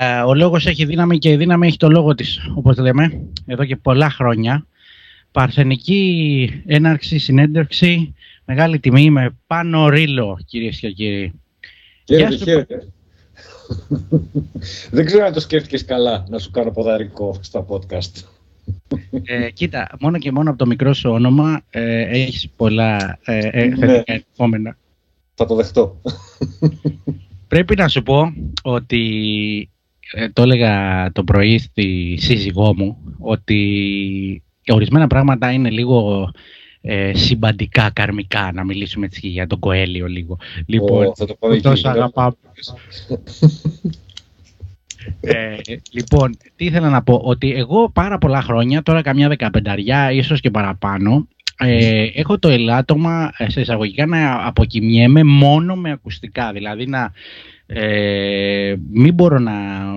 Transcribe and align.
Ε, 0.00 0.20
ο 0.20 0.34
λόγος 0.34 0.66
έχει 0.66 0.84
δύναμη 0.84 1.18
και 1.18 1.30
η 1.30 1.36
δύναμη 1.36 1.66
έχει 1.66 1.76
το 1.76 1.88
λόγο 1.88 2.14
της, 2.14 2.40
όπως 2.54 2.76
λέμε, 2.76 3.20
εδώ 3.46 3.64
και 3.64 3.76
πολλά 3.76 4.10
χρόνια. 4.10 4.66
Παρθενική 5.32 6.62
έναρξη, 6.66 7.18
συνέντευξη, 7.18 8.14
μεγάλη 8.44 8.78
τιμή 8.78 9.10
με 9.10 9.36
πάνω 9.46 9.88
ρίλο, 9.88 10.38
κυρίες 10.46 10.78
και 10.78 10.90
κύριοι. 10.90 11.32
Χαίρετε, 12.04 12.36
χαίρετε. 12.36 12.88
Δεν 14.90 15.04
ξέρω 15.04 15.24
αν 15.24 15.32
το 15.32 15.40
σκέφτηκες 15.40 15.84
καλά 15.84 16.24
να 16.28 16.38
σου 16.38 16.50
κάνω 16.50 16.70
ποδαρικό 16.70 17.38
στα 17.40 17.66
podcast. 17.68 18.22
Ε, 19.24 19.50
κοίτα, 19.50 19.90
μόνο 20.00 20.18
και 20.18 20.32
μόνο 20.32 20.50
από 20.50 20.58
το 20.58 20.66
μικρό 20.66 20.94
σου 20.94 21.10
όνομα 21.10 21.62
ε, 21.70 22.00
έχεις 22.00 22.48
πολλά 22.56 23.18
ε, 23.24 23.38
ε, 23.38 23.66
ναι. 23.66 23.76
θετικά 23.76 24.76
Θα 25.34 25.46
το 25.46 25.54
δεχτώ. 25.54 26.00
Πρέπει 27.48 27.76
να 27.76 27.88
σου 27.88 28.02
πω 28.02 28.32
ότι 28.62 29.70
ε, 30.12 30.28
το 30.28 30.42
έλεγα 30.42 31.12
το 31.12 31.24
πρωί 31.24 31.58
στη 31.58 32.16
σύζυγό 32.20 32.74
μου 32.74 32.96
ότι 33.18 34.42
ορισμένα 34.66 35.06
πράγματα 35.06 35.52
είναι 35.52 35.70
λίγο 35.70 36.30
ε, 36.80 37.12
συμπαντικά, 37.14 37.90
καρμικά, 37.90 38.50
να 38.54 38.64
μιλήσουμε 38.64 39.06
έτσι 39.06 39.28
για 39.28 39.46
τον 39.46 39.58
Κοέλιο 39.58 40.06
λίγο. 40.06 40.38
Λοιπόν, 40.66 41.12
θα 41.16 41.26
το 41.26 41.34
πω 41.34 41.60
τόσο 41.60 41.88
αγαπάω. 41.88 42.32
ε, 45.20 45.56
λοιπόν, 45.90 46.36
τι 46.56 46.64
ήθελα 46.64 46.88
να 46.88 47.02
πω, 47.02 47.20
ότι 47.24 47.52
εγώ 47.52 47.90
πάρα 47.90 48.18
πολλά 48.18 48.42
χρόνια, 48.42 48.82
τώρα 48.82 49.02
καμιά 49.02 49.28
δεκαπενταριά, 49.28 50.12
ίσως 50.12 50.40
και 50.40 50.50
παραπάνω, 50.50 51.28
ε, 51.58 52.08
έχω 52.14 52.38
το 52.38 52.48
ελάττωμα 52.48 53.32
σε 53.46 53.60
εισαγωγικά 53.60 54.06
να 54.06 54.46
αποκοιμιέμαι 54.46 55.24
μόνο 55.24 55.76
με 55.76 55.90
ακουστικά, 55.90 56.52
δηλαδή 56.52 56.86
να 56.86 57.12
ε, 57.70 58.74
μην 58.92 59.14
μπορώ 59.14 59.38
να 59.38 59.52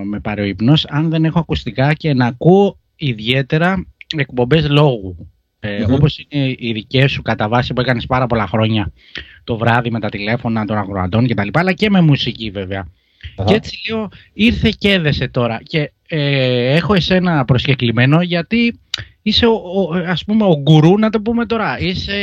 με 0.05 0.19
πάρει 0.19 0.41
ο 0.41 0.45
ύπνος 0.45 0.85
αν 0.85 1.09
δεν 1.09 1.25
έχω 1.25 1.39
ακουστικά 1.39 1.93
και 1.93 2.13
να 2.13 2.25
ακούω 2.25 2.77
ιδιαίτερα 2.95 3.85
εκπομπές 4.15 4.69
λόγου. 4.69 5.31
Ε, 5.59 5.83
mm 5.83 5.93
Όπως 5.93 6.25
είναι 6.27 6.55
οι 6.57 6.71
δικές 6.71 7.11
σου 7.11 7.21
κατά 7.21 7.47
βάση 7.47 7.73
που 7.73 7.81
έκανες 7.81 8.05
πάρα 8.05 8.27
πολλά 8.27 8.47
χρόνια 8.47 8.91
το 9.43 9.57
βράδυ 9.57 9.91
με 9.91 9.99
τα 9.99 10.09
τηλέφωνα 10.09 10.65
των 10.65 10.77
αγροατών 10.77 11.25
και 11.25 11.33
τα 11.33 11.45
λοιπά, 11.45 11.59
αλλά 11.59 11.73
και 11.73 11.89
με 11.89 12.01
μουσική 12.01 12.51
Και 13.45 13.53
έτσι 13.53 13.79
λέω, 13.89 14.09
ήρθε 14.33 14.71
και 14.77 14.91
έδεσε 14.91 15.27
τώρα. 15.27 15.59
Και 15.63 15.91
ε, 16.07 16.75
έχω 16.75 16.93
εσένα 16.93 17.45
προσκεκλημένο 17.45 18.21
γιατί 18.21 18.79
είσαι 19.21 19.45
ο, 19.45 19.51
ο, 19.51 19.95
ας 20.07 20.23
πούμε 20.23 20.45
ο 20.45 20.55
γκουρού 20.61 20.97
να 20.97 21.09
το 21.09 21.21
πούμε 21.21 21.45
τώρα. 21.45 21.79
Είσαι 21.79 22.13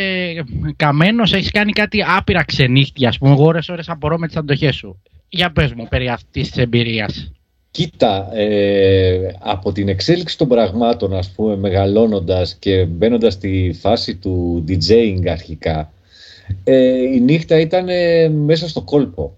καμένος, 0.77 1.33
έχεις 1.33 1.51
κάνει 1.51 1.73
κάτι 1.73 2.05
άπειρα 2.17 2.45
ξενύχτια. 2.45 3.09
Ας 3.09 3.19
πούμε, 3.19 3.33
εγώ 3.33 3.45
ώρες 3.45 3.69
ώρες 3.69 3.89
απορώ 3.89 4.19
με 4.19 4.27
τις 4.27 4.37
αντοχές 4.37 4.77
σου. 4.77 5.03
Για 5.29 5.53
πες 5.53 5.73
μου 5.73 5.87
περί 5.89 6.09
αυτής 6.09 6.51
της 6.51 6.63
εμπειρίας. 6.63 7.33
Κοίτα, 7.71 8.37
ε, 8.37 9.35
από 9.39 9.73
την 9.73 9.89
εξέλιξη 9.89 10.39
των 10.39 10.49
πραγμάτων, 10.49 11.15
ας 11.15 11.31
πούμε, 11.31 11.57
μεγαλώνοντας 11.57 12.55
και 12.55 12.85
μπαίνοντας 12.85 13.33
στη 13.33 13.77
φάση 13.81 14.17
του 14.17 14.65
DJing 14.69 15.27
αρχικά, 15.29 15.93
ε, 16.65 17.03
η 17.15 17.21
νύχτα 17.21 17.61
ήταν 17.61 17.87
μέσα 18.45 18.69
στο 18.69 18.83
κόλπο. 18.83 19.37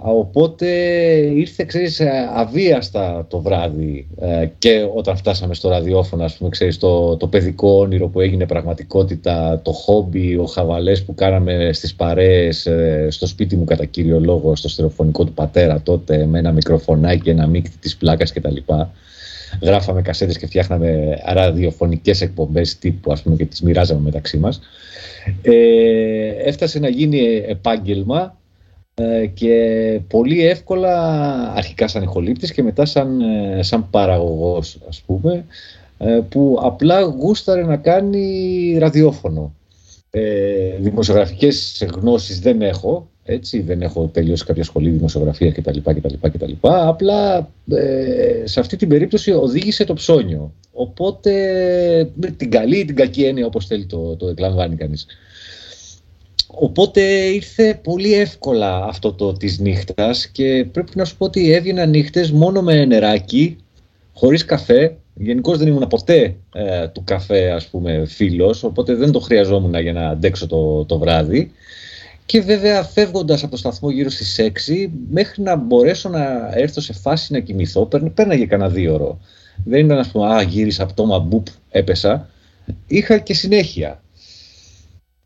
Οπότε 0.00 0.66
ήρθε, 1.34 1.64
ξέρεις, 1.64 2.00
αβίαστα 2.34 3.26
το 3.28 3.40
βράδυ 3.40 4.08
ε, 4.20 4.46
και 4.58 4.88
όταν 4.94 5.16
φτάσαμε 5.16 5.54
στο 5.54 5.68
ραδιόφωνο, 5.68 6.24
ας 6.24 6.36
πούμε, 6.36 6.50
ξέρεις, 6.50 6.78
το, 6.78 7.16
το 7.16 7.26
παιδικό 7.26 7.78
όνειρο 7.78 8.08
που 8.08 8.20
έγινε 8.20 8.46
πραγματικότητα, 8.46 9.60
το 9.64 9.72
χόμπι, 9.72 10.36
ο 10.36 10.44
χαβαλές 10.44 11.04
που 11.04 11.14
κάναμε 11.14 11.70
στις 11.72 11.94
παρέες 11.94 12.66
ε, 12.66 13.06
στο 13.10 13.26
σπίτι 13.26 13.56
μου 13.56 13.64
κατά 13.64 13.84
κύριο 13.84 14.20
λόγο, 14.20 14.56
στο 14.56 14.68
στερεοφωνικό 14.68 15.24
του 15.24 15.32
πατέρα 15.32 15.80
τότε, 15.82 16.26
με 16.26 16.38
ένα 16.38 16.52
μικροφωνάκι, 16.52 17.30
ένα 17.30 17.46
μίκτη 17.46 17.76
της 17.80 17.96
πλάκας 17.96 18.32
κτλ. 18.32 18.56
Γράφαμε 19.62 20.02
κασέτες 20.02 20.38
και 20.38 20.46
φτιάχναμε 20.46 21.18
ραδιοφωνικές 21.26 22.20
εκπομπές 22.20 22.78
τύπου, 22.78 23.12
ας 23.12 23.22
πούμε, 23.22 23.36
και 23.36 23.44
τις 23.44 23.62
μοιράζαμε 23.62 24.00
μεταξύ 24.00 24.36
μας. 24.36 24.60
Ε, 25.42 26.28
έφτασε 26.44 26.78
να 26.78 26.88
γίνει 26.88 27.44
επάγγελμα 27.46 28.20
ε, 28.22 28.37
και 29.34 30.00
πολύ 30.08 30.46
εύκολα 30.46 30.92
αρχικά 31.52 31.88
σαν 31.88 32.02
ηχολήπτης 32.02 32.52
και 32.52 32.62
μετά 32.62 32.84
σαν, 32.84 33.20
ε, 33.20 33.62
σαν 33.62 33.90
παραγωγός 33.90 34.78
ας 34.88 35.02
πούμε 35.06 35.44
ε, 35.98 36.20
που 36.28 36.58
απλά 36.62 37.00
γούσταρε 37.00 37.62
να 37.64 37.76
κάνει 37.76 38.76
ραδιόφωνο. 38.78 39.54
Ε, 40.10 40.76
δημοσιογραφικές 40.78 41.86
γνώσεις 41.94 42.40
δεν 42.40 42.62
έχω, 42.62 43.08
έτσι, 43.24 43.60
δεν 43.60 43.82
έχω 43.82 44.10
τελειώσει 44.12 44.44
κάποια 44.44 44.64
σχολή 44.64 44.90
δημοσιογραφία 44.90 45.52
κτλ. 45.52 45.78
κτλ, 45.84 46.14
κτλ. 46.20 46.52
Απλά 46.60 47.50
ε, 47.70 48.42
σε 48.44 48.60
αυτή 48.60 48.76
την 48.76 48.88
περίπτωση 48.88 49.32
οδήγησε 49.32 49.84
το 49.84 49.94
ψώνιο. 49.94 50.52
Οπότε 50.72 51.32
με 52.14 52.30
την 52.30 52.50
καλή 52.50 52.78
ή 52.78 52.84
την 52.84 52.96
κακή 52.96 53.24
έννοια 53.24 53.46
όπως 53.46 53.66
θέλει 53.66 53.86
το, 53.86 54.16
το 54.16 54.28
εκλαμβάνει 54.28 54.76
κανείς. 54.76 55.06
Οπότε 56.50 57.00
ήρθε 57.10 57.80
πολύ 57.82 58.14
εύκολα 58.14 58.84
αυτό 58.84 59.12
το 59.12 59.32
της 59.32 59.58
νύχτας 59.58 60.26
και 60.26 60.66
πρέπει 60.72 60.92
να 60.94 61.04
σου 61.04 61.16
πω 61.16 61.24
ότι 61.24 61.52
έβγαινα 61.52 61.86
νύχτες 61.86 62.30
μόνο 62.30 62.62
με 62.62 62.84
νεράκι, 62.84 63.56
χωρίς 64.14 64.44
καφέ. 64.44 64.96
Γενικώς 65.14 65.58
δεν 65.58 65.66
ήμουν 65.66 65.86
ποτέ 65.86 66.36
ε, 66.52 66.88
του 66.88 67.02
καφέ 67.04 67.50
ας 67.50 67.66
πούμε 67.66 68.04
φίλος, 68.06 68.62
οπότε 68.62 68.94
δεν 68.94 69.12
το 69.12 69.20
χρειαζόμουν 69.20 69.80
για 69.80 69.92
να 69.92 70.08
αντέξω 70.08 70.46
το, 70.46 70.84
το 70.84 70.98
βράδυ. 70.98 71.52
Και 72.26 72.40
βέβαια 72.40 72.82
φεύγοντας 72.82 73.42
από 73.42 73.50
το 73.50 73.56
σταθμό 73.56 73.90
γύρω 73.90 74.10
στις 74.10 74.40
6, 74.40 74.90
μέχρι 75.10 75.42
να 75.42 75.56
μπορέσω 75.56 76.08
να 76.08 76.50
έρθω 76.54 76.80
σε 76.80 76.92
φάση 76.92 77.32
να 77.32 77.38
κοιμηθώ, 77.38 77.88
πέρναγε 78.14 78.46
κανένα 78.46 78.70
δύο 78.70 78.94
ώρο. 78.94 79.20
Δεν 79.64 79.84
ήταν 79.84 79.98
ας 79.98 80.08
πούμε, 80.08 80.34
α 80.34 80.42
γύρισα 80.42 80.82
από 80.82 80.94
το 80.94 81.06
μαμπουπ, 81.06 81.46
έπεσα. 81.70 82.28
Είχα 82.86 83.18
και 83.18 83.34
συνέχεια. 83.34 84.02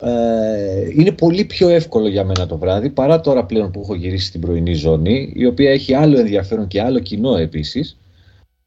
Ε, 0.05 0.89
είναι 0.97 1.13
πολύ 1.13 1.45
πιο 1.45 1.69
εύκολο 1.69 2.09
για 2.09 2.25
μένα 2.25 2.47
το 2.47 2.59
βράδυ 2.59 2.91
παρά 2.91 3.21
τώρα 3.21 3.45
πλέον 3.45 3.71
που 3.71 3.81
έχω 3.81 3.95
γυρίσει 3.95 4.27
στην 4.27 4.41
πρωινή 4.41 4.75
ζώνη 4.75 5.33
η 5.35 5.47
οποία 5.47 5.71
έχει 5.71 5.95
άλλο 5.95 6.19
ενδιαφέρον 6.19 6.67
και 6.67 6.83
άλλο 6.83 6.99
κοινό 6.99 7.37
επίσης 7.37 7.97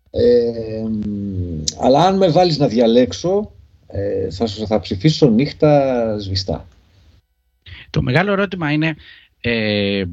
ε, 0.10 0.84
αλλά 1.80 2.00
αν 2.00 2.18
με 2.18 2.28
βάλεις 2.28 2.58
να 2.58 2.68
διαλέξω 2.68 3.52
ε, 3.88 4.32
θα, 4.32 4.48
θα 4.48 4.80
ψηφίσω 4.80 5.30
νύχτα 5.30 6.16
σβηστά. 6.20 6.68
Το 7.90 8.02
μεγάλο 8.02 8.32
ερώτημα 8.32 8.72
είναι 8.72 8.96
ε, 9.42 10.04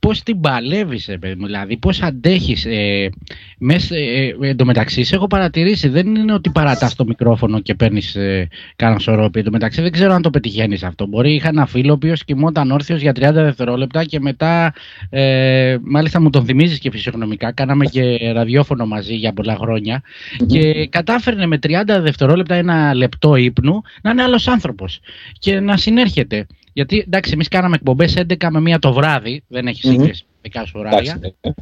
πώς 0.00 0.22
την 0.22 0.40
παλεύεις, 0.40 1.10
δηλαδή 1.20 1.76
πώς 1.76 2.02
αντέχεις. 2.02 2.64
Ε, 2.64 3.10
μες, 3.58 3.90
ε, 3.90 4.34
ε, 4.40 4.48
εντωμεταξύ, 4.48 5.04
σε 5.04 5.14
έχω 5.14 5.26
παρατηρήσει, 5.26 5.88
δεν 5.88 6.14
είναι 6.14 6.32
ότι 6.32 6.50
παρατάς 6.50 6.94
το 6.94 7.04
μικρόφωνο 7.04 7.60
και 7.60 7.74
παίρνεις 7.74 8.14
ε, 8.14 8.48
κάνα 8.76 8.98
σωρό. 8.98 9.30
Εντωμεταξύ 9.34 9.82
δεν 9.82 9.92
ξέρω 9.92 10.12
αν 10.12 10.22
το 10.22 10.30
πετυχαίνεις 10.30 10.82
αυτό. 10.82 11.06
Μπορεί 11.06 11.34
είχα 11.34 11.48
ένα 11.48 11.66
φίλο 11.66 11.90
ο 11.90 11.94
οποίος 11.94 12.24
κοιμόταν 12.24 12.70
όρθιος 12.70 13.00
για 13.00 13.12
30 13.12 13.30
δευτερόλεπτα 13.32 14.04
και 14.04 14.20
μετά, 14.20 14.72
ε, 15.10 15.76
μάλιστα 15.82 16.20
μου 16.20 16.30
τον 16.30 16.44
θυμίζεις 16.44 16.78
και 16.78 16.90
φυσιογνωμικά, 16.90 17.52
κάναμε 17.52 17.84
και 17.84 18.32
ραδιόφωνο 18.32 18.86
μαζί 18.86 19.14
για 19.14 19.32
πολλά 19.32 19.56
χρόνια 19.56 20.02
και 20.46 20.86
κατάφερνε 20.86 21.46
με 21.46 21.58
30 21.58 22.00
δευτερόλεπτα 22.00 22.54
ένα 22.54 22.94
λεπτό 22.94 23.36
ύπνου 23.36 23.82
να 24.02 24.10
είναι 24.10 24.22
άλλος 24.22 24.48
άνθρωπος 24.48 25.00
και 25.38 25.60
να 25.60 25.76
συνέρχεται. 25.76 26.46
Γιατί 26.72 27.04
εντάξει, 27.06 27.30
εμείς 27.34 27.48
κάναμε 27.48 27.74
εκπομπές 27.74 28.16
11 28.16 28.48
με 28.50 28.60
μία 28.60 28.78
το 28.78 28.92
βράδυ, 28.92 29.42
δεν 29.48 29.66
έχει 29.66 29.86
σύγκριση 29.86 30.24
με 30.26 30.38
δικά 30.42 30.64
σου 30.64 30.72
ωράρια. 30.76 31.18
Ναι, 31.20 31.28
ναι. 31.40 31.52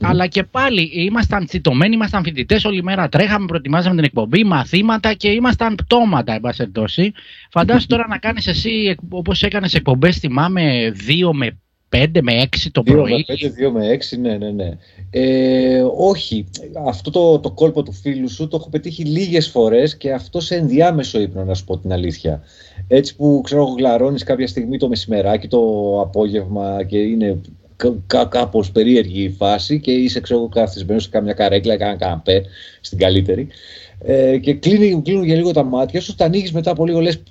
Αλλά 0.00 0.26
και 0.26 0.42
πάλι 0.42 0.90
ήμασταν 0.92 1.46
τσιτωμένοι, 1.46 1.94
ήμασταν 1.94 2.22
φοιτητές, 2.22 2.64
όλη 2.64 2.82
μέρα 2.82 3.08
τρέχαμε, 3.08 3.46
προετοιμάζαμε 3.46 3.94
την 3.94 4.04
εκπομπή, 4.04 4.44
μαθήματα 4.44 5.14
και 5.14 5.28
ήμασταν 5.28 5.74
πτώματα, 5.74 6.34
εν 6.34 6.40
πάση 6.40 6.56
περιπτώσει. 6.56 7.12
Φαντάσου 7.50 7.86
τώρα 7.86 8.06
να 8.08 8.18
κάνεις 8.18 8.46
εσύ, 8.46 8.96
όπως 9.08 9.42
έκανες 9.42 9.74
εκπομπές, 9.74 10.18
θυμάμαι, 10.18 10.92
2 11.06 11.32
με 11.32 11.58
5 11.94 12.06
με 12.22 12.42
6 12.42 12.56
το 12.72 12.82
πρωί. 12.82 13.24
2 13.28 13.68
με 13.68 13.68
5, 13.68 13.68
2 13.68 13.72
με 13.72 13.98
6, 14.12 14.18
ναι, 14.18 14.36
ναι, 14.36 14.50
ναι. 14.50 14.70
Ε, 15.10 15.84
όχι, 15.96 16.46
αυτό 16.86 17.10
το, 17.10 17.38
το 17.38 17.50
κόλπο 17.50 17.82
του 17.82 17.92
φίλου 17.92 18.30
σου 18.30 18.48
το 18.48 18.56
έχω 18.56 18.68
πετύχει 18.68 19.04
λίγες 19.04 19.48
φορές 19.48 19.96
και 19.96 20.12
αυτό 20.12 20.40
σε 20.40 20.54
ενδιάμεσο 20.54 21.20
ύπνο, 21.20 21.44
να 21.44 21.54
σου 21.54 21.64
πω 21.64 21.78
την 21.78 21.92
αλήθεια. 21.92 22.42
Έτσι 22.88 23.16
που 23.16 23.40
ξέρω 23.44 23.64
γλαρώνεις 23.64 24.22
κάποια 24.22 24.46
στιγμή 24.46 24.78
το 24.78 24.88
μεσημεράκι, 24.88 25.48
το 25.48 25.60
απόγευμα 26.00 26.84
και 26.84 26.98
είναι 26.98 27.40
κά, 28.06 28.24
κάπως 28.24 28.70
περίεργη 28.70 29.22
η 29.22 29.30
φάση 29.30 29.80
και 29.80 29.92
είσαι 29.92 30.20
ξέρω 30.20 30.48
καθισμένος 30.48 31.02
σε 31.02 31.08
κάμια 31.08 31.32
καρέκλα, 31.32 31.76
κάνα 31.76 31.96
καναπέ 31.96 32.44
στην 32.80 32.98
καλύτερη 32.98 33.48
ε, 33.98 34.38
και 34.38 34.54
κλείνει, 34.54 35.02
κλείνουν 35.04 35.24
για 35.24 35.34
λίγο 35.34 35.52
τα 35.52 35.62
μάτια 35.62 36.00
σου, 36.00 36.14
τα 36.14 36.24
ανοίγεις 36.24 36.52
μετά 36.52 36.70
από 36.70 36.86
λίγο 36.86 37.00
λες 37.00 37.22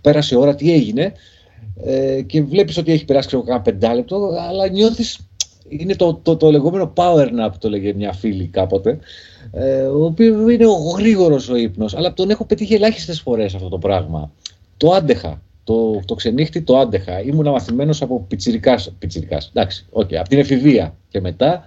πέρασε 0.00 0.34
η 0.34 0.38
ώρα, 0.38 0.54
τι 0.54 0.72
έγινε 0.72 1.12
ε, 1.84 2.22
και 2.22 2.42
βλέπεις 2.42 2.76
ότι 2.76 2.92
έχει 2.92 3.04
περάσει 3.04 3.26
ξέρω 3.26 3.42
κάνα 3.42 3.60
πεντάλεπτο 3.60 4.30
αλλά 4.48 4.68
νιώθεις 4.68 5.18
είναι 5.68 5.94
το, 5.94 6.14
το, 6.22 6.36
το, 6.36 6.50
λεγόμενο 6.50 6.92
power 6.96 7.26
nap, 7.26 7.50
το 7.58 7.68
λέγε 7.68 7.92
μια 7.92 8.12
φίλη 8.12 8.46
κάποτε, 8.46 8.98
ε, 9.52 9.82
ο 9.82 10.04
οποίος 10.04 10.52
είναι 10.52 10.66
ο 10.66 10.94
γρήγορος 10.96 11.48
ο 11.48 11.56
ύπνος, 11.56 11.96
αλλά 11.96 12.14
τον 12.14 12.30
έχω 12.30 12.44
πετύχει 12.44 12.74
ελάχιστες 12.74 13.20
φορές 13.20 13.54
αυτό 13.54 13.68
το 13.68 13.78
πράγμα. 13.78 14.32
Το 14.76 14.92
άντεχα. 14.92 15.42
Το, 15.64 16.00
το 16.04 16.14
ξενύχτη 16.14 16.62
το 16.62 16.78
άντεχα. 16.78 17.22
Ήμουν 17.22 17.48
μαθημένος 17.48 18.02
από 18.02 18.24
πιτσιρικάς, 18.28 18.92
πιτσιρικάς, 18.98 19.48
εντάξει, 19.54 19.86
okay, 19.92 20.14
από 20.14 20.28
την 20.28 20.38
εφηβεία 20.38 20.96
και 21.08 21.20
μετά 21.20 21.64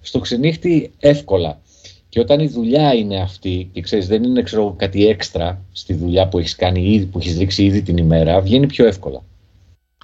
στο 0.00 0.18
ξενύχτη 0.18 0.92
εύκολα. 0.98 1.60
Και 2.08 2.20
όταν 2.20 2.40
η 2.40 2.48
δουλειά 2.48 2.94
είναι 2.94 3.20
αυτή 3.20 3.70
και 3.72 3.80
ξέρεις 3.80 4.06
δεν 4.06 4.24
είναι 4.24 4.42
ξέρω, 4.42 4.74
κάτι 4.78 5.06
έξτρα 5.06 5.64
στη 5.72 5.94
δουλειά 5.94 6.28
που 6.28 6.38
έχεις 6.38 6.56
κάνει 6.56 6.92
ήδη, 6.92 7.04
που 7.04 7.18
έχεις 7.18 7.38
ρίξει 7.38 7.64
ήδη 7.64 7.82
την 7.82 7.96
ημέρα, 7.96 8.40
βγαίνει 8.40 8.66
πιο 8.66 8.86
εύκολα. 8.86 9.22
Βγαίνει 9.22 9.22
πιο 9.22 9.22
εύκολα. 9.22 9.22
Ε, 9.96 10.03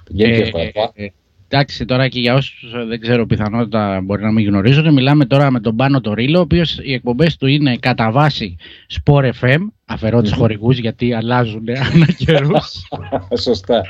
Εντάξει, 1.53 1.85
τώρα 1.85 2.07
και 2.07 2.19
για 2.19 2.33
όσους 2.33 2.71
δεν 2.87 2.99
ξέρω, 2.99 3.25
πιθανότητα 3.25 4.01
μπορεί 4.03 4.23
να 4.23 4.31
μην 4.31 4.47
γνωρίζουν, 4.47 4.93
μιλάμε 4.93 5.25
τώρα 5.25 5.51
με 5.51 5.59
τον 5.59 5.75
Πάνο 5.75 6.01
Τωρίλο, 6.01 6.37
ο 6.37 6.41
οποίος 6.41 6.79
οι 6.83 6.93
εκπομπές 6.93 7.37
του 7.37 7.47
είναι 7.47 7.77
κατά 7.77 8.11
βάση 8.11 8.55
Sport 8.93 9.31
FM. 9.41 9.57
Αφαιρώ 9.85 10.21
τους 10.21 10.31
χορηγούς 10.31 10.77
γιατί 10.77 11.13
αλλάζουν 11.13 11.63
ανά 11.69 12.05
καιρούς. 12.17 12.87
Σωστά. 13.45 13.81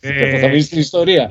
Ε, 0.00 0.38
θα 0.38 0.48
μπει 0.48 0.60
στην 0.60 0.78
ιστορία. 0.78 1.26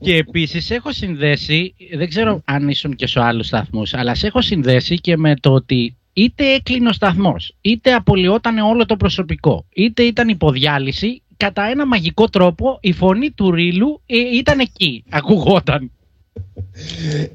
Και 0.00 0.16
επίσης 0.16 0.70
έχω 0.70 0.92
συνδέσει, 0.92 1.74
δεν 1.94 2.08
ξέρω 2.08 2.42
αν 2.44 2.68
ήσουν 2.68 2.96
και 2.96 3.06
σε 3.06 3.20
άλλους 3.20 3.46
σταθμούς, 3.46 3.94
αλλά 3.94 4.14
σε 4.14 4.26
έχω 4.26 4.40
συνδέσει 4.40 4.96
και 4.96 5.16
με 5.16 5.34
το 5.40 5.52
ότι 5.52 5.96
είτε 6.12 6.52
έκλεινε 6.52 6.88
ο 6.88 6.92
σταθμός, 6.92 7.56
είτε 7.60 7.92
απολυόταν 7.92 8.58
όλο 8.58 8.86
το 8.86 8.96
προσωπικό, 8.96 9.66
είτε 9.74 10.02
ήταν 10.02 10.28
υποδιάλυση 10.28 11.22
κατά 11.40 11.62
ένα 11.62 11.86
μαγικό 11.86 12.28
τρόπο 12.28 12.78
η 12.80 12.92
φωνή 12.92 13.30
του 13.30 13.50
Ρίλου 13.50 14.00
ε, 14.06 14.16
ήταν 14.16 14.58
εκεί, 14.58 15.04
ακουγόταν. 15.10 15.90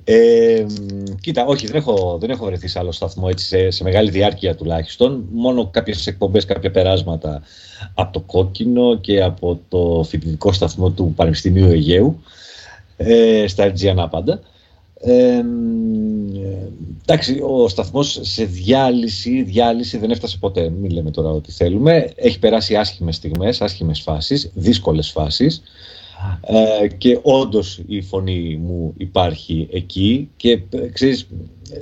Ε, 0.04 0.66
κοίτα, 1.22 1.46
όχι, 1.46 1.68
δεν 1.68 1.76
έχω, 1.76 2.18
δεν 2.20 2.30
έχω 2.30 2.46
βρεθεί 2.46 2.68
σε 2.68 2.80
άλλο 2.80 2.92
σταθμό 2.92 3.28
έτσι, 3.30 3.46
σε, 3.46 3.70
σε 3.70 3.84
μεγάλη 3.84 4.10
διάρκεια 4.10 4.56
τουλάχιστον. 4.56 5.26
Μόνο 5.32 5.68
κάποιες 5.68 6.08
εκπομπές, 6.08 6.46
κάποια 6.46 6.72
περάσματα 6.72 7.42
από 7.94 8.14
το 8.14 8.20
Κόκκινο 8.20 8.98
και 8.98 9.22
από 9.22 9.60
το 9.70 10.06
φοιτητικό 10.08 10.52
σταθμό 10.52 10.90
του 10.90 11.14
Πανεπιστημίου 11.16 11.70
Αιγαίου, 11.70 12.24
ε, 12.98 13.46
στα 13.48 13.64
Αιτζιανά 13.64 14.08
πάντα. 14.10 14.42
Ε, 15.00 15.42
εντάξει, 17.02 17.40
ο 17.42 17.68
σταθμός 17.68 18.20
σε 18.22 18.46
διάλυση, 18.46 19.44
διάλυση 19.44 19.98
δεν 19.98 20.12
έφτασε 20.12 20.38
ποτέ, 20.38 20.70
μην 20.70 20.92
λέμε 20.92 21.12
τώρα 21.12 21.30
ότι 21.30 21.52
θέλουμε. 21.52 22.10
Έχει 22.16 22.40
περάσει 22.40 22.76
άσχημες 22.76 23.16
στιγμές, 23.16 23.62
άσχημες 23.62 24.02
φάσεις, 24.02 24.52
δύσκολες 24.54 25.12
φάσεις. 25.12 25.62
Ε, 26.42 26.88
και 26.88 27.20
όντως 27.22 27.82
η 27.88 28.02
φωνή 28.02 28.60
μου 28.64 28.94
υπάρχει 28.98 29.68
εκεί. 29.72 30.30
Και 30.38 30.52
ε, 30.70 30.88
ξέρεις, 30.88 31.28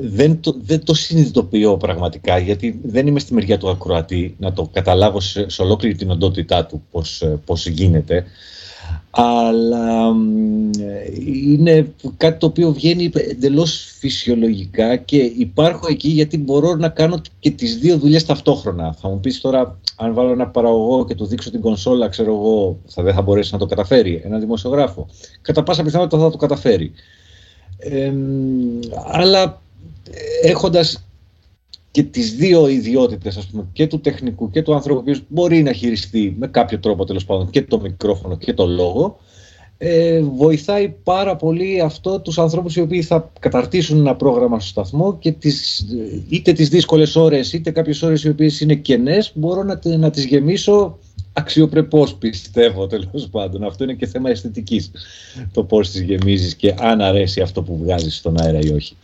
δεν 0.01 0.39
το, 0.41 0.55
δεν 0.61 0.83
το 0.83 0.93
συνειδητοποιώ 0.93 1.77
πραγματικά 1.77 2.37
γιατί 2.37 2.79
δεν 2.83 3.07
είμαι 3.07 3.19
στη 3.19 3.33
μεριά 3.33 3.57
του 3.57 3.69
ακροατή 3.69 4.35
να 4.39 4.53
το 4.53 4.69
καταλάβω 4.73 5.19
σε, 5.19 5.49
σε 5.49 5.61
ολόκληρη 5.61 5.95
την 5.95 6.11
οντότητά 6.11 6.65
του 6.65 6.83
πώς, 6.91 7.21
ε, 7.21 7.39
πώς 7.45 7.67
γίνεται 7.67 8.25
αλλά 9.15 10.15
είναι 11.45 11.93
κάτι 12.17 12.39
το 12.39 12.45
οποίο 12.45 12.71
βγαίνει 12.71 13.11
εντελώς 13.13 13.95
φυσιολογικά 13.99 14.95
και 14.95 15.17
υπάρχω 15.17 15.87
εκεί 15.89 16.07
γιατί 16.07 16.37
μπορώ 16.37 16.75
να 16.75 16.89
κάνω 16.89 17.21
και 17.39 17.51
τις 17.51 17.77
δύο 17.77 17.97
δουλειές 17.97 18.25
ταυτόχρονα. 18.25 18.93
Θα 18.93 19.09
μου 19.09 19.19
πεις 19.19 19.41
τώρα, 19.41 19.79
αν 19.95 20.13
βάλω 20.13 20.31
ένα 20.31 20.47
παραγωγό 20.47 21.05
και 21.05 21.15
του 21.15 21.25
δείξω 21.25 21.51
την 21.51 21.61
κονσόλα, 21.61 22.07
ξέρω 22.07 22.33
εγώ, 22.33 22.77
θα 22.85 23.03
δεν 23.03 23.13
θα 23.13 23.21
μπορέσει 23.21 23.53
να 23.53 23.59
το 23.59 23.65
καταφέρει 23.65 24.21
ένα 24.25 24.37
δημοσιογράφο. 24.37 25.07
Κατά 25.41 25.63
πάσα 25.63 25.83
πιθανότητα 25.83 26.21
θα 26.21 26.29
το 26.29 26.37
καταφέρει. 26.37 26.91
αλλά 29.11 29.61
έχοντας 30.43 31.03
και 31.93 32.03
τις 32.03 32.35
δύο 32.35 32.67
ιδιότητες 32.67 33.37
ας 33.37 33.45
πούμε, 33.45 33.65
και 33.73 33.87
του 33.87 33.99
τεχνικού 33.99 34.49
και 34.49 34.61
του 34.61 34.73
ανθρώπου 34.73 35.03
που 35.03 35.19
μπορεί 35.27 35.61
να 35.63 35.73
χειριστεί 35.73 36.35
με 36.39 36.47
κάποιο 36.47 36.79
τρόπο 36.79 37.05
τέλος 37.05 37.25
πάντων 37.25 37.49
και 37.49 37.61
το 37.61 37.79
μικρόφωνο 37.79 38.37
και 38.37 38.53
το 38.53 38.65
λόγο 38.65 39.17
ε, 39.77 40.21
βοηθάει 40.21 40.95
πάρα 41.03 41.35
πολύ 41.35 41.81
αυτό 41.81 42.19
τους 42.19 42.39
ανθρώπους 42.39 42.75
οι 42.75 42.81
οποίοι 42.81 43.01
θα 43.01 43.31
καταρτήσουν 43.39 43.99
ένα 43.99 44.15
πρόγραμμα 44.15 44.59
στο 44.59 44.69
σταθμό 44.69 45.17
και 45.17 45.31
τις, 45.31 45.85
είτε 46.29 46.53
τις 46.53 46.69
δύσκολες 46.69 47.15
ώρες 47.15 47.53
είτε 47.53 47.71
κάποιες 47.71 48.01
ώρες 48.01 48.23
οι 48.23 48.29
οποίες 48.29 48.61
είναι 48.61 48.75
κενές 48.75 49.31
μπορώ 49.35 49.63
να, 49.63 49.79
να 49.97 50.09
τις 50.09 50.25
γεμίσω 50.25 50.97
αξιοπρεπώς 51.33 52.15
πιστεύω 52.15 52.87
τέλος 52.93 53.27
πάντων. 53.31 53.63
Αυτό 53.63 53.83
είναι 53.83 53.93
και 53.93 54.05
θέμα 54.05 54.29
αισθητικής 54.29 54.91
το 55.51 55.63
πώς 55.63 55.89
τις 55.89 56.01
γεμίζεις 56.01 56.55
και 56.55 56.75
αν 56.79 57.01
αρέσει 57.01 57.41
αυτό 57.41 57.61
που 57.61 57.77
βγάζεις 57.77 58.15
στον 58.15 58.41
αέρα 58.41 58.59
ή 58.59 58.69
όχι. 58.69 58.95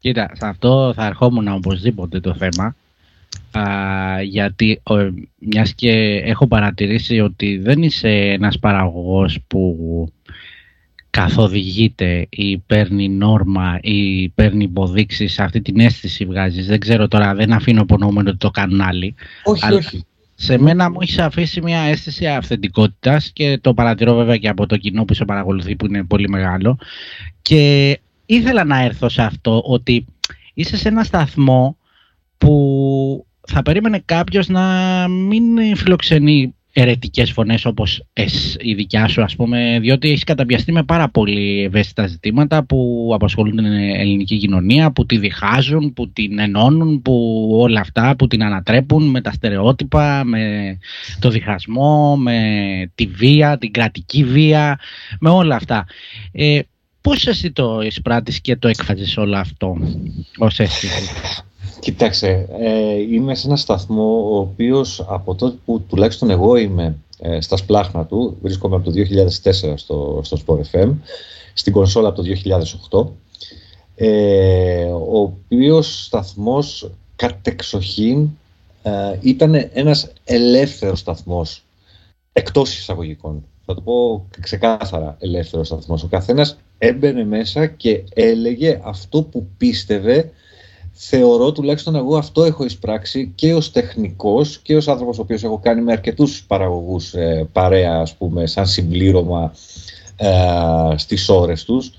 Κοίτα, 0.00 0.30
σε 0.34 0.46
αυτό 0.46 0.92
θα 0.94 1.06
ερχόμουν 1.06 1.48
οπωσδήποτε 1.48 2.20
το 2.20 2.34
θέμα. 2.34 2.74
Α, 3.50 4.22
γιατί 4.22 4.80
ο, 4.82 4.94
μιας 5.38 5.74
και 5.74 6.22
έχω 6.24 6.46
παρατηρήσει 6.46 7.20
ότι 7.20 7.58
δεν 7.58 7.82
είσαι 7.82 8.08
ένας 8.08 8.58
παραγωγός 8.58 9.38
που 9.46 10.12
καθοδηγείται 11.10 12.26
ή 12.30 12.58
παίρνει 12.58 13.08
νόρμα 13.08 13.78
ή 13.82 14.28
παίρνει 14.28 14.64
υποδείξεις. 14.64 15.38
Αυτή 15.38 15.60
την 15.60 15.80
αίσθηση 15.80 16.24
βγάζεις. 16.24 16.66
Δεν 16.66 16.80
ξέρω 16.80 17.08
τώρα 17.08 17.34
δεν 17.34 17.52
αφήνω 17.52 17.80
υπονοούμενο 17.80 18.28
ότι 18.28 18.38
το 18.38 18.50
κάνουν 18.50 18.80
άλλοι. 18.80 19.14
Όχι 19.44 19.66
αλλά 19.66 19.76
όχι. 19.76 20.04
σε 20.34 20.58
μένα 20.58 20.90
μου 20.90 20.98
έχει 21.00 21.20
αφήσει 21.20 21.60
μια 21.60 21.80
αίσθηση 21.80 22.26
αυθεντικότητας 22.26 23.30
και 23.32 23.58
το 23.60 23.74
παρατηρώ 23.74 24.14
βέβαια 24.14 24.36
και 24.36 24.48
από 24.48 24.66
το 24.66 24.76
κοινό 24.76 25.04
που 25.04 25.14
σε 25.14 25.24
παρακολουθεί 25.24 25.76
που 25.76 25.86
είναι 25.86 26.04
πολύ 26.04 26.28
μεγάλο. 26.28 26.78
Και 27.42 27.98
ήθελα 28.34 28.64
να 28.64 28.82
έρθω 28.82 29.08
σε 29.08 29.22
αυτό 29.22 29.62
ότι 29.64 30.06
είσαι 30.54 30.76
σε 30.76 30.88
ένα 30.88 31.04
σταθμό 31.04 31.76
που 32.38 33.26
θα 33.48 33.62
περίμενε 33.62 34.02
κάποιος 34.04 34.48
να 34.48 34.64
μην 35.08 35.76
φιλοξενεί 35.76 36.54
ερετικές 36.72 37.30
φωνές 37.32 37.64
όπως 37.64 38.04
η 38.58 38.74
δικιά 38.74 39.08
σου 39.08 39.22
ας 39.22 39.36
πούμε 39.36 39.78
διότι 39.80 40.08
έχεις 40.08 40.24
καταπιαστεί 40.24 40.72
με 40.72 40.82
πάρα 40.82 41.08
πολύ 41.08 41.62
ευαίσθητα 41.62 42.06
ζητήματα 42.06 42.64
που 42.64 43.10
απασχολούν 43.14 43.56
την 43.56 43.64
ελληνική 43.66 44.36
κοινωνία 44.38 44.92
που 44.92 45.06
τη 45.06 45.18
διχάζουν, 45.18 45.92
που 45.92 46.10
την 46.10 46.38
ενώνουν 46.38 47.02
που 47.02 47.48
όλα 47.52 47.80
αυτά 47.80 48.16
που 48.16 48.26
την 48.26 48.42
ανατρέπουν 48.42 49.10
με 49.10 49.20
τα 49.20 49.32
στερεότυπα, 49.32 50.24
με 50.24 50.76
το 51.18 51.30
διχασμό 51.30 52.16
με 52.16 52.38
τη 52.94 53.06
βία, 53.06 53.58
την 53.58 53.72
κρατική 53.72 54.24
βία 54.24 54.78
με 55.20 55.30
όλα 55.30 55.56
αυτά. 55.56 55.86
Ε, 56.32 56.60
Πώς 57.00 57.26
εσύ 57.26 57.50
το 57.52 57.80
εισπράττεις 57.80 58.40
και 58.40 58.56
το 58.56 58.68
έκφραζες 58.68 59.16
όλο 59.16 59.36
αυτό 59.36 59.76
ως 60.38 60.58
αίσθηση; 60.58 61.10
Κοιτάξτε, 61.80 62.48
ε, 62.58 62.94
είμαι 62.94 63.34
σε 63.34 63.46
ένα 63.46 63.56
σταθμό 63.56 64.34
ο 64.34 64.38
οποίος 64.38 65.04
από 65.08 65.34
τότε 65.34 65.56
που 65.64 65.80
τουλάχιστον 65.88 66.30
εγώ 66.30 66.56
είμαι 66.56 66.96
ε, 67.18 67.40
στα 67.40 67.56
σπλάχνα 67.56 68.06
του, 68.06 68.36
βρίσκομαι 68.42 68.76
από 68.76 68.84
το 68.84 68.92
2004 69.42 69.72
στο, 69.76 70.20
στο 70.24 70.38
Sport 70.46 70.60
FM, 70.72 70.92
στην 71.54 71.72
κονσόλα 71.72 72.08
από 72.08 72.22
το 72.22 72.28
2008, 72.90 73.06
ε, 73.94 74.84
ο 74.84 75.20
οποίος 75.20 76.04
σταθμός 76.04 76.90
κατεξοχήν 77.16 78.28
ε, 78.82 79.18
ήταν 79.20 79.54
ένας 79.72 80.12
ελεύθερος 80.24 80.98
σταθμός 80.98 81.62
εκτός 82.32 82.78
εισαγωγικών 82.78 83.44
θα 83.70 83.76
το 83.76 83.80
πω 83.80 84.26
ξεκάθαρα 84.40 85.16
ελεύθερο 85.20 85.64
σταθμός. 85.64 86.02
Ο 86.02 86.06
καθένας 86.06 86.56
έμπαινε 86.78 87.24
μέσα 87.24 87.66
και 87.66 88.04
έλεγε 88.14 88.80
αυτό 88.82 89.22
που 89.22 89.46
πίστευε. 89.56 90.32
Θεωρώ 90.92 91.52
τουλάχιστον 91.52 91.94
εγώ 91.94 92.16
αυτό 92.16 92.44
έχω 92.44 92.64
εισπράξει 92.64 93.32
και 93.34 93.54
ως 93.54 93.72
τεχνικός 93.72 94.58
και 94.58 94.76
ως 94.76 94.88
άνθρωπος 94.88 95.18
ο 95.18 95.22
οποίος 95.22 95.44
έχω 95.44 95.58
κάνει 95.58 95.80
με 95.80 95.92
αρκετούς 95.92 96.44
παραγωγούς 96.46 97.14
ε, 97.14 97.48
παρέα 97.52 97.94
ας 98.00 98.14
πούμε 98.14 98.46
σαν 98.46 98.66
συμπλήρωμα 98.66 99.52
ε, 100.16 100.96
στις 100.96 101.28
ώρες 101.28 101.64
τους 101.64 101.92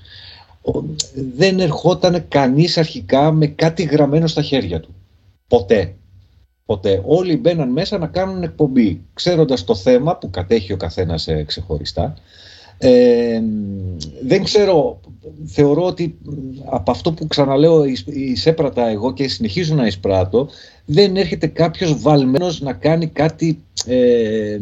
δεν 1.34 1.60
ερχόταν 1.60 2.24
κανείς 2.28 2.78
αρχικά 2.78 3.32
με 3.32 3.46
κάτι 3.46 3.82
γραμμένο 3.82 4.26
στα 4.26 4.42
χέρια 4.42 4.80
του. 4.80 4.94
Ποτέ. 5.48 5.94
Ποτέ. 6.72 7.02
Όλοι 7.04 7.36
μπαίναν 7.36 7.68
μέσα 7.68 7.98
να 7.98 8.06
κάνουν 8.06 8.42
εκπομπή, 8.42 9.00
ξέροντας 9.14 9.64
το 9.64 9.74
θέμα 9.74 10.16
που 10.16 10.30
κατέχει 10.30 10.72
ο 10.72 10.76
καθένας 10.76 11.28
ε, 11.28 11.44
ξεχωριστά. 11.46 12.14
Ε, 12.78 13.40
δεν 14.22 14.44
ξέρω, 14.44 15.00
θεωρώ 15.46 15.84
ότι 15.84 16.18
από 16.64 16.90
αυτό 16.90 17.12
που 17.12 17.26
ξαναλέω 17.26 17.84
εισέπρατα 18.04 18.88
εγώ 18.88 19.12
και 19.12 19.28
συνεχίζω 19.28 19.74
να 19.74 19.86
εισπράττω, 19.86 20.48
δεν 20.84 21.16
έρχεται 21.16 21.46
κάποιος 21.46 22.00
βαλμένος 22.00 22.60
να 22.60 22.72
κάνει 22.72 23.06
κάτι 23.06 23.62
ε, 23.86 24.58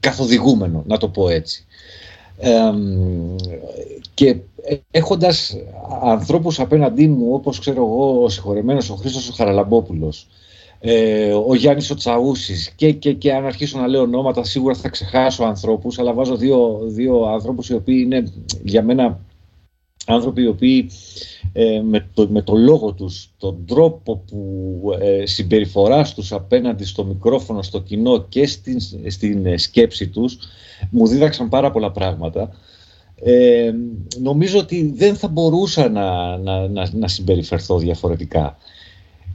καθοδηγούμενο, 0.00 0.82
να 0.86 0.98
το 0.98 1.08
πω 1.08 1.28
έτσι. 1.28 1.64
και 4.14 4.36
έχοντας 4.90 5.56
ανθρώπους 6.02 6.60
απέναντί 6.60 7.06
μου, 7.06 7.28
όπως 7.32 7.58
ξέρω 7.58 7.82
εγώ, 7.82 8.22
ο 8.22 8.28
συγχωρεμένος 8.28 8.90
ο 8.90 8.94
Χρήστος 8.94 9.28
ο 9.28 9.32
Χαραλαμπόπουλος, 9.32 10.26
ε, 10.84 11.32
ο 11.32 11.54
Γιάννης 11.54 11.90
ο 11.90 11.94
Τσαούσης 11.94 12.70
και, 12.70 12.92
και, 12.92 13.12
και 13.12 13.32
αν 13.32 13.46
αρχίσω 13.46 13.78
να 13.78 13.86
λέω 13.86 14.02
ονόματα 14.02 14.44
σίγουρα 14.44 14.74
θα 14.74 14.88
ξεχάσω 14.88 15.44
ανθρώπους 15.44 15.98
αλλά 15.98 16.12
βάζω 16.12 16.36
δύο, 16.36 16.80
δύο 16.84 17.22
ανθρώπους 17.22 17.68
οι 17.68 17.74
οποίοι 17.74 18.02
είναι 18.04 18.32
για 18.62 18.82
μένα 18.82 19.20
άνθρωποι 20.06 20.42
οι 20.42 20.46
οποίοι 20.46 20.90
ε, 21.52 21.80
με, 21.80 22.08
το, 22.14 22.28
με 22.28 22.42
το 22.42 22.54
λόγο 22.54 22.92
τους, 22.92 23.30
τον 23.38 23.64
τρόπο 23.66 24.16
που 24.16 24.80
ε, 25.00 25.26
συμπεριφοράς 25.26 26.14
τους 26.14 26.32
απέναντι 26.32 26.84
στο 26.84 27.04
μικρόφωνο, 27.04 27.62
στο 27.62 27.80
κοινό 27.80 28.26
και 28.28 28.46
στην, 28.46 28.80
στην 29.06 29.58
σκέψη 29.58 30.08
τους 30.08 30.38
μου 30.90 31.06
δίδαξαν 31.06 31.48
πάρα 31.48 31.70
πολλά 31.70 31.90
πράγματα 31.90 32.50
Ε, 33.24 33.72
νομίζω 34.18 34.58
ότι 34.58 34.92
δεν 34.96 35.16
θα 35.16 35.28
μπορούσα 35.28 35.88
να, 35.88 36.36
να, 36.36 36.68
να, 36.68 36.88
να 36.92 37.08
συμπεριφερθώ 37.08 37.78
διαφορετικά. 37.78 38.56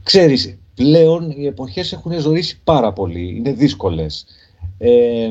Ξέρεις, 0.02 0.58
πλέον 0.78 1.30
οι 1.30 1.46
εποχές 1.46 1.92
έχουν 1.92 2.20
ζωήσει 2.20 2.60
πάρα 2.64 2.92
πολύ, 2.92 3.36
είναι 3.36 3.52
δύσκολες. 3.52 4.26
Ε, 4.78 5.30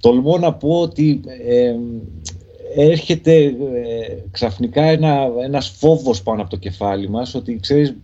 τολμώ 0.00 0.38
να 0.38 0.54
πω 0.54 0.80
ότι 0.80 1.20
ε, 1.46 1.74
έρχεται 2.76 3.44
ε, 3.44 3.52
ξαφνικά 4.30 4.82
ένα, 4.82 5.28
ένας 5.42 5.68
φόβος 5.68 6.22
πάνω 6.22 6.40
από 6.40 6.50
το 6.50 6.56
κεφάλι 6.56 7.08
μας 7.08 7.34
ότι 7.34 7.58
ξέρεις 7.60 7.94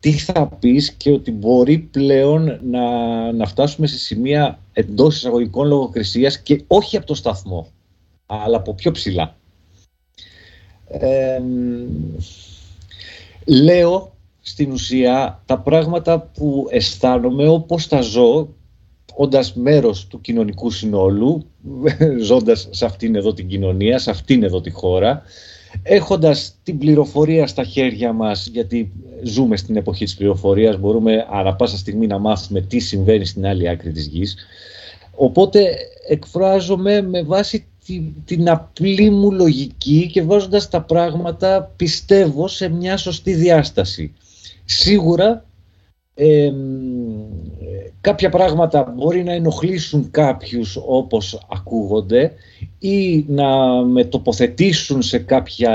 τι 0.00 0.12
θα 0.12 0.46
πεις 0.46 0.92
και 0.92 1.10
ότι 1.10 1.30
μπορεί 1.30 1.78
πλέον 1.78 2.58
να, 2.62 2.82
να 3.32 3.46
φτάσουμε 3.46 3.86
σε 3.86 3.98
σημεία 3.98 4.58
εντός 4.72 5.16
εισαγωγικών 5.16 5.66
λογοκρισίας 5.66 6.38
και 6.38 6.64
όχι 6.66 6.96
από 6.96 7.06
το 7.06 7.14
σταθμό, 7.14 7.68
αλλά 8.26 8.56
από 8.56 8.74
πιο 8.74 8.90
ψηλά. 8.90 9.36
λέω 13.44 14.15
στην 14.48 14.72
ουσία 14.72 15.42
τα 15.46 15.58
πράγματα 15.58 16.20
που 16.20 16.66
αισθάνομαι 16.70 17.48
όπως 17.48 17.88
τα 17.88 18.00
ζω 18.00 18.48
όντας 19.14 19.54
μέρος 19.54 20.06
του 20.06 20.20
κοινωνικού 20.20 20.70
συνόλου, 20.70 21.46
ζώντας 22.28 22.68
σε 22.70 22.84
αυτήν 22.84 23.14
εδώ 23.14 23.32
την 23.32 23.48
κοινωνία, 23.48 23.98
σε 23.98 24.10
αυτήν 24.10 24.42
εδώ 24.42 24.60
τη 24.60 24.70
χώρα, 24.70 25.22
έχοντας 25.82 26.54
την 26.62 26.78
πληροφορία 26.78 27.46
στα 27.46 27.64
χέρια 27.64 28.12
μας, 28.12 28.46
γιατί 28.46 28.92
ζούμε 29.22 29.56
στην 29.56 29.76
εποχή 29.76 30.04
της 30.04 30.14
πληροφορίας, 30.14 30.78
μπορούμε 30.78 31.26
ανά 31.30 31.54
πάσα 31.54 31.76
στιγμή 31.76 32.06
να 32.06 32.18
μάθουμε 32.18 32.60
τι 32.60 32.78
συμβαίνει 32.78 33.24
στην 33.24 33.46
άλλη 33.46 33.68
άκρη 33.68 33.92
της 33.92 34.06
γης. 34.06 34.36
Οπότε 35.14 35.76
εκφράζομαι 36.08 37.02
με 37.02 37.22
βάση 37.22 37.66
την 38.24 38.48
απλή 38.48 39.10
μου 39.10 39.32
λογική 39.32 40.10
και 40.12 40.22
βάζοντας 40.22 40.68
τα 40.68 40.82
πράγματα 40.82 41.72
πιστεύω 41.76 42.48
σε 42.48 42.68
μια 42.68 42.96
σωστή 42.96 43.34
διάσταση. 43.34 44.14
Σίγουρα 44.66 45.46
κάποια 48.00 48.28
πράγματα 48.28 48.94
μπορεί 48.96 49.22
να 49.22 49.32
ενοχλήσουν 49.32 50.10
κάποιους 50.10 50.78
όπως 50.86 51.46
ακούγονται 51.50 52.32
ή 52.78 53.24
να 53.28 53.82
με 53.84 54.04
τοποθετήσουν 54.04 55.02
σε 55.02 55.18
κάποια, 55.18 55.72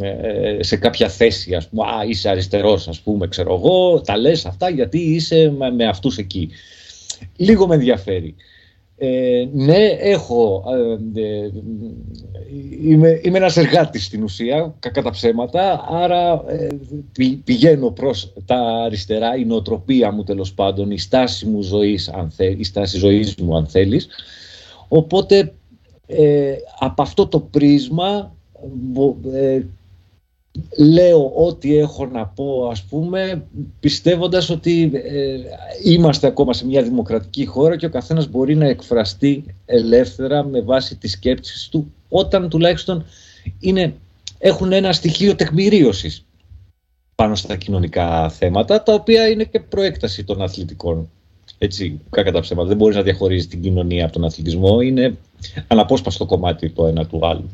ε, 0.00 0.62
σε 0.62 0.76
κάποια 0.76 1.08
θέση, 1.08 1.54
ας 1.54 1.68
πούμε, 1.68 1.82
«Α, 1.82 2.04
είσαι 2.06 2.28
αριστερός, 2.28 2.88
ας 2.88 3.00
πούμε, 3.00 3.28
ξέρω 3.28 3.54
εγώ, 3.54 4.00
τα 4.00 4.16
λες 4.16 4.46
αυτά 4.46 4.68
γιατί 4.68 4.98
είσαι 4.98 5.52
με, 5.56 5.70
με 5.70 5.84
αυτούς 5.84 6.18
εκεί». 6.18 6.50
Λίγο 7.36 7.66
με 7.66 7.74
ενδιαφέρει. 7.74 8.34
Ε, 9.04 9.48
ναι, 9.52 9.86
έχω. 9.98 10.64
Ε, 11.14 11.20
ε, 11.20 11.50
είμαι, 12.82 13.20
είμαι 13.22 13.38
ένας 13.38 13.56
εργάτης 13.56 14.04
στην 14.04 14.22
ουσία, 14.22 14.74
κακά 14.78 15.02
τα 15.02 15.10
ψέματα, 15.10 15.84
άρα 15.88 16.44
ε, 16.46 16.66
πηγαίνω 17.44 17.90
προς 17.90 18.32
τα 18.46 18.56
αριστερά, 18.56 19.36
η 19.36 19.44
νοοτροπία 19.44 20.12
μου 20.12 20.24
τέλος 20.24 20.52
πάντων, 20.52 20.90
η 20.90 20.98
στάση 20.98 21.46
μου 21.46 21.62
ζωής, 21.62 22.08
αν 22.08 22.32
η 22.56 22.64
στάση 22.64 22.98
ζωής 22.98 23.34
μου 23.34 23.56
αν 23.56 23.66
θέλεις. 23.66 24.08
Οπότε 24.88 25.52
από 26.78 27.02
αυτό 27.02 27.26
το 27.26 27.40
πρίσμα 27.40 28.34
λέω 30.78 31.32
ό,τι 31.34 31.76
έχω 31.76 32.06
να 32.06 32.26
πω 32.26 32.68
ας 32.70 32.82
πούμε 32.82 33.42
πιστεύοντας 33.80 34.50
ότι 34.50 34.90
ε, 34.94 35.38
είμαστε 35.84 36.26
ακόμα 36.26 36.52
σε 36.52 36.66
μια 36.66 36.82
δημοκρατική 36.82 37.44
χώρα 37.44 37.76
και 37.76 37.86
ο 37.86 37.90
καθένας 37.90 38.28
μπορεί 38.28 38.54
να 38.54 38.66
εκφραστεί 38.66 39.44
ελεύθερα 39.66 40.44
με 40.44 40.60
βάση 40.60 40.96
τις 40.96 41.12
σκέψεις 41.12 41.68
του 41.68 41.92
όταν 42.08 42.48
τουλάχιστον 42.48 43.04
είναι, 43.60 43.94
έχουν 44.38 44.72
ένα 44.72 44.92
στοιχείο 44.92 45.34
τεκμηρίωσης 45.34 46.24
πάνω 47.14 47.34
στα 47.34 47.56
κοινωνικά 47.56 48.28
θέματα 48.28 48.82
τα 48.82 48.94
οποία 48.94 49.28
είναι 49.28 49.44
και 49.44 49.60
προέκταση 49.60 50.24
των 50.24 50.42
αθλητικών. 50.42 51.10
Έτσι, 51.58 52.00
κακά 52.10 52.32
τα 52.32 52.40
ψέματα. 52.40 52.68
Δεν 52.68 52.76
μπορείς 52.76 52.96
να 52.96 53.02
διαχωρίζεις 53.02 53.48
την 53.48 53.62
κοινωνία 53.62 54.04
από 54.04 54.12
τον 54.12 54.24
αθλητισμό. 54.24 54.80
Είναι 54.80 55.16
αναπόσπαστο 55.66 56.26
κομμάτι 56.26 56.70
το 56.70 56.86
ένα 56.86 57.06
του 57.06 57.26
άλλου. 57.26 57.50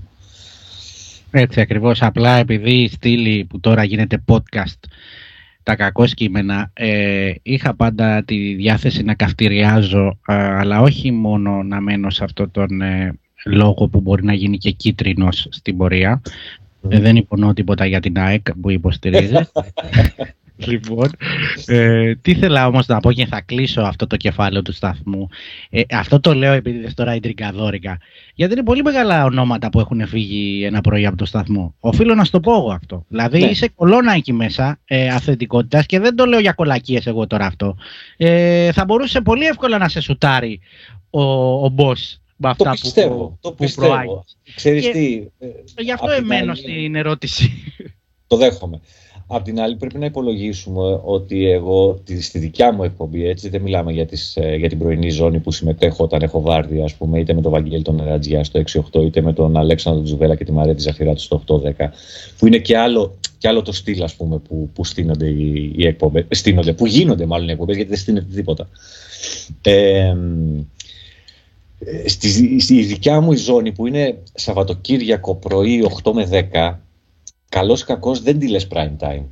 Έτσι 1.31 1.61
ακριβώς, 1.61 2.03
απλά 2.03 2.37
επειδή 2.37 2.75
η 2.75 2.89
στήλη 2.89 3.45
που 3.45 3.61
τώρα 3.61 3.85
γίνεται 3.85 4.25
podcast 4.27 4.79
τα 5.63 5.77
κακό 5.77 6.05
κείμενα, 6.07 6.71
ε, 6.73 7.33
είχα 7.43 7.75
πάντα 7.75 8.23
τη 8.25 8.55
διάθεση 8.55 9.03
να 9.03 9.15
καυτηριάζω, 9.15 10.19
ε, 10.27 10.35
αλλά 10.35 10.81
όχι 10.81 11.11
μόνο 11.11 11.63
να 11.63 11.81
μένω 11.81 12.11
σε 12.11 12.25
αυτό 12.25 12.49
τον 12.49 12.81
ε, 12.81 13.19
λόγο 13.45 13.89
που 13.89 14.01
μπορεί 14.01 14.25
να 14.25 14.33
γίνει 14.33 14.59
και 14.59 14.71
κίτρινος 14.71 15.47
στην 15.51 15.77
πορεία. 15.77 16.23
δεν 16.81 17.17
υπονοώ 17.17 17.53
τίποτα 17.53 17.87
για 17.87 18.01
την 18.01 18.19
ΑΕΚ 18.19 18.53
που 18.61 18.71
υποστηρίζει. 18.71 19.35
Λοιπόν, 20.67 21.11
ε, 21.67 22.15
τι 22.15 22.31
ήθελα 22.31 22.67
όμως 22.67 22.87
να 22.87 23.00
πω 23.00 23.12
και 23.12 23.27
θα 23.27 23.41
κλείσω 23.41 23.81
αυτό 23.81 24.07
το 24.07 24.17
κεφάλαιο 24.17 24.62
του 24.62 24.73
σταθμού. 24.73 25.29
Ε, 25.71 25.83
αυτό 25.91 26.21
το 26.21 26.35
λέω 26.35 26.53
επειδή 26.53 26.79
δεν 26.79 26.95
τώρα 26.95 27.15
η 27.15 27.21
τριγκαδόρικα. 27.21 27.99
Γιατί 28.35 28.53
είναι 28.53 28.62
πολύ 28.62 28.83
μεγάλα 28.83 29.25
ονόματα 29.25 29.71
που 29.71 29.81
έχουν 29.81 30.07
φύγει 30.07 30.65
ένα 30.65 30.81
πρωί 30.81 31.07
από 31.07 31.17
το 31.17 31.25
σταθμό. 31.25 31.75
Οφείλω 31.81 32.15
να 32.15 32.25
στο 32.25 32.41
πω 32.41 32.53
εγώ 32.53 32.71
αυτό. 32.71 33.05
Δηλαδή 33.09 33.38
ναι. 33.38 33.47
είσαι 33.47 33.69
κολόνα 33.69 34.12
εκεί 34.12 34.33
μέσα 34.33 34.79
ε, 34.85 35.09
αυθεντικότητας 35.09 35.87
και 35.87 35.99
δεν 35.99 36.17
το 36.17 36.25
λέω 36.25 36.38
για 36.38 36.53
κολακίες 36.53 37.07
εγώ 37.07 37.27
τώρα 37.27 37.47
αυτό. 37.47 37.77
Ε, 38.17 38.73
θα 38.73 38.85
μπορούσε 38.85 39.21
πολύ 39.21 39.45
εύκολα 39.45 39.79
να 39.79 39.88
σε 39.88 40.00
σουτάρει 40.00 40.61
ο, 41.11 41.23
ο 41.65 41.75
boss 41.77 42.19
το 42.57 42.71
πιστεύω, 42.71 43.27
που, 43.27 43.38
το 43.41 43.53
πιστεύω. 43.53 44.25
Ξέρεις 44.55 44.91
τι, 44.91 45.27
ε, 45.38 45.83
γι' 45.83 45.93
αυτό 45.93 46.11
εμένω 46.11 46.55
στην 46.55 46.95
ερώτηση. 46.95 47.50
Το 48.27 48.37
δέχομαι. 48.37 48.81
Απ' 49.31 49.45
την 49.45 49.61
άλλη 49.61 49.77
πρέπει 49.77 49.99
να 49.99 50.05
υπολογίσουμε 50.05 51.01
ότι 51.05 51.51
εγώ 51.51 51.99
στη 52.21 52.39
δικιά 52.39 52.73
μου 52.73 52.83
εκπομπή, 52.83 53.29
έτσι 53.29 53.49
δεν 53.49 53.61
μιλάμε 53.61 53.93
για, 53.93 54.07
τις, 54.07 54.37
ε, 54.37 54.57
για 54.57 54.69
την 54.69 54.79
πρωινή 54.79 55.11
ζώνη 55.11 55.39
που 55.39 55.51
συμμετέχω 55.51 56.05
όταν 56.05 56.23
έχω 56.23 56.41
βάρδια, 56.41 56.85
ας 56.85 56.95
πούμε, 56.95 57.19
είτε 57.19 57.35
με 57.35 57.41
τον 57.41 57.51
Βαγγέλη 57.51 57.83
τον 57.83 58.01
Ερατζιά 58.01 58.45
στο 58.45 58.59
6-8, 58.59 59.03
είτε 59.03 59.21
με 59.21 59.33
τον 59.33 59.57
Αλέξανδρο 59.57 60.03
Τζουβέλα 60.03 60.35
και 60.35 60.45
τη 60.45 60.53
Μαρέτη 60.53 60.81
Ζαφυράτου 60.81 61.21
στο 61.21 61.43
8-10, 61.47 61.91
που 62.39 62.47
είναι 62.47 62.59
και 62.59 62.79
άλλο, 62.79 63.15
και 63.39 63.49
άλλο 63.49 63.63
το 63.63 63.73
στυλ, 63.73 64.03
ας 64.03 64.15
πούμε, 64.15 64.39
που, 64.39 64.71
που 64.75 64.85
στείνονται 64.85 65.27
οι, 65.27 65.73
οι 65.77 65.87
εκπομπές, 65.87 66.25
στείνονται, 66.31 66.73
που 66.73 66.87
γίνονται 66.87 67.27
μάλλον 67.27 67.49
οι 67.49 67.53
εκπομπές, 67.53 67.77
γιατί 67.77 67.91
δεν 67.91 67.99
στείνεται 67.99 68.35
τίποτα. 68.35 68.69
Ε, 69.63 70.15
στη, 72.07 72.61
στη 72.61 72.83
δικιά 72.83 73.21
μου 73.21 73.33
η 73.33 73.37
ζώνη 73.37 73.73
που 73.73 73.87
είναι 73.87 74.19
Σαββατοκύριακο 74.35 75.35
πρωί 75.35 75.91
8 76.03 76.13
με 76.13 76.49
10 76.53 76.77
καλός 77.49 77.85
κακός 77.85 78.23
δεν 78.23 78.38
τη 78.38 78.49
λες 78.49 78.69
prime 78.71 78.97
time. 78.99 79.25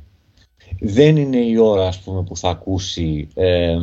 Δεν 0.79 1.17
είναι 1.17 1.37
η 1.37 1.57
ώρα 1.57 1.87
ας 1.87 1.99
πούμε, 1.99 2.23
που 2.23 2.37
θα 2.37 2.49
ακούσει 2.49 3.27
ε, 3.33 3.77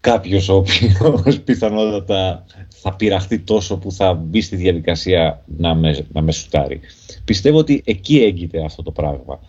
κάποιος 0.00 0.48
ο 0.48 0.54
οποίος 0.54 1.40
πιθανότατα 1.44 2.44
θα 2.68 2.94
πειραχτεί 2.94 3.38
τόσο 3.38 3.78
που 3.78 3.92
θα 3.92 4.14
μπει 4.14 4.40
στη 4.40 4.56
διαδικασία 4.56 5.44
να 5.58 5.74
με, 5.74 6.06
να 6.12 6.22
με 6.22 6.32
σουτάρει. 6.32 6.80
Πιστεύω 7.24 7.58
ότι 7.58 7.82
εκεί 7.84 8.18
έγκυται 8.18 8.64
αυτό 8.64 8.82
το 8.82 8.90
πράγμα. 8.90 9.40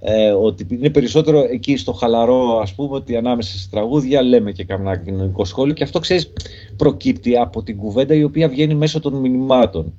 Ε, 0.00 0.30
ότι 0.30 0.66
είναι 0.70 0.90
περισσότερο 0.90 1.46
εκεί 1.50 1.76
στο 1.76 1.92
χαλαρό 1.92 2.58
ας 2.58 2.74
πούμε 2.74 2.96
ότι 2.96 3.16
ανάμεσα 3.16 3.58
σε 3.58 3.68
τραγούδια 3.70 4.22
λέμε 4.22 4.52
και 4.52 4.64
κανένα 4.64 4.96
κοινωνικό 4.96 5.44
σχόλιο 5.44 5.74
και 5.74 5.82
αυτό 5.82 5.98
ξέρεις 5.98 6.32
προκύπτει 6.76 7.36
από 7.36 7.62
την 7.62 7.76
κουβέντα 7.76 8.14
η 8.14 8.24
οποία 8.24 8.48
βγαίνει 8.48 8.74
μέσω 8.74 9.00
των 9.00 9.14
μηνυμάτων 9.14 9.92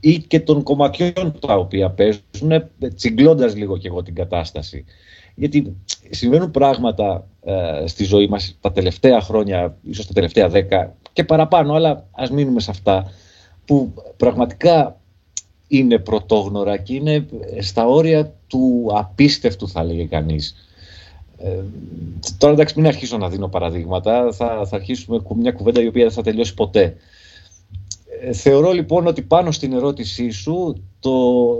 ή 0.00 0.18
και 0.18 0.40
των 0.40 0.62
κομματιών 0.62 1.38
τα 1.40 1.54
οποία 1.54 1.90
παίζουν, 1.90 2.50
ε, 2.50 2.88
τσιγκλώντας 2.94 3.54
λίγο 3.54 3.76
και 3.76 3.88
εγώ 3.88 4.02
την 4.02 4.14
κατάσταση. 4.14 4.84
Γιατί 5.34 5.76
συμβαίνουν 6.10 6.50
πράγματα 6.50 7.26
ε, 7.44 7.86
στη 7.86 8.04
ζωή 8.04 8.26
μας 8.26 8.56
τα 8.60 8.72
τελευταία 8.72 9.20
χρόνια, 9.20 9.76
ίσως 9.82 10.06
τα 10.06 10.12
τελευταία 10.12 10.48
δέκα 10.48 10.94
και 11.12 11.24
παραπάνω, 11.24 11.74
αλλά 11.74 12.06
ας 12.10 12.30
μείνουμε 12.30 12.60
σε 12.60 12.70
αυτά, 12.70 13.12
που 13.64 13.92
πραγματικά 14.16 15.00
είναι 15.68 15.98
πρωτόγνωρα 15.98 16.76
και 16.76 16.94
είναι 16.94 17.26
στα 17.60 17.86
όρια 17.86 18.32
του 18.46 18.88
απίστευτου 18.92 19.68
θα 19.68 19.84
λέγε 19.84 20.04
κανείς. 20.04 20.54
Ε, 21.38 21.60
τώρα 22.38 22.52
εντάξει 22.52 22.74
μην 22.76 22.86
αρχίσω 22.86 23.18
να 23.18 23.28
δίνω 23.28 23.48
παραδείγματα, 23.48 24.32
θα, 24.32 24.66
θα 24.66 24.76
αρχίσουμε 24.76 25.20
μια 25.36 25.52
κουβέντα 25.52 25.82
η 25.82 25.86
οποία 25.86 26.02
δεν 26.02 26.12
θα 26.12 26.22
τελειώσει 26.22 26.54
ποτέ. 26.54 26.96
Ε, 28.20 28.32
θεωρώ 28.32 28.72
λοιπόν 28.72 29.06
ότι 29.06 29.22
πάνω 29.22 29.50
στην 29.50 29.72
ερώτησή 29.72 30.30
σου 30.30 30.82
το, 31.00 31.12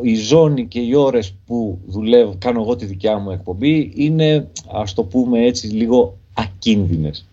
η 0.03 0.15
ζώνη 0.15 0.67
και 0.67 0.81
οι 0.81 0.95
ώρες 0.95 1.35
που 1.47 1.81
δουλεύω, 1.87 2.37
κάνω 2.39 2.61
εγώ 2.61 2.77
τη 2.77 2.87
δικιά 2.87 3.19
μου 3.19 3.31
εκπομπή 3.31 3.93
είναι 3.95 4.49
ας 4.73 4.95
το 4.95 5.05
πούμε 5.05 5.45
έτσι 5.45 5.67
λίγο 5.67 6.19
ακίνδυνες. 6.35 7.27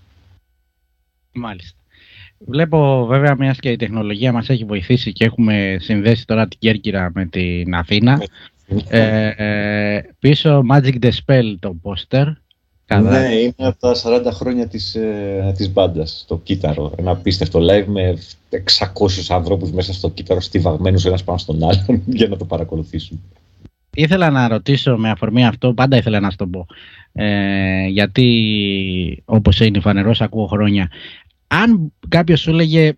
Μάλιστα. 1.32 1.78
Βλέπω 2.38 3.06
βέβαια 3.06 3.36
μιας 3.36 3.60
και 3.60 3.72
η 3.72 3.76
τεχνολογία 3.76 4.32
μας 4.32 4.50
έχει 4.50 4.66
βοηθήσει 4.66 5.12
και 5.12 5.26
έχουμε 5.26 5.78
συνδέσει 5.80 6.26
τώρα 6.26 6.48
την 6.48 6.60
Κέρκυρα 6.60 7.12
με 7.14 7.26
την 7.26 7.74
Αθήνα. 7.76 8.22
ε, 8.90 9.28
ε, 9.36 10.04
πίσω 10.20 10.64
Magic 10.72 10.96
the 11.00 11.12
Spell 11.26 11.56
το 11.60 11.76
poster 13.00 13.10
Ναι, 13.10 13.34
είναι 13.34 13.54
από 13.58 13.80
τα 13.80 13.96
40 13.96 14.32
χρόνια 14.32 14.68
της, 14.68 14.96
ε, 14.96 15.54
της 15.58 15.72
μπάντας, 15.72 16.26
το 16.28 16.40
κύτταρο. 16.44 16.94
Ένα 16.96 17.12
απίστευτο 17.12 17.60
live 17.60 17.86
με 17.86 18.18
600 18.50 19.30
ανθρώπους 19.30 19.72
μέσα 19.72 19.94
στο 19.94 20.10
κύτταρο 20.10 20.42
στιβαγμένους 20.42 21.06
ένας 21.06 21.24
πάνω 21.24 21.38
στον 21.38 21.64
άλλον 21.64 22.04
για 22.18 22.28
να 22.28 22.38
το 22.38 22.46
παρακολουθήσουν. 22.46 23.22
Ήθελα 23.96 24.30
να 24.30 24.48
ρωτήσω 24.48 24.98
με 24.98 25.10
αφορμή 25.10 25.46
αυτό, 25.46 25.74
πάντα 25.74 25.98
ήθελα 25.98 26.20
να 26.20 26.30
σου 26.30 26.36
το 26.36 26.48
πω, 26.48 26.66
ε, 27.12 27.86
γιατί 27.88 29.24
όπως 29.26 29.60
είναι 29.60 29.80
φανερός 29.80 30.22
ακούω 30.22 30.46
χρόνια. 30.48 30.90
Αν 31.48 31.94
κάποιος 32.08 32.40
σου 32.40 32.50
έλεγε 32.50 32.94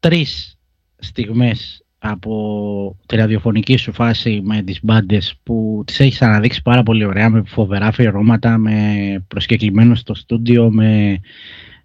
τρεις 0.00 0.58
στιγμές 0.98 1.85
από 1.98 2.96
τη 3.06 3.16
ραδιοφωνική 3.16 3.76
σου 3.76 3.92
φάση 3.92 4.40
με 4.44 4.62
τις 4.62 4.78
μπάντες 4.82 5.34
που 5.42 5.82
τις 5.86 6.00
έχεις 6.00 6.22
αναδείξει 6.22 6.62
πάρα 6.62 6.82
πολύ 6.82 7.04
ωραία 7.04 7.30
με 7.30 7.42
φοβερά 7.46 7.86
αφιερώματα, 7.86 8.58
με 8.58 8.74
προσκεκλημένο 9.28 9.94
στο 9.94 10.14
στούντιο, 10.14 10.70
με 10.70 11.20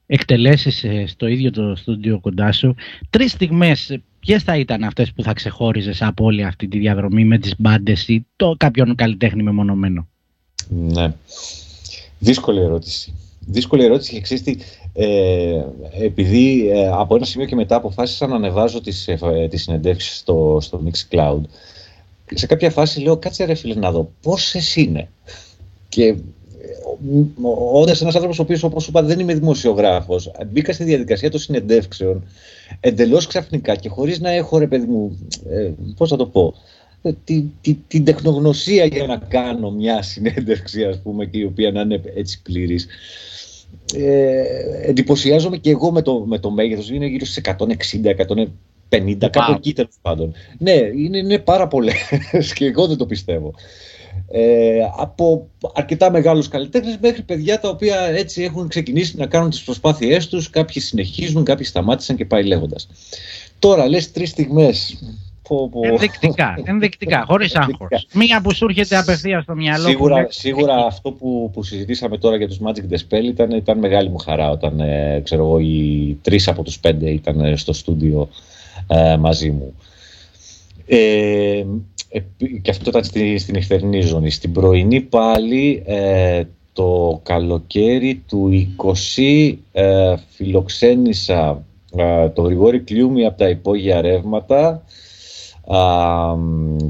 εκτελέσεις 0.06 0.84
ε, 0.84 1.06
στο 1.08 1.28
ίδιο 1.28 1.52
το 1.52 1.76
στούντιο 1.76 2.20
κοντά 2.20 2.52
σου. 2.52 2.76
Τρεις 3.10 3.32
στιγμές, 3.32 4.00
ποιες 4.20 4.44
θα 4.44 4.58
ήταν 4.58 4.84
αυτές 4.84 5.14
που 5.14 5.24
θα 5.24 5.34
ξεχώριζες 5.34 6.02
από 6.02 6.26
όλη 6.26 6.44
αυτή 6.44 6.68
τη 6.68 6.78
διαδρομή 6.78 7.26
με 7.26 7.38
τις 7.38 7.54
μπάντες 7.58 8.08
ή 8.08 8.26
το 8.36 8.56
κάποιον 8.58 8.96
καλλιτέχνη 8.96 9.44
μεμονωμένο; 9.44 10.08
Ναι. 10.68 11.14
Δύσκολη 12.20 12.60
ερώτηση. 12.60 13.14
Δύσκολη 13.40 13.84
ερώτηση 13.84 14.14
και 14.14 14.22
ξέρεις 14.22 14.44
τι, 14.44 14.58
ε, 14.94 15.62
επειδή 16.00 16.70
ε, 16.70 16.88
από 16.88 17.16
ένα 17.16 17.26
σημείο 17.26 17.48
και 17.48 17.56
μετά 17.56 17.76
αποφάσισα 17.76 18.28
να 18.28 18.36
ανεβάζω 18.36 18.82
τις, 18.82 19.08
ε, 19.08 19.48
τις 19.50 19.62
συνεντεύξεις 19.62 20.18
στο, 20.18 20.58
στο 20.62 20.82
Mixcloud, 20.86 21.42
σε 22.34 22.46
κάποια 22.46 22.70
φάση 22.70 23.02
λέω 23.02 23.18
κάτσε 23.18 23.44
ρε 23.44 23.54
φίλε 23.54 23.74
να 23.74 23.92
δω 23.92 24.12
πόσες 24.22 24.76
είναι. 24.76 25.10
Και 25.90 26.06
ε, 26.06 26.16
όντας 27.74 28.02
ένας 28.02 28.14
άνθρωπος 28.16 28.40
ο 28.40 28.42
οποίος, 28.42 28.64
όπως 28.64 28.84
σου 28.84 28.90
είπα, 28.90 29.04
δεν 29.04 29.20
είμαι 29.20 29.34
δημοσιογράφος, 29.34 30.32
μπήκα 30.52 30.74
στη 30.74 30.84
διαδικασία 30.84 31.30
των 31.30 31.40
συνεντεύξεων 31.40 32.24
εντελώς 32.80 33.28
ξαφνικά 33.28 33.76
και 33.76 33.90
χωρίς 33.90 34.20
να 34.20 34.30
έχω 34.30 34.58
ρε 34.58 34.68
παιδί 34.68 34.86
μου, 34.86 35.28
ε, 35.50 35.72
πώς 35.98 36.10
θα 36.10 36.16
το 36.16 36.26
πω, 36.26 36.54
τη, 37.24 37.46
τη, 37.62 37.74
την 37.74 38.06
τεχνογνωσία 38.06 38.86
για 38.86 39.06
να 39.06 39.18
κάνω 39.18 39.72
μια 39.72 40.02
συνέντευξη, 40.02 40.84
ας 40.84 41.00
πούμε, 41.02 41.26
και 41.26 41.38
η 41.38 41.44
οποία 41.44 41.72
να 41.72 41.82
είναι 41.82 42.02
έτσι 42.16 42.42
πλήρης 42.42 42.88
ε, 43.96 44.44
εντυπωσιάζομαι 44.82 45.58
και 45.58 45.70
εγώ 45.70 45.92
με 45.92 46.02
το, 46.02 46.20
με 46.20 46.40
το 46.40 46.50
μέγεθος, 46.50 46.90
είναι 46.90 47.06
γύρω 47.06 47.26
στις 47.26 47.44
160, 47.46 48.16
150, 48.90 49.30
κάπου 49.30 49.52
εκεί 49.52 49.74
τέλος 49.74 49.96
πάντων. 50.02 50.34
Ναι, 50.58 50.72
είναι, 50.72 51.18
είναι 51.18 51.40
πάρα 51.40 51.68
πολλές 51.68 52.54
και 52.56 52.66
εγώ 52.66 52.88
δεν 52.88 52.98
το 52.98 53.06
πιστεύω. 53.06 53.54
Ε, 54.28 54.80
από 54.98 55.50
αρκετά 55.74 56.12
μεγάλους 56.12 56.48
καλλιτέχνες 56.48 56.98
μέχρι 57.02 57.22
παιδιά 57.22 57.60
τα 57.60 57.70
οποία 57.70 58.02
έτσι 58.02 58.44
έχουν 58.44 58.68
ξεκινήσει 58.68 59.18
να 59.18 59.26
κάνουν 59.26 59.50
τις 59.50 59.62
προσπάθειές 59.62 60.28
τους, 60.28 60.50
κάποιοι 60.50 60.82
συνεχίζουν, 60.82 61.44
κάποιοι 61.44 61.66
σταμάτησαν 61.66 62.16
και 62.16 62.26
πάει 62.26 62.44
λέγοντας. 62.44 62.88
Τώρα 63.60 63.88
λες 63.88 64.12
τρεις 64.12 64.30
στιγμές, 64.30 65.04
Ενδεικτικά, 65.82 66.58
ενδεικτικά 66.72 67.24
χωρίς 67.28 67.56
άγχος. 67.56 68.08
Μία 68.14 68.42
που 68.42 68.54
σου 68.54 68.66
έρχεται 68.66 68.98
απευθεία 68.98 69.42
στο 69.42 69.56
μυαλό. 69.56 69.88
Σίγουρα, 69.88 70.28
σίγουρα 70.30 70.76
αυτό 70.86 71.12
που, 71.12 71.50
που 71.54 71.64
συζητήσαμε 71.64 72.18
τώρα 72.18 72.36
για 72.36 72.48
τους 72.48 72.60
Magic 72.66 72.94
Spell 72.94 73.24
ήταν, 73.24 73.52
ήταν 73.52 73.78
μεγάλη 73.78 74.10
μου 74.10 74.18
χαρά 74.18 74.50
όταν 74.50 74.80
ε, 74.80 75.22
ξέρω 75.24 75.44
εγώ, 75.44 75.60
οι 75.60 76.18
τρεις 76.22 76.48
από 76.48 76.64
τους 76.64 76.80
πέντε 76.80 77.10
ήταν 77.10 77.40
ε, 77.40 77.56
στο 77.56 77.74
στούντιο 77.74 78.30
ε, 78.88 79.18
μαζί 79.18 79.52
μου. 79.52 79.74
Ε, 80.86 81.64
και 82.62 82.70
αυτό 82.70 82.90
ήταν 82.90 83.04
στη, 83.04 83.38
στην 83.38 83.56
εχθερινή 83.56 84.02
ζώνη. 84.02 84.30
Στην 84.30 84.52
πρωινή 84.52 85.02
πάλι 85.02 85.84
το 86.74 87.20
καλοκαίρι 87.24 88.24
του 88.28 88.68
20 89.18 89.54
φιλοξένησα 90.30 91.64
το 92.34 92.42
Γρηγόρη 92.42 92.80
Κλιούμι 92.80 93.26
από 93.26 93.38
τα 93.38 93.50
υπόγεια 93.50 94.02
ρεύματα 94.02 94.84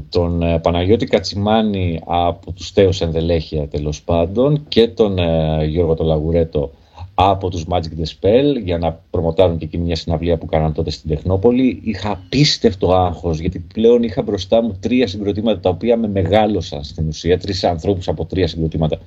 τον 0.08 0.42
ε, 0.42 0.58
Παναγιώτη 0.58 1.06
Κατσιμάνη 1.06 2.00
από 2.06 2.52
τους 2.52 2.72
Τέους 2.72 3.00
Ενδελέχεια 3.00 3.68
τέλος 3.68 4.02
πάντων 4.02 4.64
και 4.68 4.88
τον 4.88 5.18
ε, 5.18 5.64
Γιώργο 5.64 5.94
Τολαγουρέτο 5.94 6.70
από 7.14 7.50
τους 7.50 7.64
Magic 7.68 8.00
the 8.00 8.06
Spell 8.20 8.62
για 8.64 8.78
να 8.78 9.00
προμοτάρουν 9.10 9.58
και 9.58 9.64
εκείνη 9.64 9.84
μια 9.84 9.96
συναυλία 9.96 10.38
που 10.38 10.46
κάναν 10.46 10.72
τότε 10.72 10.90
στην 10.90 11.10
Τεχνόπολη. 11.10 11.80
Είχα 11.84 12.10
απίστευτο 12.10 12.92
άγχος 12.94 13.38
γιατί 13.38 13.58
πλέον 13.58 14.02
είχα 14.02 14.22
μπροστά 14.22 14.62
μου 14.62 14.76
τρία 14.80 15.06
συγκροτήματα 15.06 15.60
τα 15.60 15.68
οποία 15.68 15.96
με 15.96 16.08
μεγάλωσαν 16.08 16.84
στην 16.84 17.08
ουσία, 17.08 17.38
τρεις 17.38 17.64
ανθρώπους 17.64 18.08
από 18.08 18.24
τρία 18.24 18.46
συγκροτήματα 18.46 18.98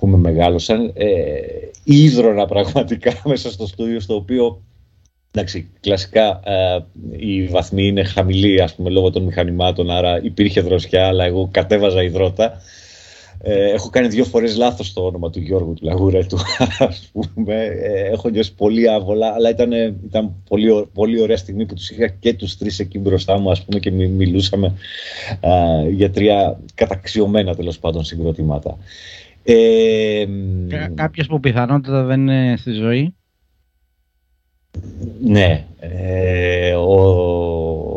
που 0.00 0.06
με 0.06 0.16
μεγάλωσαν. 0.16 0.92
Ε, 0.94 1.06
ίδρωνα 1.84 2.46
πραγματικά 2.46 3.12
μέσα 3.24 3.50
στο 3.50 3.66
στούδιο 3.66 4.00
στο 4.00 4.14
οποίο 4.14 4.60
Εντάξει, 5.36 5.68
κλασικά 5.80 6.40
ε, 6.44 6.78
οι 7.16 7.46
βαθμοί 7.46 7.86
είναι 7.86 8.04
χαμηλοί 8.04 8.62
ας 8.62 8.74
πούμε, 8.74 8.90
λόγω 8.90 9.10
των 9.10 9.22
μηχανημάτων, 9.22 9.90
άρα 9.90 10.20
υπήρχε 10.22 10.60
δροσιά, 10.60 11.06
αλλά 11.06 11.24
εγώ 11.24 11.48
κατέβαζα 11.52 12.02
υδρότα. 12.02 12.60
Ε, 13.42 13.70
έχω 13.70 13.90
κάνει 13.90 14.08
δύο 14.08 14.24
φορές 14.24 14.56
λάθος 14.56 14.92
το 14.92 15.04
όνομα 15.04 15.30
του 15.30 15.40
Γιώργου 15.40 15.74
του 15.74 15.84
Λαγουρέτου, 15.84 16.38
ας 16.78 17.10
πούμε. 17.12 17.54
Ε, 17.64 18.12
έχω 18.12 18.28
νιώσει 18.28 18.54
πολύ 18.54 18.90
άβολα, 18.90 19.32
αλλά 19.32 19.50
ήταν, 19.50 19.72
ήταν 20.04 20.34
πολύ, 20.48 20.86
πολύ 20.92 21.20
ωραία 21.20 21.36
στιγμή 21.36 21.66
που 21.66 21.74
τους 21.74 21.90
είχα 21.90 22.06
και 22.06 22.34
τους 22.34 22.56
τρεις 22.56 22.78
εκεί 22.78 22.98
μπροστά 22.98 23.38
μου, 23.38 23.50
ας 23.50 23.64
πούμε, 23.64 23.78
και 23.78 23.90
μιλούσαμε 23.90 24.72
ε, 25.40 25.88
για 25.88 26.10
τρία 26.10 26.60
καταξιωμένα 26.74 27.54
τέλος 27.54 27.78
πάντων 27.78 28.04
συγκροτήματα. 28.04 28.78
Ε, 29.44 30.26
Κάποιος 30.94 31.26
που 31.26 31.40
πιθανότατα 31.40 32.02
δεν 32.02 32.20
είναι 32.20 32.56
στη 32.56 32.72
ζωή. 32.72 33.14
Ναι, 35.22 35.64
ε, 35.80 36.74
ο, 36.74 36.94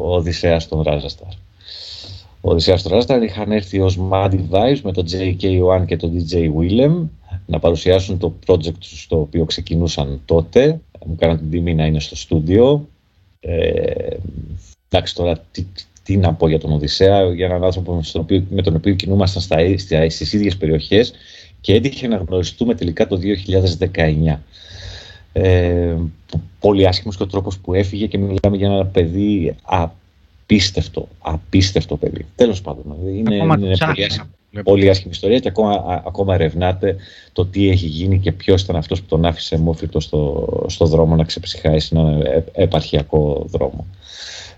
ο 0.09 0.15
Οδυσσέας 0.15 0.67
των 0.67 0.81
Ράζασταρ. 0.81 1.27
Ο 2.41 2.51
Οδυσσέας 2.51 2.81
των 2.81 2.91
Ράζασταρ 2.91 3.23
είχαν 3.23 3.51
έρθει 3.51 3.79
ως 3.79 3.99
Mad 4.11 4.31
Vibes 4.51 4.79
με 4.83 4.91
τον 4.91 5.05
JK1 5.11 5.85
και 5.85 5.97
τον 5.97 6.11
DJ 6.13 6.35
Willem 6.35 7.07
να 7.45 7.59
παρουσιάσουν 7.59 8.17
το 8.17 8.33
project 8.45 8.79
στο 8.79 9.19
οποίο 9.19 9.45
ξεκινούσαν 9.45 10.21
τότε. 10.25 10.79
Μου 11.05 11.15
κάναν 11.15 11.37
την 11.37 11.49
τιμή 11.49 11.75
να 11.75 11.85
είναι 11.85 11.99
στο 11.99 12.15
στούντιο. 12.15 12.87
Ε, 13.39 14.17
εντάξει 14.89 15.15
τώρα 15.15 15.43
τι, 15.51 15.65
τι 16.03 16.17
να 16.17 16.33
πω 16.33 16.47
για 16.47 16.59
τον 16.59 16.71
Οδυσσέα, 16.71 17.33
για 17.33 17.45
έναν 17.45 17.63
άνθρωπο 17.63 18.01
με 18.49 18.61
τον 18.61 18.75
οποίο 18.75 18.93
κινούμασταν 18.93 19.41
στα, 19.41 19.57
στις 20.09 20.33
ίδιες 20.33 20.57
περιοχές 20.57 21.13
και 21.61 21.73
έτυχε 21.73 22.07
να 22.07 22.17
γνωριστούμε 22.17 22.75
τελικά 22.75 23.07
το 23.07 23.19
2019. 23.79 24.37
Ε, 25.33 25.95
πολύ 26.59 26.87
άσχημος 26.87 27.17
και 27.17 27.23
ο 27.23 27.27
τρόπος 27.27 27.57
που 27.57 27.73
έφυγε 27.73 28.07
και 28.07 28.17
μιλάμε 28.17 28.57
για 28.57 28.67
ένα 28.67 28.85
παιδί 28.85 29.55
απίστευτο, 29.63 31.07
απίστευτο 31.19 31.97
παιδί. 31.97 32.25
Τέλος 32.35 32.61
πάντων, 32.61 32.83
είναι, 33.07 33.35
είναι 33.35 33.47
πολύ, 33.55 33.71
άσχημη, 34.03 34.63
πολύ 34.63 34.89
άσχημη 34.89 35.11
ιστορία 35.11 35.39
και 35.39 35.47
ακόμα, 35.47 36.03
ακόμα 36.05 36.33
ερευνάται 36.33 36.95
το 37.31 37.45
τι 37.45 37.69
έχει 37.69 37.85
γίνει 37.85 38.19
και 38.19 38.31
ποιος 38.31 38.61
ήταν 38.61 38.75
αυτός 38.75 39.01
που 39.01 39.07
τον 39.07 39.25
άφησε 39.25 39.57
μόφριτο 39.57 39.99
στο, 39.99 40.47
στο 40.67 40.85
δρόμο 40.85 41.15
να 41.15 41.23
ξεψυχάει 41.23 41.79
σε 41.79 41.95
έναν 41.95 42.23
επαρχιακό 42.53 43.45
δρόμο. 43.47 43.85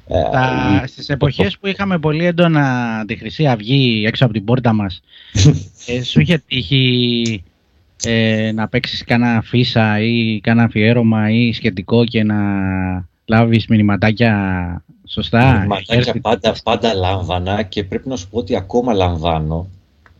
Τα, 0.07 0.83
στις 0.87 1.09
εποχές 1.09 1.57
που 1.57 1.67
είχαμε 1.67 1.99
πολύ 1.99 2.25
έντονα 2.25 3.03
τη 3.07 3.15
Χρυσή 3.15 3.47
Αυγή 3.47 4.03
έξω 4.07 4.23
από 4.25 4.33
την 4.33 4.43
πόρτα 4.43 4.73
μας, 4.73 5.01
ε, 5.87 6.03
σου 6.03 6.19
είχε 6.19 6.43
τύχει 6.47 7.43
ε, 8.03 8.51
να 8.51 8.67
παίξεις 8.67 9.03
κάνα 9.03 9.41
φύσα 9.45 9.99
ή 9.99 10.39
κάνα 10.43 10.63
αφιέρωμα 10.63 11.29
ή 11.29 11.53
σχετικό 11.53 12.05
και 12.05 12.23
να 12.23 12.35
λάβεις 13.25 13.67
μηνυματάκια 13.67 14.83
σωστά. 15.07 15.53
Μηνυματάκια 15.53 16.15
πάντα, 16.21 16.55
πάντα 16.63 16.93
λάμβανα 16.93 17.63
και 17.63 17.83
πρέπει 17.83 18.09
να 18.09 18.15
σου 18.15 18.29
πω 18.29 18.37
ότι 18.37 18.55
ακόμα 18.55 18.93
λαμβάνω 18.93 19.67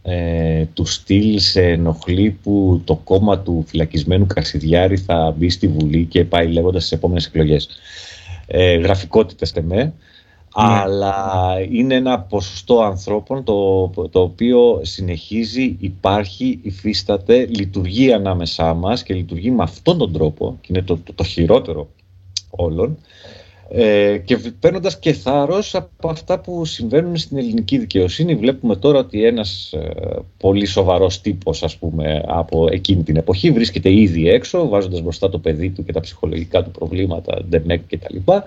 ε, 0.04 0.66
του 0.74 0.86
στυλ 0.86 1.40
σε 1.40 1.62
ενοχλεί 1.62 2.40
που 2.44 2.82
το 2.86 2.96
κόμμα 2.96 3.40
του 3.40 3.64
φυλακισμένου 3.68 4.26
Κασιδιάρη 4.26 4.98
θα 4.98 5.36
μπει 5.38 5.50
στη 5.50 5.68
Βουλή 5.68 6.06
και 6.06 6.24
πάει 6.24 6.48
λέγοντας 6.48 6.86
στις 6.86 6.98
επόμενες 6.98 7.26
εκλογές. 7.26 7.70
Ε, 8.48 8.78
γραφικότητες 8.78 9.52
τεμέ. 9.52 9.94
Ναι. 10.56 10.64
αλλά 10.64 11.56
είναι 11.70 11.96
ένα 11.96 12.20
ποσοστό 12.20 12.82
ανθρώπων 12.82 13.44
το, 13.44 13.88
το 14.10 14.22
οποίο 14.22 14.80
συνεχίζει, 14.82 15.76
υπάρχει, 15.80 16.60
υφίσταται, 16.62 17.46
λειτουργεί 17.46 18.14
ανάμεσά 18.14 18.74
μας 18.74 19.04
και 19.04 19.14
λειτουργεί 19.14 19.52
με 19.52 19.64
αυτόν 19.64 19.98
τον 19.98 20.14
τρόπο 20.14 20.58
και 20.62 20.68
είναι 20.70 20.82
το, 20.82 21.00
το, 21.16 21.24
χειρότερο 21.24 21.90
όλων 22.50 22.98
Ε, 23.74 24.18
και 24.18 24.38
παίρνοντας 24.38 25.00
και 25.00 25.14
θάρρος 25.14 25.76
από 25.76 26.10
αυτά 26.10 26.40
που 26.40 26.66
συμβαίνουν 26.66 27.18
στην 27.18 27.38
ελληνική 27.38 27.78
δικαιοσύνη, 27.78 28.36
βλέπουμε 28.36 28.76
τώρα 28.76 29.00
ότι 29.00 29.26
ένας 29.26 29.74
ε, 29.74 29.92
πολύ 30.38 30.66
σοβαρός 30.66 31.22
τύπος, 31.22 31.64
ας 31.64 31.78
πούμε, 31.78 32.24
από 32.28 32.68
εκείνη 32.72 33.04
την 33.04 33.16
εποχή 33.16 33.52
βρίσκεται 33.52 33.94
ήδη 33.94 34.30
έξω, 34.30 34.68
βάζοντας 34.68 35.02
μπροστά 35.02 35.30
το 35.30 35.40
παιδί 35.40 35.70
του 35.70 35.84
και 35.84 35.92
τα 35.92 36.00
ψυχολογικά 36.00 36.64
του 36.64 36.72
προβλήματα, 36.72 37.44
ντεμέκ 37.50 37.82
κτλ. 37.88 38.16
Ε, 38.16 38.42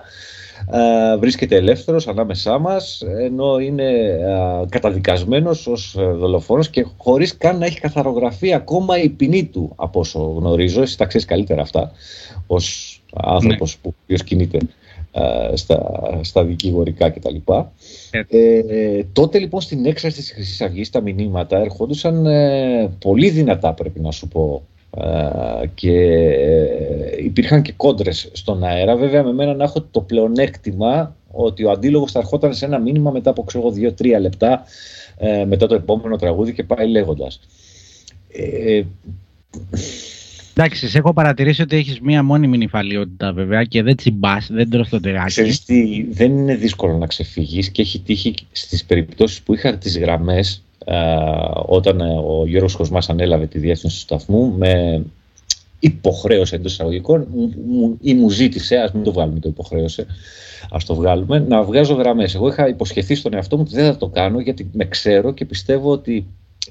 βρίσκεται 1.19 1.55
ελεύθερος 1.55 2.07
ανάμεσά 2.07 2.59
μας 2.59 3.03
ενώ 3.19 3.59
είναι 3.59 3.89
ε, 3.89 4.65
καταδικασμένος 4.69 5.67
ως 5.67 5.95
δολοφόνος 5.97 6.69
και 6.69 6.85
χωρίς 6.97 7.37
καν 7.37 7.57
να 7.57 7.65
έχει 7.65 7.79
καθαρογραφεί 7.79 8.53
ακόμα 8.53 9.01
η 9.01 9.09
ποινή 9.09 9.45
του 9.45 9.71
από 9.75 9.99
όσο 9.99 10.19
γνωρίζω, 10.19 10.81
εσύ 10.81 10.97
τα 10.97 11.05
ξέρεις 11.05 11.27
καλύτερα 11.27 11.61
αυτά 11.61 11.91
ως 12.47 12.99
άνθρωπος 13.13 13.79
ναι. 13.83 13.91
που 14.07 14.23
κινείται 14.23 14.57
ε, 15.17 15.55
στα, 15.55 16.19
στα 16.21 16.43
δικηγορικά 16.43 17.09
κτλ. 17.09 17.35
Ε. 18.11 18.23
ε, 18.29 19.03
τότε 19.13 19.39
λοιπόν 19.39 19.61
στην 19.61 19.85
έξαρση 19.85 20.17
της 20.17 20.31
Χρυσής 20.31 20.61
Αυγής 20.61 20.89
τα 20.89 21.01
μηνύματα 21.01 21.57
ερχόντουσαν 21.57 22.25
ε, 22.25 22.91
πολύ 22.99 23.29
δυνατά 23.29 23.73
πρέπει 23.73 23.99
να 23.99 24.11
σου 24.11 24.27
πω 24.27 24.63
ε, 24.74 24.74
και 25.73 25.91
υπήρχαν 27.23 27.61
και 27.61 27.73
κόντρες 27.77 28.29
στον 28.33 28.63
αέρα. 28.63 28.95
Βέβαια 28.95 29.23
με 29.23 29.33
μένα 29.33 29.53
να 29.53 29.63
έχω 29.63 29.81
το 29.91 30.01
πλεονέκτημα 30.01 31.15
ότι 31.31 31.63
ο 31.63 31.71
αντίλογος 31.71 32.11
θα 32.11 32.19
ερχόταν 32.19 32.53
σε 32.53 32.65
ένα 32.65 32.79
μήνυμα 32.79 33.11
μετά 33.11 33.29
από 33.29 33.43
ξέρω 33.43 33.71
δύο-τρία 33.71 34.19
λεπτά 34.19 34.63
μετά 35.47 35.67
το 35.67 35.75
επόμενο 35.75 36.15
τραγούδι 36.15 36.53
και 36.53 36.63
πάει 36.63 36.87
λέγοντας. 36.87 37.39
Εντάξει, 40.57 40.87
σε 40.89 40.97
έχω 40.97 41.13
παρατηρήσει 41.13 41.61
ότι 41.61 41.75
έχεις 41.75 41.99
μία 41.99 42.23
μόνιμη 42.23 42.57
νυφαλιότητα 42.57 43.33
βέβαια 43.33 43.63
και 43.63 43.83
δεν 43.83 43.95
τσιμπάς, 43.95 44.47
δεν 44.51 44.69
τρως 44.69 44.89
το 44.89 44.99
τεράκι. 44.99 45.27
Ξέρεις 45.27 45.65
τι, 45.65 46.05
δεν 46.09 46.37
είναι 46.37 46.55
δύσκολο 46.55 46.97
να 46.97 47.07
ξεφύγει 47.07 47.71
και 47.71 47.81
έχει 47.81 47.99
τύχει 47.99 48.33
στις 48.51 48.85
περιπτώσεις 48.85 49.41
που 49.41 49.53
είχα 49.53 49.77
τις 49.77 49.97
γραμμές 49.97 50.64
όταν 51.65 51.99
ε, 51.99 52.13
ο 52.13 52.45
Γιώργος 52.45 52.73
Χωσμάς 52.73 53.09
ανέλαβε 53.09 53.47
τη 53.47 53.59
διεύθυνση 53.59 53.95
του 53.95 54.01
σταθμού 54.01 54.53
με 54.57 55.03
υποχρέωση 55.79 56.55
εντός 56.55 56.71
εισαγωγικών 56.71 57.27
ή 58.01 58.13
μου 58.13 58.29
ζήτησε, 58.29 58.75
ας 58.75 58.91
μην 58.91 59.03
το 59.03 59.11
βγάλουμε 59.11 59.39
το 59.39 59.49
υποχρέωσε, 59.49 60.05
ας 60.71 60.85
το 60.85 60.95
βγάλουμε, 60.95 61.39
να 61.39 61.63
βγάζω 61.63 61.93
γραμμές. 61.93 62.35
Εγώ 62.35 62.47
είχα 62.47 62.67
υποσχεθεί 62.67 63.15
στον 63.15 63.33
εαυτό 63.33 63.57
μου 63.57 63.63
ότι 63.65 63.75
δεν 63.75 63.85
θα 63.85 63.97
το 63.97 64.07
κάνω 64.07 64.39
γιατί 64.39 64.69
με 64.73 64.85
ξέρω 64.85 65.33
και 65.33 65.45
πιστεύω 65.45 65.91
ότι 65.91 66.25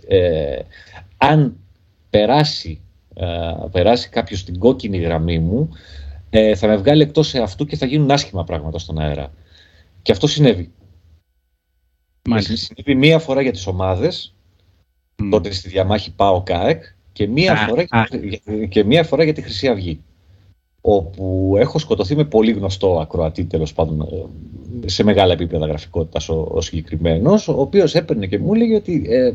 ε, 0.07 0.59
αν 1.16 1.57
περάσει 2.11 2.81
ε, 3.14 3.27
περάσει 3.70 4.09
κάποιος 4.09 4.44
την 4.44 4.59
κόκκινη 4.59 4.98
γραμμή 4.98 5.38
μου, 5.38 5.68
ε, 6.31 6.55
θα 6.55 6.66
με 6.66 6.77
βγάλει 6.77 7.03
εκτός 7.03 7.35
αυτού 7.35 7.66
και 7.66 7.77
θα 7.77 7.87
γίνουν 7.87 8.11
άσχημα 8.11 8.44
πράγματα 8.44 8.79
στον 8.79 8.98
αέρα. 8.98 9.33
Και 10.03 10.12
αυτό 10.12 10.27
συνέβη. 10.27 10.70
Μάλιστα. 12.28 12.56
Συνέβη 12.56 12.94
μία 12.94 13.18
φορά 13.18 13.42
για 13.42 13.52
τις 13.52 13.66
ομάδες, 13.66 14.34
mm. 15.16 15.28
τότε 15.30 15.52
στη 15.52 15.68
διαμάχη 15.68 16.12
πάω 16.14 16.42
ΚΑΕΚ, 16.42 16.82
και 17.12 17.28
μία, 17.28 17.56
φορά, 17.56 17.84
και 18.68 18.84
μία 18.84 19.04
φορά 19.04 19.24
για 19.24 19.32
τη 19.32 19.42
Χρυσή 19.42 19.68
Αυγή 19.68 20.00
όπου 20.80 21.54
έχω 21.58 21.78
σκοτωθεί 21.78 22.16
με 22.16 22.24
πολύ 22.24 22.52
γνωστό 22.52 22.98
ακροατή 23.00 23.44
τέλος 23.44 23.72
πάντων 23.72 24.00
ε, 24.82 24.88
σε 24.88 25.02
μεγάλα 25.02 25.32
επίπεδα 25.32 25.66
γραφικότητας 25.66 26.28
ο, 26.28 26.48
ο 26.50 26.60
συγκεκριμένος, 26.60 27.48
ο 27.48 27.60
οποίος 27.60 27.94
έπαιρνε 27.94 28.26
και 28.26 28.38
μου 28.38 28.54
έλεγε 28.54 28.74
ότι 28.74 29.04
ε, 29.08 29.32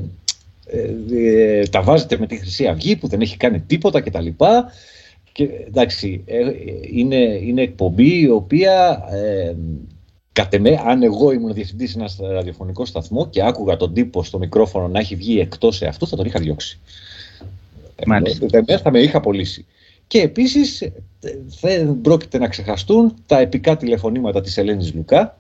ε, 0.66 0.94
ε, 1.12 1.66
τα 1.68 1.82
βάζετε 1.82 2.18
με 2.18 2.28
τη 2.28 2.38
Χρυσή 2.38 2.68
Αυγή 2.68 2.96
που 2.96 3.08
δεν 3.08 3.22
έχει 3.22 3.38
κάνει 3.38 3.60
τίποτα 3.60 4.02
κτλ. 4.02 4.28
Και, 5.32 5.50
εντάξει, 5.68 6.24
ε, 6.26 6.40
είναι, 6.92 7.16
είναι 7.16 7.62
εκπομπή 7.62 8.20
η 8.20 8.30
οποία 8.30 9.04
ε, 9.12 9.56
κατ' 10.42 10.54
εμέ, 10.54 10.82
αν 10.86 11.04
εγώ 11.04 11.32
ήμουν 11.32 11.54
διευθυντής 11.54 11.92
σε 11.92 12.00
ένα 12.00 12.34
ραδιοφωνικό 12.34 12.86
σταθμό 12.86 13.30
και 13.30 13.44
άκουγα 13.44 13.78
τον 13.78 13.94
τύπο 13.94 14.24
στο 14.24 14.38
μικρόφωνο 14.38 14.88
να 14.88 15.00
έχει 15.00 15.16
βγει 15.16 15.40
εκτός 15.40 15.82
αυτού, 15.82 16.08
θα 16.08 16.16
τον 16.16 16.26
είχα 16.26 16.40
διώξει. 16.40 16.80
Ε, 18.68 18.78
θα 18.78 18.92
με 18.92 19.00
είχα 19.00 19.18
απολύσει. 19.18 19.66
Και 20.08 20.22
επίσης 20.22 20.92
δεν 21.62 22.02
πρόκειται 22.02 22.38
να 22.38 22.48
ξεχαστούν 22.48 23.14
τα 23.26 23.40
επικά 23.40 23.78
τηλεφωνήματα 23.78 24.42
της 24.42 24.58
Ελένης 24.58 24.94
Λουκά. 24.94 25.38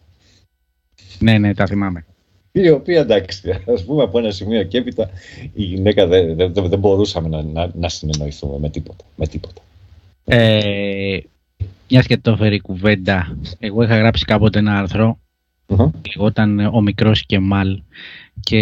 Ναι, 1.19 1.37
ναι, 1.37 1.53
τα 1.53 1.65
θυμάμαι 1.65 2.05
η 2.51 2.69
οποία 2.69 2.99
εντάξει, 2.99 3.61
ας 3.73 3.83
πούμε 3.83 4.03
από 4.03 4.19
ένα 4.19 4.31
σημείο 4.31 4.63
και 4.63 4.77
έπειτα 4.77 5.09
η 5.53 5.63
γυναίκα 5.63 6.07
δεν, 6.07 6.35
δεν, 6.35 6.53
δεν 6.53 6.79
μπορούσαμε 6.79 7.27
να, 7.27 7.43
να, 7.43 7.71
να, 7.73 7.89
συνεννοηθούμε 7.89 8.57
με 8.59 8.69
τίποτα. 8.69 9.03
Με 9.15 9.27
τίποτα. 9.27 9.61
Ε, 10.25 11.19
μιας 11.89 12.05
και 12.05 12.17
το 12.17 12.35
φέρει 12.35 12.59
κουβέντα, 12.59 13.37
εγώ 13.59 13.83
είχα 13.83 13.97
γράψει 13.97 14.25
κάποτε 14.25 14.59
ένα 14.59 14.77
άρθρο 14.79 15.19
uh-huh. 15.67 15.89
όταν 16.17 16.59
ο 16.59 16.81
μικρός 16.81 17.25
Κεμάλ 17.25 17.81
και 18.39 18.59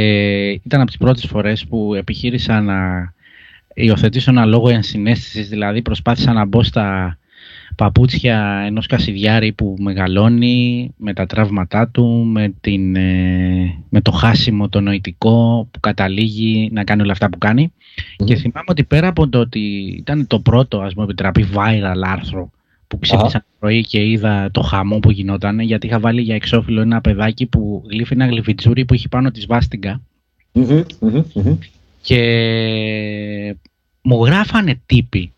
ήταν 0.50 0.82
από 0.82 0.86
τις 0.86 0.98
πρώτες 0.98 1.26
φορές 1.26 1.66
που 1.66 1.94
επιχείρησα 1.94 2.62
να 2.62 3.14
υιοθετήσω 3.74 4.32
ένα 4.32 4.46
λόγο 4.46 4.70
ενσυναίσθησης, 4.70 5.50
δηλαδή 5.50 5.82
προσπάθησα 5.82 6.34
να 6.34 6.46
μπω 6.46 6.64
στα 6.64 7.18
παπούτσια 7.76 8.64
ενός 8.66 8.88
κασιδιάρη 8.88 9.52
που 9.52 9.76
μεγαλώνει 9.80 10.94
με 10.98 11.14
τα 11.14 11.26
τραύματά 11.26 11.88
του, 11.88 12.06
με, 12.06 12.54
την, 12.62 12.96
ε, 12.96 13.84
με 13.90 14.02
το 14.02 14.12
χάσιμο 14.12 14.70
το 14.70 14.82
νοητικό 14.82 15.68
που 15.72 15.80
καταλήγει 15.80 16.70
να 16.72 16.84
κάνει 16.84 17.02
όλα 17.02 17.12
αυτά 17.12 17.30
που 17.30 17.38
κάνει. 17.38 17.74
Και 18.26 18.36
θυμάμαι 18.36 18.66
ότι 18.68 18.84
πέρα 18.84 19.08
από 19.08 19.28
το 19.30 19.40
ότι 19.40 19.60
ήταν 19.98 20.28
το 20.28 20.40
πρώτο 20.40 20.80
ας 20.80 20.94
μου 20.94 21.04
επιτραπεί 21.04 21.48
viral 21.54 22.02
άρθρο 22.04 22.52
που 22.88 23.00
ξύπνησα 23.00 23.40
το 23.40 23.46
πρωί 23.60 23.86
και 23.86 24.10
είδα 24.10 24.50
το 24.52 24.62
χαμό 24.62 25.00
που 25.00 25.12
γινόταν 25.12 25.60
γιατί 25.60 25.88
είχα 25.88 26.00
βάλει 26.00 26.22
για 26.22 26.36
εξώφυλλο 26.36 26.82
ένα 26.82 27.02
παιδάκι 27.02 27.46
που 27.46 27.84
γλύφει 27.90 28.14
ένα 28.14 28.26
γλυφιτζούρι 28.26 28.86
που 28.86 28.94
έχει 28.94 29.08
πάνω 29.08 29.32
της 29.32 29.44
σβάστιγκα 29.44 30.02
και 32.02 33.56
μου 34.02 34.26
γράφανε 34.26 34.82
τύποι 34.86 35.32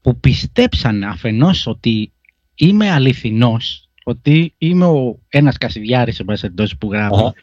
που 0.00 0.16
πιστέψαν 0.16 1.02
αφενός 1.02 1.66
ότι 1.66 2.12
είμαι 2.54 2.90
αληθινός, 2.90 3.88
ότι 4.04 4.54
είμαι 4.58 4.84
ο 4.84 5.18
ένας 5.28 5.56
Κασιδιάρης 5.56 6.22
μέσα 6.24 6.46
εντός 6.46 6.76
που 6.76 6.92
γράφω. 6.92 7.34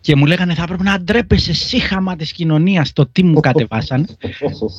Και 0.00 0.16
μου 0.16 0.26
λέγανε 0.26 0.54
θα 0.54 0.66
πρέπει 0.66 0.82
να 0.82 1.00
ντρέπεσαι 1.00 1.52
σύχαμα 1.52 2.16
της 2.16 2.32
κοινωνίας 2.32 2.92
το 2.92 3.06
τι 3.06 3.24
μου 3.24 3.40
κατεβάσαν 3.50 4.08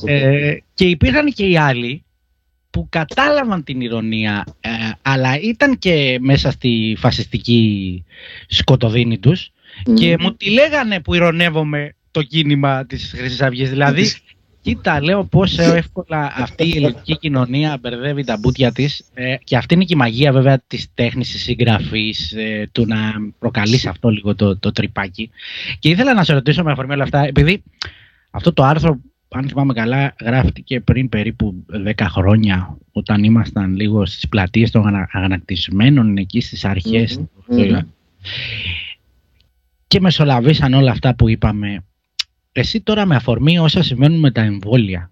ε, 0.05 0.57
και 0.73 0.85
υπήρχαν 0.85 1.33
και 1.33 1.45
οι 1.45 1.57
άλλοι 1.57 2.03
που 2.71 2.87
κατάλαβαν 2.89 3.63
την 3.63 3.81
ηρωνία 3.81 4.43
ε, 4.59 4.69
αλλά 5.01 5.39
ήταν 5.39 5.77
και 5.77 6.17
μέσα 6.21 6.51
στη 6.51 6.95
φασιστική 6.99 8.03
σκοτωδίνη 8.47 9.17
τους 9.17 9.51
και 9.93 10.17
μου 10.19 10.33
τη 10.35 10.49
λέγανε 10.49 10.99
που 10.99 11.13
ηρωνεύομαι 11.13 11.95
το 12.11 12.21
κίνημα 12.21 12.85
της 12.85 13.13
Χρυσής 13.15 13.41
Αυγής 13.41 13.69
δηλαδή 13.69 14.05
Κοίτα, 14.61 15.01
λέω 15.01 15.23
πόσο 15.25 15.61
εύκολα 15.61 16.33
αυτή 16.35 16.67
η 16.67 16.73
ελληνική 16.75 17.17
κοινωνία 17.17 17.77
μπερδεύει 17.81 18.23
τα 18.23 18.37
μπούτια 18.37 18.71
της. 18.71 19.03
Ε, 19.13 19.35
και 19.43 19.57
αυτή 19.57 19.73
είναι 19.73 19.83
και 19.83 19.93
η 19.93 19.97
μαγεία 19.97 20.31
βέβαια 20.31 20.59
της 20.67 20.87
τέχνης, 20.93 21.31
της 21.31 21.41
συγγραφής, 21.41 22.31
ε, 22.31 22.69
του 22.71 22.85
να 22.87 22.97
προκαλείς 23.39 23.85
αυτό 23.85 24.09
λίγο 24.09 24.35
το, 24.35 24.57
το 24.57 24.71
τρυπάκι. 24.71 25.29
Και 25.79 25.89
ήθελα 25.89 26.13
να 26.13 26.23
σε 26.23 26.33
ρωτήσω 26.33 26.63
με 26.63 26.71
αφορμή 26.71 26.93
όλα 26.93 27.03
αυτά, 27.03 27.23
επειδή 27.23 27.63
αυτό 28.31 28.53
το 28.53 28.63
άρθρο, 28.63 28.99
αν 29.33 29.47
θυμάμαι 29.47 29.73
καλά, 29.73 30.15
γράφτηκε 30.21 30.79
πριν 30.79 31.09
περίπου 31.09 31.65
10 31.97 32.05
χρόνια, 32.09 32.77
όταν 32.91 33.23
ήμασταν 33.23 33.75
λίγο 33.75 34.05
στις 34.05 34.27
πλατείες 34.27 34.71
των 34.71 35.07
αγανακτισμένων 35.11 36.17
εκεί 36.17 36.41
στις 36.41 36.65
αρχές. 36.65 37.21
Και 39.87 39.99
μεσολαβήσαν 39.99 40.73
όλα 40.73 40.91
αυτά 40.91 41.15
που 41.15 41.29
είπαμε 41.29 41.83
εσύ 42.51 42.81
τώρα 42.81 43.05
με 43.05 43.15
αφορμή 43.15 43.59
όσα 43.59 43.83
συμβαίνουν 43.83 44.19
με 44.19 44.31
τα 44.31 44.41
εμβόλια, 44.41 45.11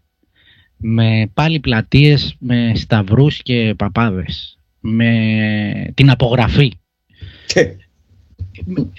με 0.78 1.32
πάλι 1.34 1.60
πλατείες, 1.60 2.36
με 2.40 2.72
σταυρούς 2.76 3.42
και 3.42 3.74
παπάδες, 3.78 4.60
με 4.80 5.92
την 5.94 6.10
απογραφή. 6.10 6.74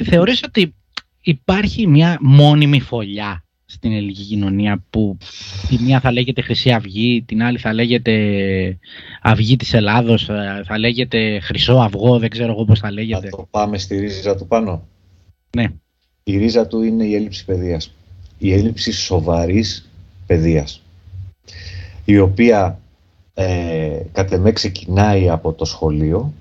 Θεωρείς 0.04 0.42
ότι 0.42 0.74
υπάρχει 1.20 1.86
μια 1.86 2.18
μόνιμη 2.20 2.80
φωλιά 2.80 3.44
στην 3.70 3.92
ελληνική 3.92 4.22
κοινωνία 4.22 4.84
που 4.90 5.18
η 5.70 5.78
μία 5.82 6.00
θα 6.00 6.12
λέγεται 6.12 6.42
Χρυσή 6.42 6.70
Αυγή, 6.70 7.22
την 7.26 7.42
άλλη 7.42 7.58
θα 7.58 7.72
λέγεται 7.72 8.78
Αυγή 9.22 9.56
της 9.56 9.72
Ελλάδος, 9.72 10.24
θα 10.64 10.78
λέγεται 10.78 11.40
Χρυσό 11.40 11.74
Αυγό, 11.74 12.18
δεν 12.18 12.30
ξέρω 12.30 12.52
εγώ 12.52 12.64
πώς 12.64 12.78
θα 12.78 12.92
λέγεται. 12.92 13.28
Θα 13.28 13.36
το 13.36 13.48
πάμε 13.50 13.78
στη 13.78 13.98
ρίζα 13.98 14.36
του 14.36 14.46
πάνω. 14.46 14.86
Ναι. 15.56 15.66
Η 16.22 16.36
ρίζα 16.36 16.66
του 16.66 16.82
είναι 16.82 17.04
η 17.04 17.14
έλλειψη 17.14 17.44
παιδείας 17.44 17.92
η 18.40 18.52
έλλειψη 18.52 18.92
σοβαρής 18.92 19.88
παιδείας 20.26 20.82
η 22.04 22.18
οποία 22.18 22.80
ε, 23.34 24.00
κατ' 24.12 24.32
εμέ 24.32 24.52
ξεκινάει 24.52 25.30
από 25.30 25.52
το 25.52 25.64
σχολείο 25.64 26.32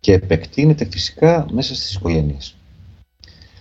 και 0.00 0.12
επεκτείνεται 0.12 0.84
φυσικά 0.90 1.46
μέσα 1.52 1.74
στις 1.74 1.94
οικογένειες. 1.94 2.54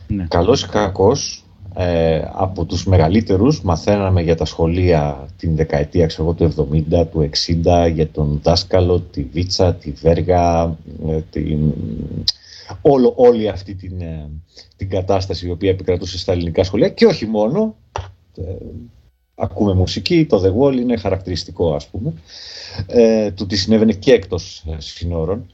Ναι. 0.08 0.26
Καλός 0.28 0.63
ή 0.63 0.67
κακός, 0.67 1.43
ε, 1.75 2.21
από 2.32 2.65
τους 2.65 2.86
μεγαλύτερους 2.86 3.62
μαθαίναμε 3.62 4.21
για 4.21 4.36
τα 4.36 4.45
σχολεία 4.45 5.27
την 5.38 5.55
δεκαετία 5.55 6.05
ξέρω, 6.05 6.34
του 6.34 6.53
70, 6.91 7.05
του 7.12 7.29
60 7.65 7.91
για 7.93 8.08
τον 8.08 8.39
δάσκαλο, 8.43 8.99
τη 8.99 9.23
Βίτσα, 9.23 9.73
τη 9.73 9.91
Βέργα, 9.91 10.77
ε, 11.08 11.19
την, 11.29 11.73
όλο, 12.82 13.13
όλη 13.15 13.47
αυτή 13.47 13.75
την, 13.75 14.01
ε, 14.01 14.29
την 14.75 14.89
κατάσταση 14.89 15.47
η 15.47 15.51
οποία 15.51 15.69
επικρατούσε 15.69 16.17
στα 16.17 16.32
ελληνικά 16.32 16.63
σχολεία 16.63 16.89
και 16.89 17.05
όχι 17.05 17.25
μόνο. 17.25 17.75
ακούμε 19.36 19.73
μουσική, 19.73 20.25
το 20.25 20.41
The 20.45 20.62
Wall 20.62 20.75
είναι 20.75 20.97
χαρακτηριστικό 20.97 21.73
ας 21.73 21.88
πούμε, 21.88 22.13
του 23.36 23.45
τι 23.45 23.55
συνέβαινε 23.55 23.93
και 23.93 24.13
εκτός 24.13 24.65
συνόρων. 24.77 25.53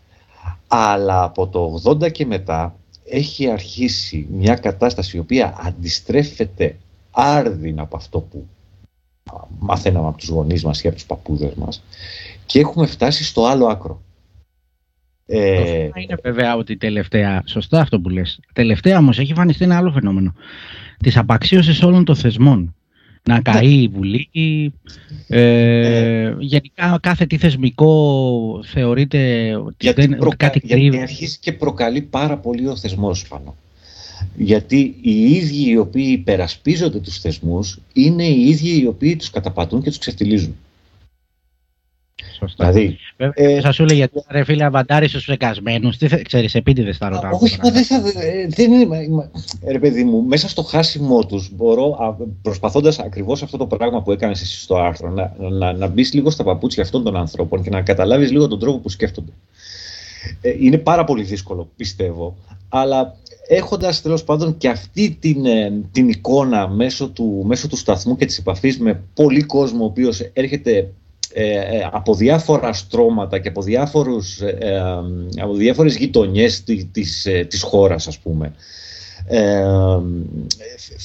Αλλά 0.67 1.23
από 1.23 1.47
το 1.47 1.81
80 1.83 2.11
και 2.11 2.25
μετά 2.25 2.75
έχει 3.09 3.49
αρχίσει 3.49 4.27
μια 4.31 4.55
κατάσταση 4.55 5.17
η 5.17 5.19
οποία 5.19 5.55
αντιστρέφεται 5.59 6.75
άρδινα 7.11 7.81
από 7.81 7.95
αυτό 7.95 8.19
που 8.19 8.47
μαθαίναμε 9.59 10.07
από 10.07 10.17
τους 10.17 10.27
γονείς 10.27 10.63
μας 10.63 10.83
ή 10.83 10.87
από 10.87 10.95
τους 10.95 11.05
παππούδες 11.05 11.53
μας 11.53 11.83
και 12.45 12.59
έχουμε 12.59 12.85
φτάσει 12.85 13.23
στο 13.23 13.45
άλλο 13.45 13.65
άκρο. 13.65 14.01
Ε, 15.25 15.89
είναι 15.95 16.15
βέβαια 16.23 16.55
ότι 16.55 16.77
τελευταία, 16.77 17.43
σωστά 17.45 17.81
αυτό 17.81 17.99
που 17.99 18.09
λες, 18.09 18.39
τελευταία 18.53 18.97
όμως 18.97 19.19
έχει 19.19 19.29
εμφανιστεί 19.29 19.63
ένα 19.63 19.77
άλλο 19.77 19.91
φαινόμενο 19.91 20.33
της 20.97 21.17
απαξίωσης 21.17 21.83
όλων 21.83 22.05
των 22.05 22.15
θεσμών 22.15 22.75
να 23.29 23.41
καεί 23.41 23.81
η 23.81 23.87
Βουλή. 23.87 24.29
Ε, 25.27 25.39
ε, 25.39 26.35
γενικά 26.39 26.99
κάθε 27.01 27.25
τι 27.25 27.37
θεσμικό 27.37 28.63
θεωρείται 28.65 29.53
ότι 29.55 29.75
γιατί 29.79 30.07
δεν, 30.07 30.17
προκα... 30.17 30.35
κάτι 30.35 30.59
κρύβει. 30.59 30.81
Γιατί 30.81 31.01
αρχίζει 31.01 31.37
και 31.39 31.51
προκαλεί 31.51 32.01
πάρα 32.01 32.37
πολύ 32.37 32.67
ο 32.67 32.75
θεσμός 32.75 33.27
πάνω. 33.27 33.55
Γιατί 34.35 34.95
οι 35.01 35.23
ίδιοι 35.23 35.69
οι 35.69 35.77
οποίοι 35.77 36.07
υπερασπίζονται 36.09 36.99
τους 36.99 37.19
θεσμούς 37.19 37.79
είναι 37.93 38.23
οι 38.23 38.41
ίδιοι 38.41 38.81
οι 38.81 38.87
οποίοι 38.87 39.15
τους 39.15 39.29
καταπατούν 39.29 39.81
και 39.81 39.89
τους 39.89 39.97
ξεφτιλίζουν. 39.97 40.55
Σωστά. 42.39 42.71
Δηλαδή, 42.71 42.97
ε, 43.33 43.61
θα 43.61 43.71
σου 43.71 43.85
λέει 43.85 43.97
γιατί 43.97 44.23
ρε 44.29 44.43
φίλε 44.43 44.63
αβαντάρεις 44.63 45.09
στου 45.09 45.19
φρεκασμένους. 45.19 45.97
Τι 45.97 46.07
θε, 46.07 46.21
ξέρεις, 46.21 46.55
επίτηδες 46.55 46.97
θα 46.97 47.09
ρωτάω. 47.09 47.39
Όχι, 47.41 47.57
μα 47.63 47.71
δεν 47.71 47.83
θα. 47.83 48.01
Δεν 48.47 48.71
είναι, 48.71 49.29
ρε 49.67 49.79
παιδί 49.79 50.03
μου, 50.03 50.23
μέσα 50.23 50.49
στο 50.49 50.63
χάσιμό 50.63 51.25
τους 51.25 51.49
μπορώ, 51.55 52.17
προσπαθώντας 52.41 52.99
ακριβώς 52.99 53.43
αυτό 53.43 53.57
το 53.57 53.65
πράγμα 53.65 54.01
που 54.01 54.11
έκανες 54.11 54.41
εσύ 54.41 54.59
στο 54.61 54.75
άρθρο, 54.75 55.09
να, 55.09 55.35
να, 55.49 55.73
να 55.73 55.87
μπεις 55.87 56.13
λίγο 56.13 56.29
στα 56.29 56.43
παπούτσια 56.43 56.83
αυτών 56.83 57.03
των 57.03 57.15
ανθρώπων 57.15 57.63
και 57.63 57.69
να 57.69 57.81
καταλάβεις 57.81 58.31
λίγο 58.31 58.47
τον 58.47 58.59
τρόπο 58.59 58.77
που 58.77 58.89
σκέφτονται. 58.89 59.31
Ε, 60.41 60.55
είναι 60.59 60.77
πάρα 60.77 61.03
πολύ 61.03 61.23
δύσκολο, 61.23 61.69
πιστεύω. 61.75 62.37
Αλλά 62.69 63.15
έχοντας 63.47 64.01
τέλος 64.01 64.23
πάντων 64.23 64.57
και 64.57 64.69
αυτή 64.69 65.17
την, 65.19 65.45
ε, 65.45 65.71
την 65.91 66.09
εικόνα 66.09 66.67
μέσω 66.67 67.09
του, 67.09 67.43
μέσω 67.45 67.67
του 67.67 67.77
σταθμού 67.77 68.15
και 68.15 68.25
της 68.25 68.37
επαφής 68.37 68.79
με 68.79 69.01
πολύ 69.13 69.41
κόσμο 69.41 69.83
ο 69.83 69.85
οποίος 69.85 70.19
έρχεται 70.33 70.89
ε, 71.37 71.77
ε, 71.77 71.89
από 71.91 72.15
διάφορα 72.15 72.73
στρώματα 72.73 73.39
και 73.39 73.47
από, 73.47 73.61
διάφορους, 73.61 74.41
ε, 74.41 74.81
από 75.41 75.53
διάφορες 75.53 75.95
γειτονιές 75.97 76.63
της, 76.63 77.27
της, 77.47 77.61
χώρας 77.61 78.07
ας 78.07 78.19
πούμε 78.19 78.53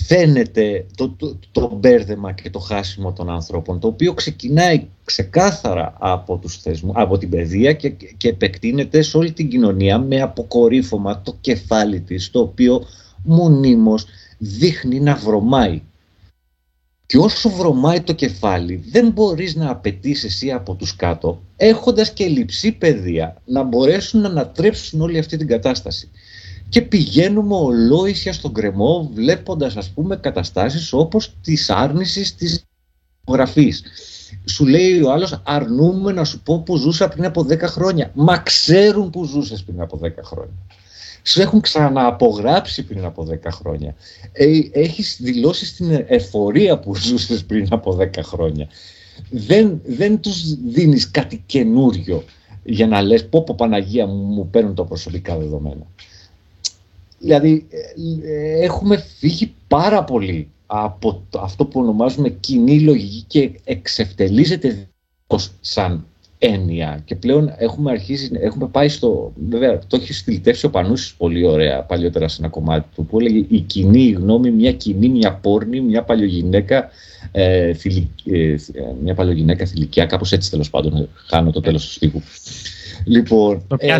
φαίνεται 0.07 0.87
το, 0.97 1.09
το, 1.09 1.39
το 1.53 1.71
μπέρδεμα 1.81 2.33
και 2.33 2.51
το 2.51 2.59
χάσιμο 2.59 3.13
των 3.13 3.31
ανθρώπων 3.31 3.81
το 3.81 3.87
οποίο 3.87 4.15
ξεκινάει 4.15 4.87
ξεκάθαρα 5.05 5.95
από, 5.99 6.37
τους 6.37 6.57
θεσμού, 6.57 6.93
από 6.95 7.19
την 7.19 7.29
παιδεία 7.29 7.73
και, 7.73 7.89
και 8.17 8.29
επεκτείνεται 8.29 9.03
σε 9.03 9.17
όλη 9.17 9.33
την 9.33 9.49
κοινωνία 9.49 9.99
με 9.99 10.21
αποκορύφωμα 10.21 11.23
το 11.23 11.37
κεφάλι 11.41 12.01
της 12.01 12.31
το 12.31 12.41
οποίο 12.41 12.85
μονίμως 13.25 14.07
δείχνει 14.39 15.01
να 15.01 15.15
βρωμάει 15.15 15.83
και 17.11 17.19
όσο 17.19 17.51
βρωμάει 17.51 18.01
το 18.01 18.13
κεφάλι, 18.13 18.85
δεν 18.91 19.11
μπορείς 19.11 19.55
να 19.55 19.71
απαιτείς 19.71 20.25
εσύ 20.25 20.51
από 20.51 20.75
τους 20.75 20.97
κάτω, 20.97 21.43
έχοντας 21.57 22.13
και 22.13 22.27
λειψή 22.27 22.73
παιδεία, 22.73 23.37
να 23.45 23.63
μπορέσουν 23.63 24.21
να 24.21 24.29
ανατρέψουν 24.29 25.01
όλη 25.01 25.19
αυτή 25.19 25.37
την 25.37 25.47
κατάσταση. 25.47 26.11
Και 26.69 26.83
πηγαίνουμε 26.83 27.55
ολόησια 27.55 28.33
στον 28.33 28.53
κρεμό, 28.53 29.11
βλέποντας 29.15 29.77
ας 29.77 29.91
πούμε 29.91 30.17
καταστάσεις 30.17 30.93
όπως 30.93 31.35
της 31.43 31.71
άρνησης 31.71 32.35
της 32.35 32.65
γραφής. 33.29 33.83
Σου 34.45 34.67
λέει 34.67 35.01
ο 35.01 35.13
άλλος 35.13 35.41
αρνούμε 35.45 36.13
να 36.13 36.25
σου 36.25 36.41
πω 36.41 36.63
που 36.63 36.77
ζούσα 36.77 37.09
πριν 37.09 37.25
από 37.25 37.47
10 37.49 37.59
χρόνια. 37.61 38.11
Μα 38.15 38.39
ξέρουν 38.39 39.11
που 39.11 39.25
ζούσες 39.25 39.63
πριν 39.63 39.81
από 39.81 40.01
10 40.03 40.23
χρόνια 40.23 40.59
σου 41.23 41.41
έχουν 41.41 41.61
ξανααπογράψει 41.61 42.85
πριν 42.85 43.05
από 43.05 43.29
10 43.31 43.37
χρόνια. 43.51 43.95
Ε, 44.33 44.59
έχεις 44.73 45.19
δηλώσει 45.21 45.67
στην 45.67 46.05
εφορία 46.07 46.79
που 46.79 46.97
ζούσες 46.97 47.45
πριν 47.45 47.67
από 47.71 47.99
10 48.01 48.09
χρόνια. 48.23 48.69
Δεν, 49.31 49.81
δεν 49.85 50.21
τους 50.21 50.55
δίνεις 50.55 51.11
κάτι 51.11 51.43
καινούριο 51.47 52.25
για 52.65 52.87
να 52.87 53.03
λες 53.03 53.29
πω 53.29 53.43
πω 53.43 53.55
Παναγία 53.55 54.07
μου, 54.07 54.23
μου 54.23 54.49
παίρνουν 54.51 54.75
τα 54.75 54.85
προσωπικά 54.85 55.39
δεδομένα. 55.39 55.87
Δηλαδή 57.19 57.67
ε, 58.25 58.65
έχουμε 58.65 58.97
φύγει 59.19 59.55
πάρα 59.69 60.05
πολύ 60.05 60.49
από 60.67 61.23
αυτό 61.41 61.67
που 61.67 61.81
ονομάζουμε 61.81 62.29
κοινή 62.29 62.81
λογική 62.81 63.25
και 63.27 63.61
εξευτελίζεται 63.65 64.89
σαν 65.61 66.07
έννοια. 66.43 67.03
Και 67.05 67.15
πλέον 67.15 67.55
έχουμε 67.59 67.91
αρχίσει, 67.91 68.31
έχουμε 68.33 68.67
πάει 68.67 68.89
στο, 68.89 69.33
βέβαια 69.49 69.79
το 69.87 69.97
έχει 69.97 70.13
στυλιτεύσει 70.13 70.67
ο 70.67 70.71
Πανούσης 70.71 71.15
πολύ 71.15 71.47
ωραία 71.47 71.83
παλιότερα 71.83 72.29
σε 72.29 72.37
ένα 72.41 72.51
κομμάτι 72.51 72.89
του 72.95 73.07
που 73.07 73.21
έλεγε 73.21 73.45
η 73.49 73.61
κοινή 73.61 74.11
γνώμη, 74.11 74.51
μια 74.51 74.73
κοινή, 74.73 75.09
μια 75.09 75.33
πόρνη, 75.33 75.81
μια 75.81 76.03
παλιογυναίκα 76.03 76.91
ε, 77.33 77.73
θηλυ, 77.75 78.11
ε, 78.25 78.57
μια 79.03 79.15
παλιογυναίκα 79.15 79.67
θηλυκιά, 79.67 80.07
κάπως 80.07 80.33
έτσι 80.33 80.51
τέλος 80.51 80.71
πάντων, 80.71 81.09
χάνω 81.15 81.51
το 81.51 81.61
τέλος 81.61 81.85
του 81.85 81.93
στίχου. 81.93 82.21
Λοιπόν, 83.05 83.67
ε, 83.77 83.97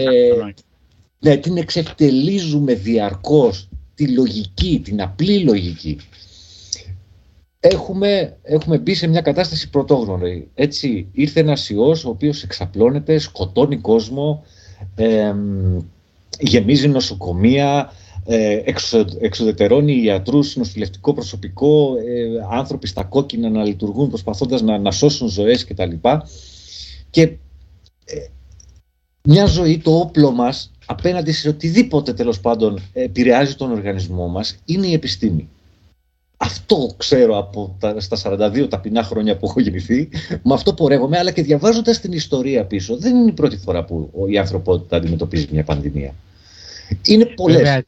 ναι, 1.19 1.37
την 1.37 1.57
εξευτελίζουμε 1.57 2.75
διαρκώς 2.75 3.69
τη 3.95 4.09
λογική, 4.09 4.81
την 4.85 5.03
απλή 5.03 5.39
λογική 5.39 5.99
έχουμε, 7.61 8.37
έχουμε 8.43 8.79
μπει 8.79 8.95
σε 8.95 9.07
μια 9.07 9.21
κατάσταση 9.21 9.71
πρωτόγνωρη. 9.71 10.51
Έτσι, 10.55 11.09
ήρθε 11.13 11.41
ένας 11.41 11.71
ιός 11.71 12.05
ο 12.05 12.09
οποίος 12.09 12.43
εξαπλώνεται, 12.43 13.19
σκοτώνει 13.19 13.77
κόσμο, 13.77 14.45
ε, 14.95 15.35
γεμίζει 16.39 16.89
νοσοκομεία, 16.89 17.93
ε, 18.25 18.63
εξοδετερώνει 19.21 20.03
ιατρούς, 20.03 20.57
νοσηλευτικό 20.57 21.15
προσωπικό, 21.15 21.95
ε, 21.97 22.57
άνθρωποι 22.59 22.87
στα 22.87 23.05
κόκκινα 23.05 23.51
να 23.51 23.65
λειτουργούν 23.65 24.09
προσπαθώντας 24.09 24.63
να, 24.63 24.79
να 24.79 24.91
σώσουν 24.91 25.29
ζωές 25.29 25.65
κτλ. 25.65 25.93
Και 27.11 27.23
ε, 28.05 28.27
μια 29.23 29.47
ζωή, 29.47 29.79
το 29.79 29.97
όπλο 29.97 30.31
μας, 30.31 30.71
απέναντι 30.87 31.33
σε 31.33 31.49
οτιδήποτε 31.49 32.13
τέλος 32.13 32.41
πάντων 32.41 32.83
επηρεάζει 32.93 33.55
τον 33.55 33.71
οργανισμό 33.71 34.29
μας, 34.29 34.57
είναι 34.65 34.87
η 34.87 34.93
επιστήμη. 34.93 35.49
Αυτό 36.43 36.95
ξέρω 36.97 37.39
από 37.39 37.77
τα, 37.79 38.01
στα 38.01 38.17
42 38.63 38.67
ταπεινά 38.71 39.03
χρόνια 39.03 39.37
που 39.37 39.47
έχω 39.47 39.61
γεννηθεί, 39.61 40.09
με 40.43 40.55
αυτό 40.55 40.75
πορεύομαι, 40.75 41.19
αλλά 41.19 41.31
και 41.31 41.43
διαβάζοντας 41.43 42.01
την 42.01 42.13
ιστορία 42.13 42.65
πίσω, 42.65 42.99
δεν 42.99 43.17
είναι 43.17 43.31
η 43.31 43.33
πρώτη 43.33 43.57
φορά 43.57 43.85
που 43.85 44.27
η 44.31 44.39
ανθρωπότητα 44.39 44.97
αντιμετωπίζει 44.97 45.49
μια 45.51 45.65
πανδημία. 45.65 46.15
Είναι 47.07 47.25
πολλές. 47.25 47.57
Βέβαια, 47.57 47.85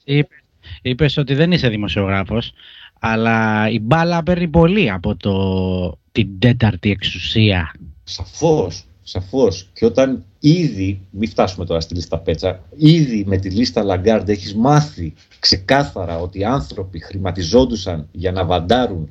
είπες, 0.82 1.16
ότι 1.16 1.34
δεν 1.34 1.52
είσαι 1.52 1.68
δημοσιογράφος, 1.68 2.52
αλλά 2.98 3.68
η 3.68 3.78
μπάλα 3.80 4.22
παίρνει 4.22 4.48
πολύ 4.48 4.90
από 4.90 5.16
το, 5.16 5.98
την 6.12 6.38
τέταρτη 6.38 6.90
εξουσία. 6.90 7.74
Σαφώς, 8.04 8.84
σαφώς. 9.02 9.70
Και 9.72 9.84
όταν 9.84 10.24
ήδη, 10.38 11.00
μην 11.10 11.28
φτάσουμε 11.28 11.66
τώρα 11.66 11.80
στη 11.80 11.94
λίστα 11.94 12.18
Πέτσα, 12.18 12.62
ήδη 12.76 13.24
με 13.26 13.36
τη 13.36 13.50
λίστα 13.50 13.82
Λαγκάρντ 13.82 14.28
έχεις 14.28 14.54
μάθει 14.54 15.14
ξεκάθαρα 15.38 16.20
ότι 16.20 16.38
οι 16.38 16.44
άνθρωποι 16.44 16.98
χρηματιζόντουσαν 17.00 18.08
για 18.12 18.32
να 18.32 18.44
βαντάρουν 18.44 19.08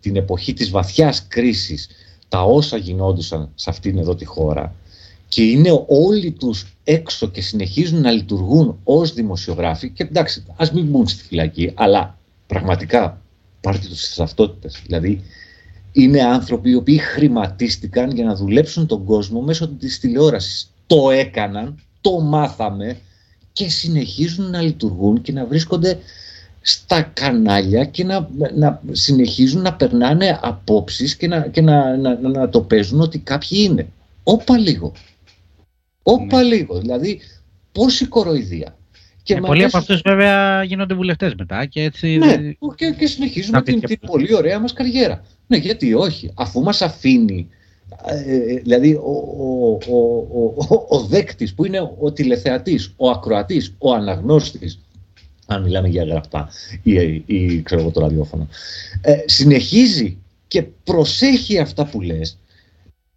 την 0.00 0.16
εποχή 0.16 0.52
της 0.52 0.70
βαθιάς 0.70 1.26
κρίσης 1.28 1.88
τα 2.28 2.42
όσα 2.42 2.76
γινόντουσαν 2.76 3.50
σε 3.54 3.70
αυτήν 3.70 3.98
εδώ 3.98 4.14
τη 4.14 4.24
χώρα. 4.24 4.74
Και 5.28 5.42
είναι 5.42 5.84
όλοι 5.86 6.30
τους 6.30 6.66
έξω 6.84 7.28
και 7.28 7.40
συνεχίζουν 7.40 8.00
να 8.00 8.10
λειτουργούν 8.10 8.78
ως 8.84 9.12
δημοσιογράφοι. 9.12 9.90
Και 9.90 10.02
εντάξει 10.02 10.44
ας 10.56 10.72
μην 10.72 10.84
μπουν 10.84 11.08
στη 11.08 11.22
φυλακή 11.22 11.72
αλλά 11.74 12.18
πραγματικά 12.46 13.22
πάρτε 13.60 13.86
τους 13.88 14.00
στις 14.00 14.14
ταυτότητες. 14.14 14.82
Δηλαδή 14.86 15.22
είναι 15.92 16.22
άνθρωποι 16.22 16.70
οι 16.70 16.74
οποίοι 16.74 16.98
χρηματίστηκαν 16.98 18.10
για 18.10 18.24
να 18.24 18.34
δουλέψουν 18.34 18.86
τον 18.86 19.04
κόσμο 19.04 19.40
μέσω 19.40 19.68
της 19.68 19.98
τηλεόρασης. 19.98 20.70
Το 20.86 21.10
έκαναν, 21.10 21.80
το 22.00 22.20
μάθαμε 22.20 22.96
και 23.52 23.68
συνεχίζουν 23.68 24.50
να 24.50 24.60
λειτουργούν 24.60 25.22
και 25.22 25.32
να 25.32 25.46
βρίσκονται 25.46 25.98
στα 26.60 27.02
κανάλια 27.02 27.84
και 27.84 28.04
να, 28.04 28.28
να 28.54 28.82
συνεχίζουν 28.90 29.62
να 29.62 29.74
περνάνε 29.74 30.38
απόψεις 30.42 31.16
και, 31.16 31.26
να, 31.26 31.40
και 31.40 31.60
να, 31.60 31.96
να, 31.96 32.18
να, 32.18 32.48
το 32.48 32.60
παίζουν 32.60 33.00
ότι 33.00 33.18
κάποιοι 33.18 33.66
είναι. 33.70 33.88
Όπα 34.22 34.58
λίγο. 34.58 34.92
Όπα 36.02 36.42
ναι. 36.42 36.42
λίγο. 36.42 36.78
Δηλαδή, 36.78 37.20
πόση 37.72 38.06
κοροϊδία. 38.06 38.76
Και 39.32 39.36
ε, 39.36 39.40
πολλοί 39.40 39.64
από 39.64 39.76
αυτούς 39.76 40.00
βέβαια 40.04 40.62
γίνονται 40.62 40.94
βουλευτές 40.94 41.34
μετά 41.34 41.66
και 41.66 41.82
έτσι. 41.82 42.16
Ναι, 42.16 42.36
και, 42.74 42.94
και 42.98 43.06
συνεχίζουμε 43.06 43.62
την, 43.62 43.80
την 43.80 43.98
πολύ 44.06 44.34
ωραία 44.34 44.58
μας 44.58 44.72
καριέρα. 44.72 45.24
Ναι, 45.46 45.56
γιατί 45.56 45.94
όχι, 45.94 46.30
αφού 46.34 46.62
μας 46.62 46.82
αφήνει. 46.82 47.48
Ε, 48.06 48.14
ε, 48.14 48.60
δηλαδή 48.60 48.94
ο, 48.94 49.10
ο, 49.38 49.78
ο, 49.88 50.54
ο, 50.68 50.86
ο 50.88 51.00
δέκτης 51.00 51.54
που 51.54 51.64
είναι 51.64 51.90
ο 52.00 52.12
τηλεθεατής, 52.12 52.92
ο 52.96 53.10
ακροατής, 53.10 53.74
ο 53.78 53.92
αναγνώστης 53.92 54.78
αν 55.46 55.62
μιλάμε 55.62 55.88
για 55.88 56.04
γραπτά 56.04 56.48
ή, 56.82 56.92
ή, 56.92 57.22
ή 57.26 57.62
ξέρω 57.62 57.80
εγώ 57.80 57.90
το 57.90 58.00
ραδιόφωνο 58.00 58.48
ε, 59.00 59.16
συνεχίζει 59.24 60.18
και 60.48 60.62
προσέχει 60.62 61.58
αυτά 61.58 61.86
που 61.86 62.00
λες 62.00 62.38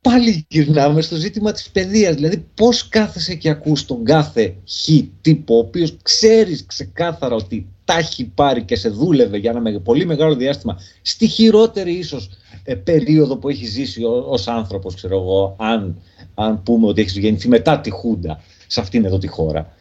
πάλι 0.03 0.45
γυρνάμε 0.49 1.01
στο 1.01 1.15
ζήτημα 1.15 1.51
της 1.51 1.69
παιδείας. 1.69 2.15
Δηλαδή 2.15 2.45
πώς 2.53 2.87
κάθεσαι 2.89 3.35
και 3.35 3.49
ακούς 3.49 3.85
τον 3.85 4.03
κάθε 4.03 4.55
χ 4.69 4.89
τύπο, 5.21 5.55
ο 5.55 5.57
οποίος 5.57 5.97
ξέρεις 6.01 6.65
ξεκάθαρα 6.65 7.35
ότι 7.35 7.67
τα 7.85 7.97
έχει 7.97 8.25
πάρει 8.25 8.63
και 8.63 8.75
σε 8.75 8.89
δούλευε 8.89 9.37
για 9.37 9.51
ένα 9.55 9.79
πολύ 9.79 10.05
μεγάλο 10.05 10.35
διάστημα, 10.35 10.79
στη 11.01 11.27
χειρότερη 11.27 11.91
ίσως 11.91 12.29
ε, 12.63 12.75
περίοδο 12.75 13.37
που 13.37 13.49
έχει 13.49 13.65
ζήσει 13.65 14.03
ως 14.27 14.47
άνθρωπος, 14.47 14.95
ξέρω 14.95 15.15
εγώ, 15.15 15.55
αν, 15.59 16.01
αν 16.33 16.63
πούμε 16.63 16.87
ότι 16.87 17.01
έχεις 17.01 17.17
γεννηθεί 17.17 17.47
μετά 17.47 17.79
τη 17.79 17.89
Χούντα 17.89 18.41
σε 18.67 18.79
αυτήν 18.79 19.05
εδώ 19.05 19.17
τη 19.17 19.27
χώρα. 19.27 19.73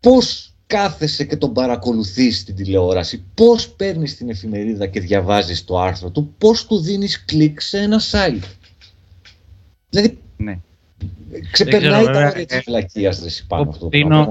Πώς 0.00 0.54
κάθεσαι 0.66 1.24
και 1.24 1.36
τον 1.36 1.52
παρακολουθείς 1.52 2.38
στην 2.38 2.54
τηλεόραση, 2.54 3.24
πώς 3.34 3.68
παίρνεις 3.68 4.16
την 4.16 4.30
εφημερίδα 4.30 4.86
και 4.86 5.00
διαβάζεις 5.00 5.64
το 5.64 5.80
άρθρο 5.80 6.10
του, 6.10 6.34
πώς 6.38 6.66
του 6.66 6.80
δίνεις 6.80 7.24
κλικ 7.24 7.60
σε 7.60 7.78
ένα 7.78 8.00
site. 8.10 8.44
Δηλαδή, 9.94 10.18
ναι. 10.36 10.58
ξεπερνάει 11.50 12.04
τα 12.04 12.26
όρια 12.26 12.46
της 12.46 12.60
φυλακίας 12.62 13.44
πάνω 13.48 13.70
αυτό. 13.70 13.88
Προτείνω, 13.88 14.28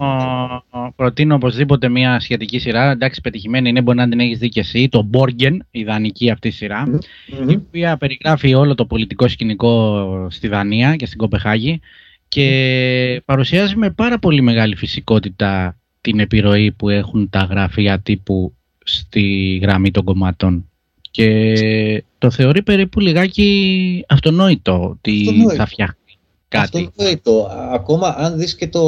προτείνω 0.95 1.35
οπωσδήποτε 1.35 1.89
μια 1.89 2.19
σχετική 2.19 2.59
σειρά, 2.59 2.91
εντάξει 2.91 3.21
πετυχημένη 3.21 3.69
είναι, 3.69 3.81
μπορεί 3.81 3.97
να 3.97 4.09
την 4.09 4.19
έχεις 4.19 4.37
δει 4.37 4.49
και 4.49 4.59
εσύ, 4.59 4.89
το 4.89 5.09
Borgen, 5.13 5.57
η 5.71 5.83
δανεική 5.83 6.29
αυτή 6.29 6.51
σειρά, 6.51 6.87
mm-hmm. 6.87 7.51
η 7.51 7.53
οποία 7.53 7.97
περιγράφει 7.97 8.53
όλο 8.53 8.75
το 8.75 8.85
πολιτικό 8.85 9.27
σκηνικό 9.27 10.27
στη 10.29 10.47
Δανία 10.47 10.95
και 10.95 11.05
στην 11.05 11.17
Κοπεχάγη 11.17 11.79
και 12.27 13.21
παρουσιάζει 13.25 13.75
με 13.75 13.89
πάρα 13.89 14.19
πολύ 14.19 14.41
μεγάλη 14.41 14.75
φυσικότητα 14.75 15.77
την 16.01 16.19
επιρροή 16.19 16.71
που 16.71 16.89
έχουν 16.89 17.29
τα 17.29 17.39
γραφεία 17.39 17.99
τύπου 17.99 18.53
στη 18.83 19.59
γραμμή 19.61 19.91
των 19.91 20.03
κομμάτων 20.03 20.69
και 21.13 22.03
το 22.17 22.31
θεωρεί 22.31 22.61
περίπου 22.61 22.99
λιγάκι 22.99 24.05
αυτονόητο 24.07 24.89
ότι 24.89 25.45
θα 25.55 25.65
φτιάχνει 25.65 26.17
κάτι. 26.47 26.91
Αυτονόητο. 26.97 27.49
Ακόμα 27.71 28.15
αν 28.17 28.37
δεις 28.37 28.55
και 28.55 28.67
το, 28.67 28.81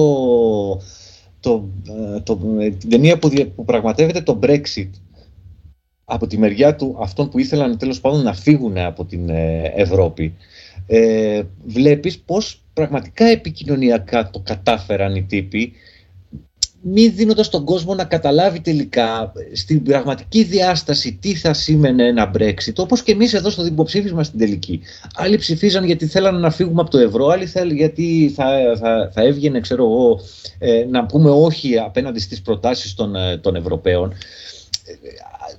το, 1.39 1.69
το, 2.23 2.35
την 2.79 2.89
ταινία 2.89 3.17
που, 3.17 3.29
που 3.55 3.65
πραγματεύεται 3.65 4.21
το 4.21 4.39
Brexit 4.43 4.89
από 6.05 6.27
τη 6.27 6.37
μεριά 6.37 6.75
του 6.75 6.97
αυτών 7.01 7.29
που 7.29 7.39
ήθελαν 7.39 7.77
τέλος 7.77 8.01
πάντων 8.01 8.21
να 8.21 8.33
φύγουν 8.33 8.77
από 8.77 9.05
την 9.05 9.29
ε, 9.29 9.71
Ευρώπη 9.75 10.35
ε, 10.87 11.41
βλέπεις 11.65 12.19
πως 12.19 12.61
πραγματικά 12.73 13.25
επικοινωνιακά 13.25 14.29
το 14.29 14.39
κατάφεραν 14.39 15.15
οι 15.15 15.23
τύποι 15.23 15.73
μη 16.87 17.07
δίνοντας 17.07 17.49
τον 17.49 17.63
κόσμο 17.65 17.93
να 17.93 18.03
καταλάβει 18.03 18.59
τελικά 18.59 19.33
στην 19.53 19.83
πραγματική 19.83 20.43
διάσταση 20.43 21.17
τι 21.21 21.35
θα 21.35 21.53
σήμαινε 21.53 22.07
ένα 22.07 22.31
Brexit, 22.37 22.73
όπως 22.75 23.03
και 23.03 23.11
εμείς 23.11 23.33
εδώ 23.33 23.49
στο 23.49 23.63
δημοψήφισμα 23.63 24.23
στην 24.23 24.39
τελική. 24.39 24.81
Άλλοι 25.15 25.37
ψηφίζαν 25.37 25.85
γιατί 25.85 26.05
θέλανε 26.05 26.39
να 26.39 26.51
φύγουμε 26.51 26.81
από 26.81 26.89
το 26.89 26.97
ευρώ, 26.97 27.27
άλλοι 27.27 27.45
θέλουν 27.45 27.75
γιατί 27.75 28.33
θα, 28.35 28.45
θα, 28.79 29.11
θα 29.13 29.21
έβγαινε, 29.21 29.59
ξέρω 29.59 29.83
εγώ, 29.83 30.19
ε, 30.59 30.85
να 30.89 31.05
πούμε 31.05 31.29
όχι 31.29 31.77
απέναντι 31.77 32.19
στις 32.19 32.41
προτάσεις 32.41 32.93
των, 32.93 33.15
ε, 33.15 33.37
των 33.37 33.55
Ευρωπαίων. 33.55 34.13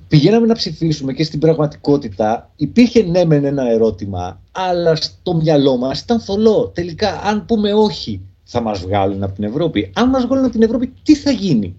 Πηγαίναμε 0.08 0.46
να 0.46 0.54
ψηφίσουμε 0.54 1.12
και 1.12 1.24
στην 1.24 1.38
πραγματικότητα 1.38 2.50
υπήρχε 2.56 3.02
ναι 3.02 3.24
μεν 3.24 3.44
ένα 3.44 3.70
ερώτημα, 3.70 4.40
αλλά 4.52 4.96
στο 4.96 5.34
μυαλό 5.34 5.76
μας 5.76 6.00
ήταν 6.00 6.20
θολό. 6.20 6.70
Τελικά, 6.74 7.20
αν 7.24 7.44
πούμε 7.46 7.72
όχι, 7.74 8.20
θα 8.48 8.60
μας 8.60 8.80
βγάλουν 8.80 9.22
από 9.22 9.34
την 9.34 9.44
Ευρώπη. 9.44 9.90
Αν 9.94 10.08
μας 10.08 10.26
βγάλουν 10.26 10.44
από 10.44 10.52
την 10.52 10.62
Ευρώπη, 10.62 10.92
τι 11.02 11.14
θα 11.14 11.30
γίνει; 11.30 11.74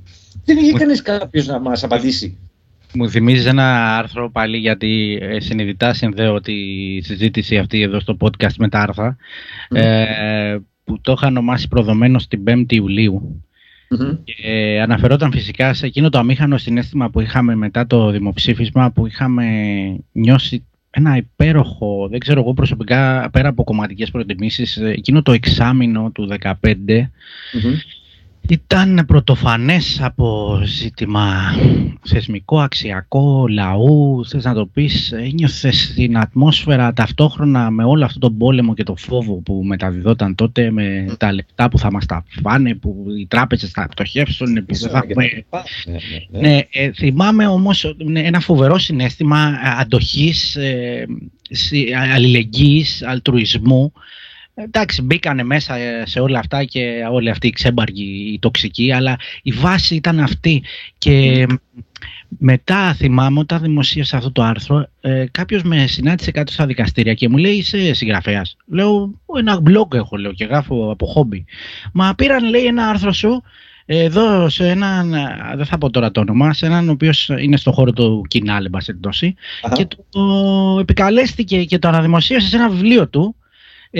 Δεν 0.45 0.57
είχε 0.57 0.71
κανείς 0.71 1.01
κάποιος 1.01 1.47
να 1.47 1.59
μας 1.59 1.83
απαντήσει. 1.83 2.37
Μου 2.93 3.09
θυμίζει 3.09 3.47
ένα 3.47 3.97
άρθρο 3.97 4.31
πάλι 4.31 4.57
γιατί 4.57 5.19
ε, 5.21 5.39
συνειδητά 5.39 5.93
συνδέω 5.93 6.41
τη 6.41 6.53
συζήτηση 7.01 7.57
αυτή 7.57 7.81
εδώ 7.81 7.99
στο 7.99 8.17
podcast 8.19 8.53
με 8.57 8.69
τα 8.69 8.79
άρθρα 8.79 9.15
ε, 9.69 10.57
που 10.83 11.01
το 11.01 11.11
είχα 11.11 11.27
ονομάσει 11.27 11.67
προδομένος 11.67 12.23
στην 12.23 12.43
5η 12.47 12.73
Ιουλίου 12.73 13.43
mm 13.89 14.17
και 14.23 14.79
αναφερόταν 14.81 15.31
φυσικά 15.31 15.73
σε 15.73 15.85
εκείνο 15.85 16.09
το 16.09 16.17
αμήχανο 16.17 16.57
συνέστημα 16.57 17.09
που 17.09 17.19
είχαμε 17.19 17.55
μετά 17.55 17.87
το 17.87 18.11
δημοψήφισμα 18.11 18.91
που 18.91 19.07
είχαμε 19.07 19.45
νιώσει 20.11 20.65
ένα 20.89 21.17
υπέροχο, 21.17 22.07
δεν 22.09 22.19
ξέρω 22.19 22.41
εγώ 22.41 22.53
προσωπικά, 22.53 23.29
πέρα 23.31 23.49
από 23.49 23.63
κομματικές 23.63 24.11
προτιμήσεις, 24.11 24.77
εκείνο 24.77 25.21
το 25.21 25.31
εξάμεινο 25.31 26.11
του 26.13 26.27
2015 26.41 27.09
ήταν 28.49 29.03
πρωτοφανές 29.07 30.01
από 30.01 30.59
ζήτημα 30.65 31.55
θεσμικό, 32.01 32.59
αξιακό, 32.59 33.47
λαού, 33.47 34.25
θες 34.25 34.43
να 34.43 34.53
το 34.53 34.65
πεις, 34.65 35.11
ένιωθες 35.11 35.93
την 35.95 36.17
ατμόσφαιρα 36.17 36.93
ταυτόχρονα 36.93 37.71
με 37.71 37.83
όλο 37.83 38.05
αυτό 38.05 38.19
τον 38.19 38.37
πόλεμο 38.37 38.73
και 38.73 38.83
το 38.83 38.95
φόβο 38.95 39.33
που 39.33 39.63
μεταδιδόταν 39.65 40.35
τότε 40.35 40.71
με 40.71 41.15
τα 41.17 41.33
λεπτά 41.33 41.69
που 41.69 41.79
θα 41.79 41.91
μας 41.91 42.05
τα 42.05 42.23
φάνε, 42.41 42.75
που 42.75 43.05
οι 43.19 43.25
τράπεζες 43.27 43.71
θα 43.71 43.87
πτωχεύσουν, 43.87 44.65
που 44.65 44.75
θα 44.75 45.01
έχουμε... 45.03 45.23
Ναι, 45.23 45.91
ναι, 45.91 46.39
ναι. 46.39 46.47
ναι 46.47 46.61
ε, 46.71 46.91
θυμάμαι 46.91 47.47
όμως 47.47 47.95
ένα 48.13 48.39
φοβερό 48.39 48.77
συνέστημα 48.77 49.59
αντοχής, 49.79 50.55
ε, 50.55 51.05
αλληλεγγύης, 52.13 53.03
αλτρουισμού, 53.03 53.93
Εντάξει, 54.59 55.01
μπήκανε 55.01 55.43
μέσα 55.43 55.75
σε 56.03 56.19
όλα 56.19 56.39
αυτά 56.39 56.63
και 56.63 57.05
όλοι 57.11 57.29
αυτοί 57.29 57.47
οι 57.47 57.51
ξέμπαργοι, 57.51 58.31
οι 58.33 58.39
τοξικοί, 58.39 58.91
αλλά 58.91 59.17
η 59.41 59.51
βάση 59.51 59.95
ήταν 59.95 60.19
αυτή. 60.19 60.63
Και 60.97 61.45
μετά 62.27 62.93
θυμάμαι 62.93 63.39
όταν 63.39 63.61
δημοσίευσα 63.61 64.17
αυτό 64.17 64.31
το 64.31 64.43
άρθρο, 64.43 64.87
ε, 65.01 65.25
κάποιος 65.31 65.63
με 65.63 65.87
συνάντησε 65.87 66.31
κάτω 66.31 66.51
στα 66.51 66.65
δικαστήρια 66.65 67.13
και 67.13 67.29
μου 67.29 67.37
λέει 67.37 67.53
είσαι 67.53 67.93
συγγραφέας. 67.93 68.57
Λέω 68.65 69.11
ένα 69.37 69.61
blog 69.65 69.93
έχω 69.93 70.17
λέω 70.17 70.33
και 70.33 70.45
γράφω 70.45 70.91
από 70.91 71.05
χόμπι. 71.05 71.45
Μα 71.93 72.13
πήραν 72.15 72.49
λέει 72.49 72.65
ένα 72.65 72.89
άρθρο 72.89 73.13
σου 73.13 73.43
εδώ 73.85 74.49
σε 74.49 74.67
έναν, 74.69 75.15
δεν 75.55 75.65
θα 75.65 75.77
πω 75.77 75.89
τώρα 75.89 76.11
το 76.11 76.19
όνομα, 76.19 76.53
σε 76.53 76.65
έναν 76.65 76.89
ο 76.89 76.91
οποίος 76.91 77.29
είναι 77.39 77.57
στο 77.57 77.71
χώρο 77.71 77.91
του 77.91 78.25
κοινάλ, 78.27 78.65
εν 78.65 78.99
και 79.73 79.87
το 80.09 80.77
επικαλέστηκε 80.79 81.63
και 81.63 81.79
το 81.79 81.87
αναδημοσίευσε 81.87 82.47
σε 82.47 82.55
ένα 82.55 82.69
βιβλίο 82.69 83.07
του 83.07 83.35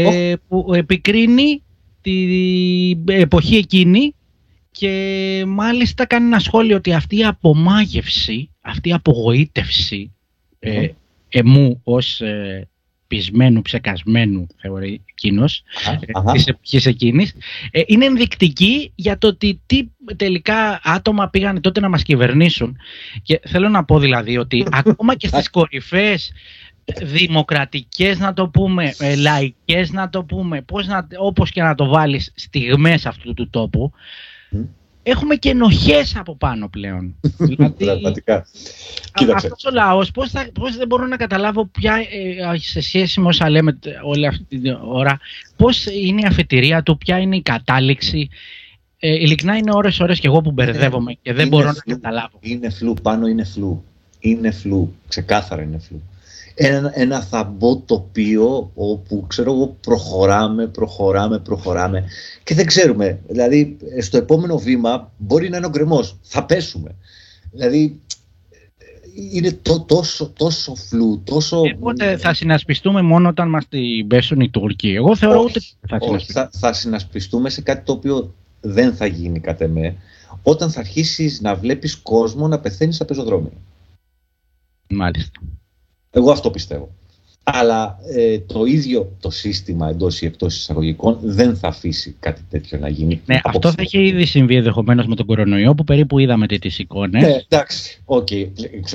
ε, 0.02 0.34
που 0.48 0.72
επικρίνει 0.74 1.64
την 2.02 3.04
εποχή 3.06 3.56
εκείνη 3.56 4.16
και 4.72 5.44
μάλιστα 5.48 6.06
κάνει 6.06 6.26
ένα 6.26 6.40
σχόλιο 6.40 6.76
ότι 6.76 6.94
αυτή 6.94 7.18
η 7.18 7.26
απομάγευση, 7.26 8.52
αυτή 8.62 8.90
η 8.90 8.94
απογοήτευση 8.94 10.14
ε, 10.60 10.88
εμού 11.30 11.82
ως 11.84 12.22
ε, 12.22 12.68
πεισμένου, 13.08 13.62
ψεκασμένου 13.62 14.48
θεωρεί 14.58 15.02
εκείνος, 15.06 15.64
ε, 16.06 16.32
της 16.32 16.46
εποχής 16.46 16.86
εκείνης, 16.86 17.34
ε, 17.72 17.82
είναι 17.86 18.06
ενδεικτική 18.06 18.92
για 18.96 19.18
το 19.18 19.28
ότι 19.28 19.62
τι 19.66 19.88
τελικά 20.16 20.80
άτομα 20.84 21.30
πήγαν 21.30 21.62
τότε 21.62 21.80
να 21.80 21.90
μας 21.90 22.04
κυβερνήσουν. 22.04 22.78
Και 23.22 23.40
θέλω 23.48 23.70
να 23.70 23.86
πω 23.86 24.00
δηλαδή 24.00 24.38
ότι 24.38 24.68
ακόμα 24.82 25.16
και 25.16 25.28
στις 25.28 25.50
κορυφές 25.50 26.32
δημοκρατικές 26.96 28.20
να 28.20 28.34
το 28.34 28.48
πούμε, 28.48 28.94
ε, 28.98 29.16
λαϊκές 29.16 29.92
να 29.92 30.10
το 30.10 30.24
πούμε, 30.24 30.62
πώς 30.62 30.88
να, 30.88 31.08
όπως 31.18 31.52
και 31.52 31.62
να 31.62 31.76
το 31.76 31.86
βάλεις 31.86 32.32
στιγμές 32.36 33.06
αυτού 33.06 33.34
του 33.34 33.50
τόπου, 33.50 33.92
έχουμε 35.04 35.36
και 35.36 35.50
ενοχές 35.50 36.16
από 36.16 36.36
πάνω 36.36 36.68
πλέον. 36.68 37.16
δηλαδή, 37.38 37.86
Πραγματικά. 37.86 38.46
Αυτός 39.36 39.66
ο 39.66 39.72
λαός, 39.72 40.12
πώς, 40.12 40.30
θα, 40.30 40.48
πώς 40.54 40.78
δεν 40.78 40.88
μπορώ 40.88 41.06
να 41.06 41.18
καταλάβω 41.18 41.66
ποια, 41.66 41.96
ε, 41.96 42.58
σε 42.58 42.82
σχέση 42.82 43.20
με 43.20 43.28
όσα 43.28 43.50
λέμε 43.50 43.80
όλη 44.04 44.28
αυτή 44.28 44.60
την 44.60 44.78
ώρα, 44.84 45.20
πώς 45.56 45.86
είναι 45.86 46.22
η 46.22 46.26
αφετηρία 46.28 46.84
του, 46.84 46.98
ποια 46.98 47.18
είναι 47.20 47.36
η 47.36 47.42
κατάληξη. 47.42 48.30
Ε, 49.00 49.14
ειλικρινά 49.14 49.58
είναι 49.58 49.72
ώρες 49.74 50.00
ώρες 50.00 50.20
και 50.20 50.28
εγώ 50.28 50.42
που 50.42 50.52
μπερδεύομαι 50.52 51.18
και 51.22 51.34
δεν 51.34 51.48
μπορώ 51.48 51.66
να 51.66 51.96
καταλάβω. 51.96 52.38
Είναι 52.40 52.70
φλού, 52.70 52.94
πάνω 53.02 53.28
είναι 53.28 53.44
φλού. 53.44 53.84
Είναι 54.20 54.52
φλού, 54.52 54.96
ξεκάθαρα 55.08 55.62
είναι 55.62 55.78
φλού 55.78 56.02
ένα, 56.60 56.92
ένα 56.94 57.22
θαμπό 57.22 57.78
τοπίο 57.78 58.72
όπου 58.76 59.26
ξέρω 59.28 59.54
εγώ 59.54 59.78
προχωράμε, 59.82 60.68
προχωράμε, 60.68 61.40
προχωράμε 61.40 62.04
και 62.44 62.56
δεν 62.56 62.66
ξέρουμε. 62.66 63.20
Δηλαδή 63.28 63.78
στο 64.00 64.18
επόμενο 64.18 64.58
βήμα 64.58 65.12
μπορεί 65.18 65.50
να 65.50 65.58
είναι 65.58 65.66
ο 65.66 65.70
γκρεμός, 65.70 66.18
θα 66.22 66.46
πέσουμε. 66.46 66.96
Δηλαδή 67.52 68.00
είναι 69.32 69.52
το, 69.62 69.80
τόσο, 69.80 70.32
τόσο 70.38 70.76
φλού, 70.76 71.22
τόσο... 71.24 71.62
Οπότε 71.76 72.18
θα 72.18 72.34
συνασπιστούμε 72.34 73.02
μόνο 73.02 73.30
όταν 73.30 73.50
μας 73.50 73.68
την 73.68 74.08
πέσουν 74.08 74.40
οι 74.40 74.50
Τούρκοι. 74.50 74.90
Εγώ 74.90 75.16
θεωρώ 75.16 75.42
ότι 75.44 75.60
θα 75.88 76.00
συνασπιστούμε. 76.00 76.50
Θα, 76.50 76.50
θα 76.60 76.74
συνασπιστούμε 76.74 77.50
σε 77.50 77.62
κάτι 77.62 77.86
το 77.86 77.92
οποίο 77.92 78.34
δεν 78.62 78.96
θα 78.96 79.06
γίνει 79.06 79.40
κατ' 79.40 79.62
εμέ. 79.62 79.96
όταν 80.44 80.72
θα 80.72 80.80
αρχίσεις 80.80 81.42
να 81.42 81.56
βλέπεις 81.56 81.96
κόσμο 81.96 82.48
να 82.48 82.60
πεθαίνει 82.60 82.94
στα 82.94 83.06
πεζοδρόμια. 83.06 83.52
Μάλιστα. 84.90 85.40
Εγώ 86.18 86.32
αυτό 86.32 86.50
πιστεύω. 86.52 86.90
Αλλά 87.44 88.00
ε, 88.16 88.40
το 88.40 88.66
ίδιο 88.66 89.12
το 89.20 89.30
σύστημα 89.30 89.90
εντός 89.90 90.22
ή 90.22 90.26
εκτός 90.26 90.56
εισαγωγικών 90.56 91.18
δεν 91.22 91.56
θα 91.56 91.68
αφήσει 91.68 92.16
κάτι 92.20 92.42
τέτοιο 92.50 92.80
να 92.80 92.90
γίνει. 92.90 93.22
Ναι, 93.26 93.40
αυτό 93.44 93.70
θα 93.70 93.82
είχε 93.82 94.02
ήδη 94.06 94.26
συμβεί 94.26 94.56
ενδεχομένως 94.56 95.08
με 95.08 95.16
τον 95.16 95.26
κορονοϊό 95.26 95.76
που 95.76 95.84
περίπου 95.84 96.20
είδαμε 96.20 96.48
τι 96.48 96.76
εικόνες. 96.78 97.22
Ναι, 97.22 97.36
εντάξει. 97.50 98.02
OK. 98.06 98.28
Okay. 98.32 98.48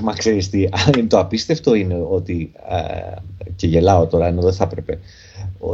Μα 0.02 0.12
ξέρεις 0.12 0.50
τι. 0.50 0.68
Το 1.08 1.18
απίστευτο 1.18 1.74
είναι 1.74 2.06
ότι. 2.10 2.52
και 3.56 3.66
γελάω 3.66 4.06
τώρα, 4.06 4.26
ενώ 4.26 4.42
δεν 4.42 4.52
θα 4.52 4.64
έπρεπε. 4.64 4.98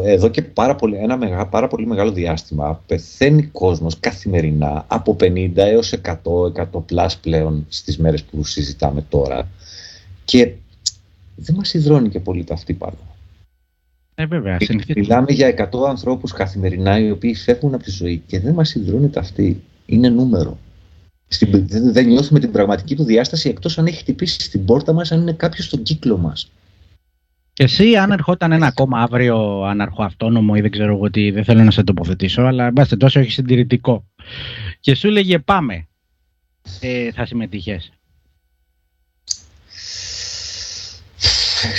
Εδώ 0.05 0.29
και 0.29 0.43
πάρα 0.43 0.75
πολύ, 0.75 0.97
ένα 0.97 1.17
μεγά, 1.17 1.47
πάρα 1.47 1.67
πολύ 1.69 1.87
μεγάλο 1.87 2.13
διάστημα 2.13 2.83
πεθαίνει 2.87 3.43
κόσμος 3.43 4.01
καθημερινά 4.01 4.85
από 4.89 5.17
50 5.21 5.51
έως 5.55 5.95
100, 6.05 6.13
100 6.73 6.83
πλάς 6.87 7.17
πλέον 7.17 7.67
στις 7.69 7.99
μέρες 7.99 8.23
που 8.23 8.45
συζητάμε 8.45 9.05
τώρα 9.09 9.49
και 10.25 10.53
δεν 11.41 11.55
μας 11.55 11.75
υδρώνει 11.75 12.09
και 12.09 12.21
πολύ 12.21 12.45
τα 12.45 12.55
αυτή 12.55 12.73
πάνω. 12.75 12.97
Ε, 14.15 14.27
βέβαια. 14.27 14.57
Μιλάμε 14.97 15.33
για 15.33 15.71
100 15.73 15.89
ανθρώπους 15.89 16.33
καθημερινά 16.33 16.99
οι 16.99 17.11
οποίοι 17.11 17.35
φεύγουν 17.35 17.75
από 17.75 17.83
τη 17.83 17.91
ζωή 17.91 18.23
και 18.27 18.41
δεν 18.41 18.55
μας 18.55 18.75
υδρώνει 18.75 19.09
τα 19.09 19.21
αυτή. 19.21 19.63
Είναι 19.87 20.09
νούμερο. 20.09 20.59
Στην, 21.29 21.67
δεν, 21.67 21.93
δεν 21.93 22.07
νιώθουμε 22.07 22.41
την 22.41 22.51
πραγματική 22.51 22.97
του 22.97 23.05
διάσταση 23.05 23.49
εκτός 23.49 23.79
αν 23.79 23.87
έχει 23.87 23.97
χτυπήσει 23.97 24.41
στην 24.41 24.65
πόρτα 24.65 24.93
μας, 24.93 25.13
αν 25.13 25.21
είναι 25.21 25.33
κάποιος 25.33 25.67
στον 25.67 25.83
κύκλο 25.83 26.17
μας. 26.17 26.51
Και 27.53 27.65
εσύ, 27.65 27.97
αν 27.97 28.11
ερχόταν 28.11 28.53
ένα 28.53 28.67
ακόμα 28.67 29.01
αύριο 29.01 29.63
αναρχοαυτόνομο 29.63 30.53
ή 30.57 30.61
δεν 30.61 30.71
ξέρω 30.71 30.95
εγώ 30.95 31.11
τι, 31.11 31.31
δεν 31.31 31.45
θέλω 31.45 31.63
να 31.63 31.71
σε 31.71 31.83
τοποθετήσω, 31.83 32.43
αλλά 32.43 32.73
εν 32.75 32.99
τόσο 32.99 33.21
έχει 33.21 33.31
συντηρητικό. 33.31 34.05
Και 34.81 34.95
σου 34.95 35.09
λέγε 35.09 35.39
πάμε, 35.39 35.87
ε, 36.81 37.13
θα 37.13 37.27
συμμετείχες. 37.27 37.93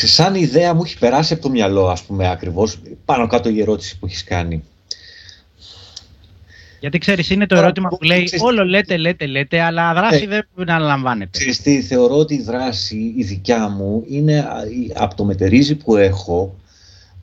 Σαν 0.05 0.35
ιδέα 0.35 0.73
μου 0.73 0.81
έχει 0.85 0.97
περάσει 0.97 1.33
από 1.33 1.41
το 1.41 1.49
μυαλό, 1.49 1.87
ας 1.87 2.03
πούμε, 2.03 2.29
ακριβώς, 2.29 2.79
πάνω 3.05 3.27
κάτω 3.27 3.49
η 3.49 3.61
ερώτηση 3.61 3.99
που 3.99 4.05
έχεις 4.05 4.23
κάνει. 4.23 4.63
Γιατί 6.79 6.97
ξέρεις, 6.97 7.29
είναι 7.29 7.45
το 7.45 7.55
ερώτημα 7.55 7.89
που 7.89 8.03
λέει 8.03 8.29
όλο 8.39 8.65
λέτε, 8.65 8.97
λέτε, 8.97 9.25
λέτε, 9.25 9.61
αλλά 9.61 9.93
δράση 9.93 10.25
ναι. 10.25 10.39
δεν 10.55 10.69
αναλαμβάνεται. 10.69 11.37
Ξέρεις 11.37 11.61
τι, 11.61 11.81
θεωρώ 11.81 12.17
ότι 12.17 12.33
η 12.33 12.41
δράση, 12.41 13.13
η 13.17 13.23
δικιά 13.23 13.69
μου, 13.69 14.03
είναι 14.07 14.47
από 14.93 15.15
το 15.15 15.23
μετερίζει 15.23 15.75
που 15.75 15.95
έχω, 15.95 16.55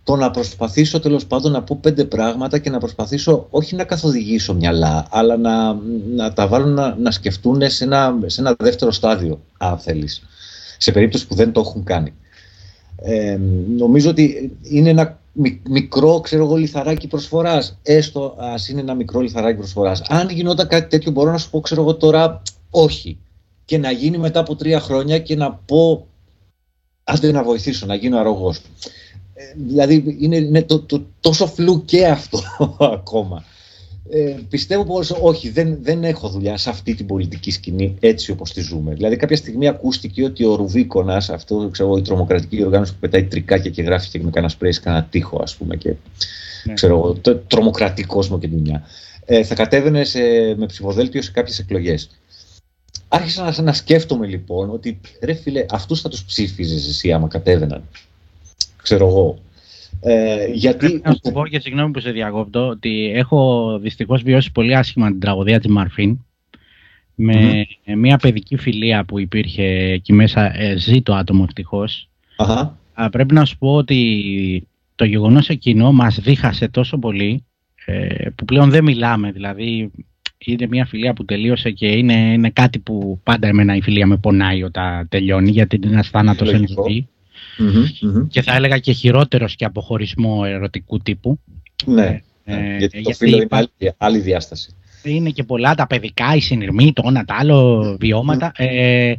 το 0.05 0.17
να 0.17 0.31
προσπαθήσω 0.31 1.01
τέλος 1.01 1.27
πάντων 1.27 1.53
να 1.53 1.63
πω 1.63 1.79
πέντε 1.81 2.05
πράγματα 2.05 2.59
και 2.59 2.71
να 2.71 2.79
προσπαθήσω 2.79 3.47
όχι 3.51 3.77
να 3.77 3.85
καθοδηγήσω 3.85 4.55
μυαλά, 4.55 5.07
αλλά 5.11 5.37
να, 5.37 5.79
να 6.15 6.33
τα 6.33 6.47
βάλω 6.47 6.67
να, 6.67 6.97
να 6.99 7.11
σκεφτούν 7.11 7.71
σε 7.71 7.85
ένα, 7.85 8.19
σε 8.27 8.41
ένα 8.41 8.55
δεύτερο 8.59 8.93
στάδιο, 8.93 9.41
αν 9.59 9.79
θέλεις, 9.79 10.23
σε 10.79 10.93
περίπτωση 10.93 11.27
που 11.27 11.35
δεν 11.35 11.53
το 11.53 11.61
έχουν 11.61 11.85
κάνει. 11.85 12.13
Ε, 12.97 13.39
νομίζω 13.77 14.11
ότι 14.11 14.57
είναι 14.63 14.89
ένα 14.91 15.21
μικρό 15.69 16.21
ξέρω 16.21 16.45
εγώ, 16.45 16.57
λιθαράκι 16.57 17.07
προσφοράς. 17.07 17.79
Έστω 17.83 18.35
ας 18.39 18.69
είναι 18.69 18.81
ένα 18.81 18.95
μικρό 18.95 19.21
λιθαράκι 19.21 19.59
προσφοράς. 19.59 20.03
Αν 20.09 20.29
γινόταν 20.29 20.69
κάτι 20.69 20.89
τέτοιο, 20.89 21.11
μπορώ 21.11 21.31
να 21.31 21.39
σου 21.39 21.51
πω 21.51 21.61
ξέρω 21.61 21.81
εγώ 21.81 21.95
τώρα 21.95 22.43
όχι. 22.71 23.19
Και 23.65 23.79
να 23.79 23.91
γίνει 23.91 24.19
μετά 24.19 24.41
από 24.41 24.57
τρία 24.57 24.81
χρόνια 24.81 25.19
και 25.19 25.37
να 25.37 25.53
πω 25.53 26.07
άντε 27.05 27.33
να 27.33 27.43
βοηθήσω, 27.43 27.87
να 27.87 27.95
γίνω 27.95 28.19
αρρωγός. 28.19 28.59
Ε, 29.35 29.43
δηλαδή 29.57 30.17
είναι, 30.19 30.37
είναι 30.37 30.63
το, 30.63 30.81
το, 30.81 31.07
τόσο 31.21 31.47
φλού 31.47 31.85
και 31.85 32.07
αυτό 32.07 32.39
ακόμα. 32.99 33.45
Ε, 34.11 34.37
πιστεύω 34.49 34.85
πως 34.85 35.11
όχι, 35.21 35.51
δεν, 35.51 35.79
δεν 35.83 36.05
έχω 36.05 36.29
δουλειά 36.29 36.57
σε 36.57 36.71
αυτή 36.71 36.95
την 36.95 37.07
πολιτική 37.07 37.51
σκηνή 37.51 37.97
έτσι 38.01 38.31
όπως 38.31 38.53
τη 38.53 38.61
ζούμε. 38.61 38.95
Δηλαδή 38.95 39.17
κάποια 39.17 39.37
στιγμή 39.37 39.69
ακούστηκε 39.69 40.25
ότι 40.25 40.45
ο 40.45 40.55
Ρουβίκονας, 40.55 41.31
αυτό 41.31 41.69
ξέρω, 41.73 41.97
η 41.97 42.03
τρομοκρατική 42.03 42.65
οργάνωση 42.65 42.93
που 42.93 42.99
πετάει 42.99 43.25
τρικάκια 43.25 43.71
και 43.71 43.83
γράφει 43.83 44.09
και 44.09 44.19
με 44.23 44.31
κανένα 44.31 44.53
σπρέι 44.53 44.71
κανένα 44.71 45.05
τείχο 45.05 45.41
ας 45.43 45.57
πούμε 45.57 45.77
και 45.77 45.95
ναι. 46.65 46.73
ξέρω 46.73 47.17
το 47.21 47.37
τρομοκρατικό 47.37 48.15
κόσμο 48.15 48.39
και 48.39 48.49
δουλειά. 48.49 48.83
Ε, 49.25 49.45
θα 49.45 49.55
κατέβαινε 49.55 50.05
σε, 50.05 50.21
με 50.57 50.67
ψηφοδέλτιο 50.67 51.23
σε 51.23 51.31
κάποιες 51.31 51.59
εκλογές. 51.59 52.11
Άρχισα 53.09 53.43
να, 53.43 53.63
να 53.63 53.73
σκέφτομαι 53.73 54.27
λοιπόν 54.27 54.71
ότι 54.71 55.01
ρε 55.23 55.35
φίλε 55.35 55.67
αυτούς 55.71 56.01
θα 56.01 56.09
τους 56.09 56.25
ψήφιζες 56.25 56.89
εσύ 56.89 57.13
άμα 57.13 57.29
κατέβαιναν. 57.29 57.83
Ξέρω 58.83 59.07
εγώ. 59.07 59.39
Ε, 60.01 60.47
γιατί... 60.53 61.01
να 61.05 61.13
σου 61.13 61.33
πω 61.33 61.47
και 61.47 61.61
συγγνώμη 61.61 61.91
που 61.91 62.01
σε 62.01 62.11
διακόπτω 62.11 62.69
ότι 62.69 63.13
έχω 63.15 63.79
δυστυχώς 63.79 64.23
βιώσει 64.23 64.53
πολύ 64.53 64.77
άσχημα 64.77 65.11
την 65.11 65.21
τραγωδία 65.21 65.61
της 65.61 65.71
Μαρφίν 65.71 66.19
με 67.15 67.67
μια 67.97 68.17
παιδική 68.17 68.57
φιλία 68.57 69.05
που 69.05 69.19
υπήρχε 69.19 69.65
εκεί 69.65 70.13
μέσα 70.13 70.61
ε, 70.61 70.77
ζει 70.77 71.03
το 71.03 71.15
άτομο 71.15 71.45
ευτυχώς. 71.47 72.09
Πρέπει 73.11 73.35
να 73.35 73.45
σου 73.45 73.59
πω 73.59 73.75
ότι 73.75 74.69
το 74.95 75.05
γεγονός 75.05 75.49
εκείνο 75.49 75.93
μας 75.93 76.19
δίχασε 76.21 76.69
τόσο 76.69 76.99
πολύ 76.99 77.45
ε, 77.85 78.29
που 78.35 78.45
πλέον 78.45 78.71
δεν 78.71 78.85
μιλάμε 78.85 79.33
δηλαδή 79.33 79.91
είναι 80.39 80.67
μια 80.67 80.87
φιλία 80.87 81.13
που 81.13 81.25
τελείωσε 81.25 81.71
και 81.71 81.87
είναι, 81.87 82.33
είναι 82.33 82.51
κάτι 82.51 82.79
που 82.79 83.21
πάντα 83.23 83.49
εμένα 83.49 83.77
η 83.77 83.83
φιλία 83.83 84.07
με 84.07 84.17
πονάει 84.17 84.63
όταν 84.63 85.09
τελειώνει 85.09 85.51
γιατί 85.51 85.77
είναι 85.77 85.87
ένας 85.87 86.09
θάνατος 86.09 86.53
εν 87.59 88.29
και 88.29 88.43
θα 88.43 88.55
έλεγα 88.55 88.79
και 88.79 88.93
χειρότερος 88.93 89.57
και 89.57 89.65
αποχωρισμό 89.65 90.43
ερωτικού 90.47 90.99
τύπου. 90.99 91.41
Ναι, 91.85 92.23
ε, 92.45 92.75
ε 92.75 92.77
γιατί 92.77 93.03
το 93.03 93.13
φίλο 93.13 93.37
είναι 93.37 93.47
άλλη, 93.51 93.69
άλλη, 93.97 94.19
διάσταση. 94.19 94.75
Είναι 95.03 95.31
και 95.31 95.45
πολλά 95.45 95.75
τα 95.75 95.87
παιδικά, 95.87 96.35
οι 96.35 96.41
συνειρμοί, 96.41 96.93
το 96.93 97.03
ένα, 97.07 97.25
τα 97.25 97.35
άλλο 97.39 97.97
βιώματα. 98.01 98.53
Ε, 98.57 99.15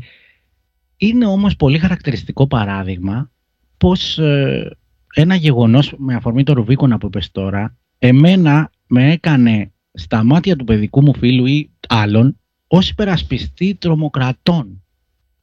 είναι 0.97 1.25
όμως 1.25 1.55
πολύ 1.55 1.77
χαρακτηριστικό 1.77 2.47
παράδειγμα 2.47 3.31
πως 3.77 4.17
ε, 4.17 4.77
ένα 5.13 5.35
γεγονός 5.35 5.93
με 5.97 6.15
αφορμή 6.15 6.43
το 6.43 6.53
Ρουβίκονα 6.53 6.97
που 6.97 7.07
είπες 7.07 7.31
τώρα 7.31 7.77
εμένα 7.99 8.71
με 8.87 9.11
έκανε 9.11 9.71
στα 9.93 10.23
μάτια 10.23 10.55
του 10.55 10.63
παιδικού 10.63 11.01
μου 11.03 11.15
φίλου 11.15 11.45
ή 11.45 11.69
άλλων 11.87 12.39
ως 12.67 12.89
υπερασπιστή 12.89 13.75
τρομοκρατών. 13.75 14.83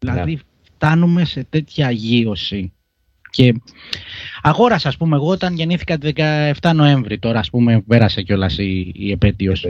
Ναι. 0.05 0.13
Δηλαδή 0.13 0.41
φτάνουμε 0.85 1.25
σε 1.25 1.47
τέτοια 1.51 1.87
αγίωση 1.87 2.73
και 3.31 3.55
αγόρασα, 4.43 4.89
ας 4.89 4.97
πούμε, 4.97 5.17
εγώ 5.17 5.29
όταν 5.29 5.55
γεννήθηκα 5.55 5.99
τη 5.99 6.11
17 6.61 6.73
Νοέμβρη, 6.75 7.19
τώρα 7.19 7.39
ας 7.39 7.51
πούμε 7.51 7.81
πέρασε 7.81 8.23
κιόλας 8.23 8.59
η, 8.59 8.93
η 8.95 9.11
επέτειος, 9.11 9.67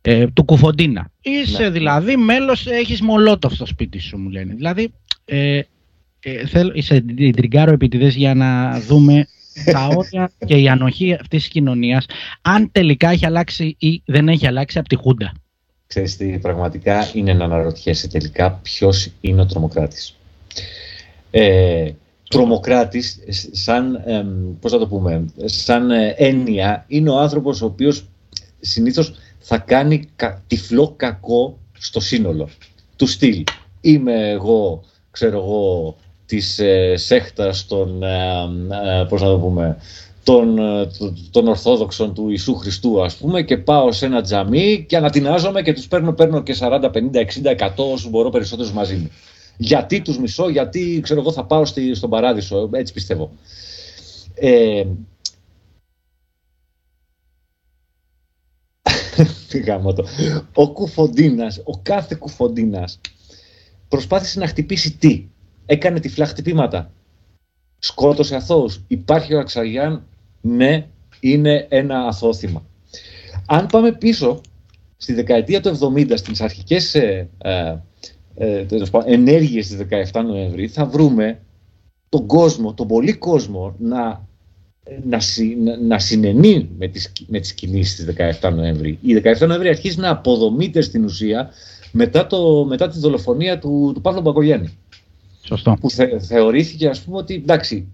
ε, 0.00 0.26
του 0.26 0.44
Κουφοντίνα. 0.44 1.10
Είσαι 1.20 1.62
ναι. 1.62 1.70
δηλαδή 1.70 2.16
μέλος, 2.16 2.66
έχεις 2.66 3.00
μολότοφ 3.00 3.52
στο 3.52 3.66
σπίτι 3.66 3.98
σου, 3.98 4.18
μου 4.18 4.28
λένε. 4.28 4.54
Δηλαδή, 4.54 4.92
ε, 5.24 5.60
ε, 6.20 6.46
θέλω, 6.46 6.72
είσαι 6.74 7.04
τριγκάρο 7.36 7.72
επιτηδές 7.72 8.14
για 8.14 8.34
να 8.34 8.80
δούμε 8.80 9.26
τα 9.72 9.86
όρια 9.86 10.30
και 10.46 10.56
η 10.56 10.68
ανοχή 10.68 11.12
αυτής 11.12 11.42
της 11.42 11.48
κοινωνίας, 11.48 12.06
αν 12.42 12.70
τελικά 12.72 13.10
έχει 13.10 13.26
αλλάξει 13.26 13.76
ή 13.78 14.02
δεν 14.04 14.28
έχει 14.28 14.46
αλλάξει 14.46 14.78
από 14.78 14.88
τη 14.88 14.96
Χούντα. 14.96 15.32
Ξέρεις 15.86 16.16
τι, 16.16 16.38
πραγματικά 16.38 17.10
είναι 17.12 17.32
να 17.32 17.44
αναρωτιέσαι 17.44 18.08
τελικά 18.08 18.52
ποιος 18.62 19.10
είναι 19.20 19.40
ο 19.40 19.46
τρομοκράτης. 19.46 20.16
Ε, 21.30 21.90
τρομοκράτης 22.28 23.18
σαν, 23.52 24.02
πώς 24.60 24.72
θα 24.72 24.78
το 24.78 24.86
πούμε, 24.86 25.24
σαν 25.44 25.90
ε, 25.90 26.14
έννοια 26.16 26.84
είναι 26.88 27.10
ο 27.10 27.18
άνθρωπος 27.18 27.62
ο 27.62 27.66
οποίος 27.66 28.08
συνήθως 28.60 29.14
θα 29.38 29.58
κάνει 29.58 30.08
τυφλό 30.46 30.94
κακό 30.96 31.58
στο 31.78 32.00
σύνολο 32.00 32.48
του 32.96 33.06
στυλ. 33.06 33.44
Είμαι 33.80 34.30
εγώ, 34.30 34.82
ξέρω 35.10 35.36
εγώ, 35.36 35.96
της 36.26 36.58
ε, 36.58 36.96
σέχτας 36.96 37.66
των, 37.66 38.02
ε, 38.02 39.00
ε 39.00 39.04
πώς 39.08 39.20
να 39.20 39.28
το 39.28 39.38
πούμε, 39.38 39.76
των, 40.24 40.58
ε, 40.58 40.90
των 41.30 41.48
Ορθόδοξων 41.48 42.14
του 42.14 42.26
Ιησού 42.28 42.54
Χριστού 42.54 43.04
ας 43.04 43.16
πούμε 43.16 43.42
και 43.42 43.56
πάω 43.56 43.92
σε 43.92 44.06
ένα 44.06 44.22
τζαμί 44.22 44.84
και 44.88 44.96
ανατινάζομαι 44.96 45.62
και 45.62 45.72
τους 45.72 45.88
παίρνω, 45.88 46.12
παίρνω 46.12 46.42
και 46.42 46.56
40, 46.60 46.90
50, 46.90 47.20
60, 47.20 47.54
100 47.54 47.68
όσο 47.76 48.08
μπορώ 48.08 48.30
περισσότερους 48.30 48.72
μαζί 48.72 48.94
μου. 48.94 49.10
Γιατί 49.56 50.00
τους 50.00 50.18
μισώ, 50.18 50.48
γιατί 50.48 51.00
ξέρω 51.02 51.20
εγώ 51.20 51.32
θα 51.32 51.44
πάω 51.44 51.64
στη, 51.64 51.94
στον 51.94 52.10
παράδεισο, 52.10 52.70
έτσι 52.72 52.92
πιστεύω. 52.92 53.30
Ε, 54.34 54.84
ο 60.54 60.72
Κουφοντίνας, 60.72 61.60
ο 61.64 61.78
κάθε 61.82 62.14
Κουφοντίνας 62.18 63.00
προσπάθησε 63.88 64.38
να 64.38 64.46
χτυπήσει 64.46 64.96
τι; 64.96 65.26
Έκανε 65.66 66.00
τυφλά 66.00 66.26
χτυπήματα. 66.26 66.90
Σκότωσε 67.78 68.36
αθώους. 68.36 68.80
Υπάρχει 68.86 69.34
ο 69.34 69.38
Αξαγιάν, 69.38 70.04
ναι, 70.44 70.86
είναι 71.20 71.66
ένα 71.68 72.06
αθώθημα. 72.06 72.62
Αν 73.46 73.66
πάμε 73.66 73.92
πίσω 73.92 74.40
στη 74.96 75.12
δεκαετία 75.12 75.60
του 75.60 75.78
70, 75.96 76.12
στις 76.14 76.40
αρχικές 76.40 76.94
ε, 76.94 77.28
ε 77.38 77.76
ε, 78.36 78.66
ενέργειες 79.04 79.68
της 79.68 79.86
17 80.12 80.22
Νοέμβρη 80.24 80.68
θα 80.68 80.86
βρούμε 80.86 81.40
τον 82.08 82.26
κόσμο, 82.26 82.74
τον 82.74 82.86
πολύ 82.86 83.12
κόσμο 83.12 83.74
να 83.78 84.26
να, 85.04 85.20
συ, 85.20 85.56
να 85.86 85.98
συνενεί 85.98 86.68
με 86.78 86.88
τις, 86.88 87.12
με 87.26 87.40
τις 87.40 87.54
κινήσεις 87.54 87.94
της 87.94 88.14
17 88.40 88.52
Νοέμβρη. 88.54 88.98
Η 89.00 89.22
17 89.40 89.46
Νοέμβρη 89.46 89.68
αρχίζει 89.68 89.98
να 89.98 90.10
αποδομείται 90.10 90.80
στην 90.80 91.04
ουσία 91.04 91.50
μετά, 91.92 92.26
το, 92.26 92.64
μετά 92.64 92.88
τη 92.88 92.98
δολοφονία 92.98 93.58
του, 93.58 93.90
του 93.94 94.00
Παύλου 94.00 94.20
Μπακογιάννη. 94.20 94.78
Σωστό. 95.42 95.76
Που 95.80 95.90
θε, 95.90 96.18
θεωρήθηκε 96.18 96.88
ας 96.88 97.00
πούμε 97.00 97.16
ότι 97.16 97.34
εντάξει, 97.34 97.86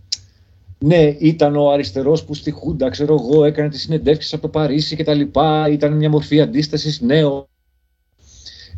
ναι, 0.85 1.15
ήταν 1.19 1.57
ο 1.57 1.71
αριστερός 1.71 2.25
που 2.25 2.35
στη 2.35 2.51
Χούντα, 2.51 2.89
ξέρω 2.89 3.15
εγώ, 3.15 3.45
έκανε 3.45 3.69
τις 3.69 3.81
συνεντεύξεις 3.81 4.33
από 4.33 4.43
το 4.43 4.49
Παρίσι 4.49 4.97
και 4.97 5.05
τα 5.05 5.15
λοιπά. 5.15 5.69
Ήταν 5.69 5.93
μια 5.93 6.11
μορφή 6.11 6.41
αντίστασης. 6.41 7.01
Ναι, 7.01 7.21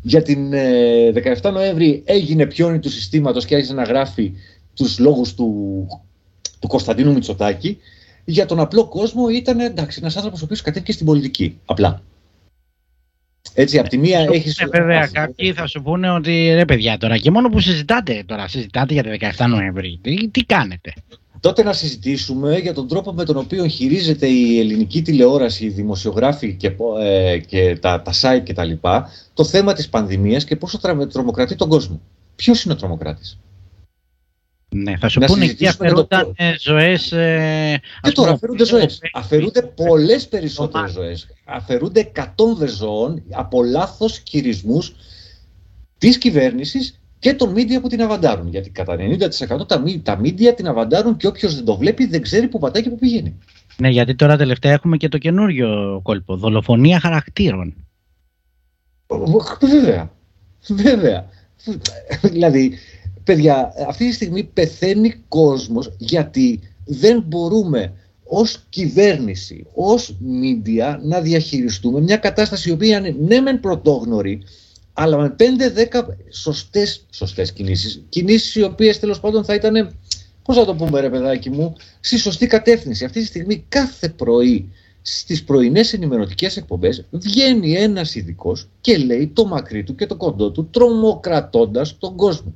για 0.02 0.22
την 0.22 0.50
17 0.50 0.54
ε, 1.44 1.50
Νοέμβρη 1.50 2.02
έγινε 2.04 2.46
πιόνι 2.46 2.78
του 2.78 2.90
συστήματος 2.90 3.44
και 3.44 3.54
άρχισε 3.54 3.74
να 3.74 3.82
γράφει 3.82 4.32
τους 4.74 4.98
λόγους 4.98 5.34
του, 5.34 5.86
του 6.60 6.68
Κωνσταντίνου 6.68 7.12
Μητσοτάκη. 7.12 7.78
Για 8.24 8.46
τον 8.46 8.60
απλό 8.60 8.88
κόσμο 8.88 9.28
ήταν 9.28 9.60
εντάξει, 9.60 9.98
ένας 10.00 10.16
άνθρωπος 10.16 10.40
ο 10.40 10.44
οποίος 10.44 10.60
κατέβηκε 10.60 10.92
στην 10.92 11.06
πολιτική. 11.06 11.58
Απλά. 11.64 12.02
Έτσι, 13.54 13.78
από 13.78 13.88
τη 13.88 13.98
μία 13.98 14.20
έχει. 14.32 14.62
Ε, 14.62 14.66
βέβαια, 14.66 15.06
κάποιοι 15.06 15.52
θα 15.52 15.66
σου 15.66 15.82
πούνε 15.82 16.10
ότι 16.10 16.52
ρε 16.54 16.64
παιδιά 16.64 16.98
τώρα 16.98 17.16
και 17.18 17.30
μόνο 17.30 17.48
που 17.48 17.60
συζητάτε 17.60 18.22
τώρα, 18.26 18.48
συζητάτε 18.48 18.94
για 18.94 19.02
τα 19.02 19.44
17 19.46 19.48
Νοέμβρη. 19.48 19.98
Τι, 20.02 20.28
τι 20.28 20.44
κάνετε; 20.44 20.92
Τότε 21.42 21.62
να 21.62 21.72
συζητήσουμε 21.72 22.58
για 22.58 22.74
τον 22.74 22.88
τρόπο 22.88 23.12
με 23.12 23.24
τον 23.24 23.36
οποίο 23.36 23.66
χειρίζεται 23.66 24.26
η 24.26 24.58
ελληνική 24.58 25.02
τηλεόραση, 25.02 25.64
οι 25.64 25.68
δημοσιογράφοι 25.68 26.54
και, 26.54 26.76
ε, 27.00 27.38
και 27.38 27.78
τα, 27.80 28.02
τα 28.02 28.12
site 28.20 28.42
κτλ. 28.44 28.72
το 29.34 29.44
θέμα 29.44 29.72
της 29.72 29.88
πανδημίας 29.88 30.44
και 30.44 30.56
πόσο 30.56 30.78
τρομοκρατεί 31.08 31.54
τον 31.54 31.68
κόσμο. 31.68 32.00
Ποιος 32.36 32.64
είναι 32.64 32.72
ο 32.72 32.76
τρομοκράτης; 32.76 33.38
Ναι, 34.68 34.96
θα 34.96 35.08
σου 35.08 35.20
να 35.20 35.26
πούνε 35.26 35.44
εκεί 35.44 35.66
αφαιρούνταν 35.66 36.34
το... 36.36 36.44
ζωές... 36.60 37.12
Ε, 37.12 37.80
και 38.02 38.10
τώρα 38.10 38.30
αφαιρούνται 38.30 38.64
ζωές. 38.64 39.00
Αφαιρούνται 39.12 39.62
πολλές 39.62 40.28
περισσότερες 40.28 40.90
ζωές. 40.90 41.26
Αφαιρούνται 41.44 42.00
εκατόμβες 42.00 42.72
ζώων 42.72 43.22
από 43.30 43.62
λάθος 43.62 44.22
χειρισμούς 44.28 44.94
της 45.98 46.18
κυβέρνησης 46.18 47.01
και 47.22 47.34
των 47.34 47.54
media 47.56 47.80
που 47.80 47.88
την 47.88 48.02
αβαντάρουν. 48.02 48.48
Γιατί 48.48 48.70
κατά 48.70 48.96
90% 48.96 49.68
τα, 49.68 49.82
τα 50.02 50.20
media 50.20 50.52
την 50.56 50.66
αβαντάρουν 50.68 51.16
και 51.16 51.26
όποιος 51.26 51.54
δεν 51.54 51.64
το 51.64 51.76
βλέπει 51.76 52.06
δεν 52.06 52.22
ξέρει 52.22 52.48
που 52.48 52.58
πατάει 52.58 52.82
και 52.82 52.88
που 52.88 52.98
πηγαίνει. 52.98 53.38
Ναι, 53.76 53.88
γιατί 53.88 54.14
τώρα 54.14 54.36
τελευταία 54.36 54.72
έχουμε 54.72 54.96
και 54.96 55.08
το 55.08 55.18
καινούριο 55.18 56.00
κόλπο. 56.02 56.36
Δολοφονία 56.36 57.00
χαρακτήρων. 57.00 57.74
Βέβαια. 59.60 60.10
Βέβαια. 60.68 61.28
δηλαδή, 62.22 62.78
παιδιά, 63.24 63.72
αυτή 63.88 64.08
τη 64.08 64.14
στιγμή 64.14 64.44
πεθαίνει 64.44 65.14
κόσμος 65.28 65.92
γιατί 65.98 66.60
δεν 66.84 67.22
μπορούμε 67.26 67.92
ως 68.24 68.64
κυβέρνηση, 68.68 69.66
ως 69.74 70.16
media 70.42 70.96
να 71.02 71.20
διαχειριστούμε 71.20 72.00
μια 72.00 72.16
κατάσταση 72.16 72.68
η 72.68 72.72
οποία 72.72 72.98
είναι 72.98 73.16
ναι 73.20 73.40
μεν 73.40 73.60
πρωτόγνωρη, 73.60 74.42
αλλά 74.92 75.16
με 75.16 75.34
5-10 75.38 76.04
σωστές, 76.30 77.06
σωστές 77.10 77.52
κινήσεις. 77.52 78.02
Κινήσεις 78.08 78.54
οι 78.54 78.62
οποίες 78.62 78.98
τέλος 78.98 79.20
πάντων 79.20 79.44
θα 79.44 79.54
ήταν, 79.54 79.94
πώς 80.42 80.56
θα 80.56 80.64
το 80.64 80.74
πούμε 80.74 81.00
ρε 81.00 81.10
παιδάκι 81.10 81.50
μου, 81.50 81.74
στη 82.00 82.18
σωστή 82.18 82.46
κατεύθυνση. 82.46 83.04
Αυτή 83.04 83.20
τη 83.20 83.26
στιγμή 83.26 83.64
κάθε 83.68 84.08
πρωί 84.08 84.72
στις 85.02 85.44
πρωινές 85.44 85.92
ενημερωτικές 85.92 86.56
εκπομπές 86.56 87.04
βγαίνει 87.10 87.72
ένας 87.74 88.14
ειδικός 88.14 88.68
και 88.80 88.96
λέει 88.96 89.30
το 89.34 89.46
μακρύ 89.46 89.84
του 89.84 89.94
και 89.94 90.06
το 90.06 90.16
κοντό 90.16 90.50
του 90.50 90.68
τρομοκρατώντας 90.70 91.98
τον 91.98 92.16
κόσμο. 92.16 92.54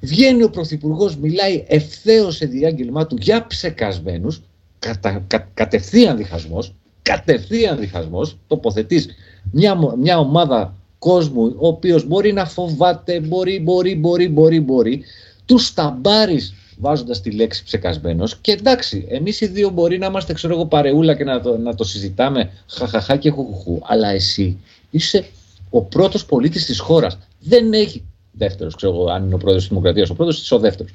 Βγαίνει 0.00 0.42
ο 0.42 0.50
Πρωθυπουργός, 0.50 1.16
μιλάει 1.16 1.64
ευθέως 1.68 2.36
σε 2.36 2.46
διάγγελμά 2.46 3.06
του 3.06 3.16
για 3.20 3.46
ψεκασμένους, 3.46 4.42
κατα, 4.78 5.24
κα, 5.26 5.50
κατευθείαν 5.54 6.16
διχασμός, 6.16 6.74
κατευθείαν 7.02 7.78
διχασμός, 7.78 8.38
τοποθετείς 8.46 9.08
μια, 9.50 9.78
μια 9.98 10.18
ομάδα 10.18 10.76
κόσμου, 11.02 11.54
ο 11.56 11.66
οποίος 11.66 12.06
μπορεί 12.06 12.32
να 12.32 12.46
φοβάται, 12.46 13.20
μπορεί, 13.20 13.60
μπορεί, 13.60 13.96
μπορεί, 13.96 14.28
μπορεί, 14.28 14.60
μπορεί, 14.60 15.04
τους 15.46 15.74
ταμπάρει 15.74 16.40
βάζοντας 16.78 17.20
τη 17.20 17.30
λέξη 17.30 17.64
ψεκασμένος. 17.64 18.36
Και 18.36 18.52
εντάξει, 18.52 19.06
εμείς 19.08 19.40
οι 19.40 19.46
δύο 19.46 19.70
μπορεί 19.70 19.98
να 19.98 20.06
είμαστε, 20.06 20.32
ξέρω 20.32 20.54
εγώ, 20.54 20.66
παρεούλα 20.66 21.14
και 21.14 21.24
να 21.24 21.40
το, 21.40 21.58
να 21.58 21.74
το 21.74 21.84
συζητάμε 21.84 22.50
χαχαχά 22.66 23.16
και 23.16 23.30
χουχουχού. 23.30 23.78
Αλλά 23.82 24.08
εσύ 24.08 24.58
είσαι 24.90 25.24
ο 25.70 25.82
πρώτος 25.82 26.24
πολίτης 26.24 26.66
της 26.66 26.78
χώρας. 26.78 27.18
Δεν 27.40 27.72
έχει. 27.72 28.04
Δεύτερος, 28.32 28.74
ξέρω 28.74 28.92
εγώ, 28.92 29.10
αν 29.10 29.24
είναι 29.24 29.34
ο 29.34 29.38
πρόεδρος 29.38 29.62
της 29.62 29.68
Δημοκρατίας, 29.68 30.10
ο 30.10 30.14
πρώτος 30.14 30.40
είσαι 30.40 30.54
ο 30.54 30.58
δεύτερος. 30.58 30.92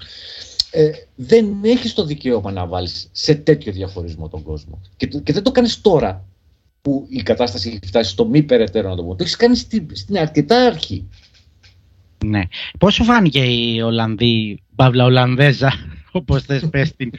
Ε, 0.72 0.90
δεν 1.16 1.46
έχεις 1.64 1.94
το 1.94 2.06
δικαίωμα 2.06 2.52
να 2.52 2.66
βάλεις 2.66 3.10
σε 3.12 3.36
τέτοιο 3.36 3.72
διαχωρισμό 3.72 4.28
τον 4.28 4.44
κόσμο. 4.44 4.82
Και, 4.98 5.08
και 5.08 5.34
δεν 5.34 5.44
το 5.44 5.52
κάνεις 5.52 5.82
τώρα 5.82 6.26
που 6.88 7.06
η 7.10 7.22
κατάσταση 7.22 7.70
έχει 7.70 7.80
φτάσει 7.86 8.12
στο 8.12 8.26
μη 8.26 8.44
περαιτέρω 8.44 8.90
να 8.90 8.96
το 8.96 9.02
πούμε. 9.02 9.16
Το 9.16 9.24
έχεις 9.24 9.36
κάνει 9.36 9.56
στην, 9.56 9.88
στην 9.92 10.18
αρκετά 10.18 10.66
αρχή. 10.66 11.08
Ναι. 12.26 12.42
Πώς 12.80 12.94
σου 12.94 13.04
φάνηκε 13.04 13.40
η 13.40 13.82
Ολλανδή, 13.82 14.60
Παύλα 14.76 15.04
Ολλανδέζα, 15.04 15.74
όπως 16.12 16.44
θες 16.44 16.68
πες 16.70 16.96
την 16.96 17.12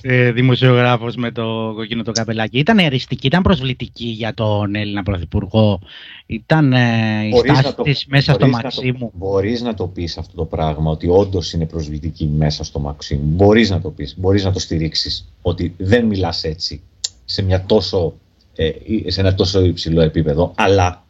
ε, 0.00 0.32
δημοσιογράφος 0.32 1.16
με 1.16 1.30
το 1.30 1.72
κοκκίνο 1.74 2.02
το 2.02 2.12
καπελάκι. 2.12 2.58
Ήταν 2.58 2.78
εριστική, 2.78 3.26
ήταν 3.26 3.42
προσβλητική 3.42 4.04
για 4.04 4.34
τον 4.34 4.74
Έλληνα 4.74 5.02
Πρωθυπουργό. 5.02 5.80
Ήταν 6.26 6.72
ε, 6.72 7.26
η 7.26 7.36
στάση 7.36 7.74
της 7.82 8.06
μέσα 8.06 8.32
στο 8.32 8.48
Μαξίμου. 8.48 9.12
Μπορείς 9.14 9.62
να 9.62 9.74
το 9.74 9.86
πεις 9.86 10.18
αυτό 10.18 10.36
το 10.36 10.44
πράγμα, 10.44 10.90
ότι 10.90 11.08
όντως 11.08 11.52
είναι 11.52 11.66
προσβλητική 11.66 12.26
μέσα 12.26 12.64
στο 12.64 12.78
Μαξίμου. 12.78 13.24
Μπορείς 13.24 13.70
να 13.70 13.80
το 13.80 13.90
πεις, 13.90 14.14
μπορείς 14.18 14.44
να 14.44 14.52
το 14.52 14.58
στηρίξεις. 14.58 15.32
Ότι 15.42 15.74
δεν 15.78 16.06
μιλάς 16.06 16.44
έτσι 16.44 16.82
σε 17.24 17.42
μια 17.42 17.64
τόσο 17.64 18.14
ε, 18.54 18.70
σε 19.06 19.20
ένα 19.20 19.34
τόσο 19.34 19.64
υψηλό 19.64 20.00
επίπεδο, 20.00 20.52
αλλά 20.56 21.04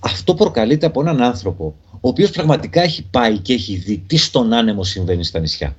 αυτό 0.00 0.34
προκαλείται 0.34 0.86
από 0.86 1.00
έναν 1.00 1.22
άνθρωπο 1.22 1.74
ο 2.04 2.08
οποίος 2.08 2.30
πραγματικά 2.30 2.82
έχει 2.82 3.06
πάει 3.10 3.38
και 3.38 3.52
έχει 3.52 3.74
δει 3.74 3.98
τι 4.06 4.16
στον 4.16 4.52
άνεμο 4.52 4.84
συμβαίνει 4.84 5.24
στα 5.24 5.38
νησιά. 5.38 5.76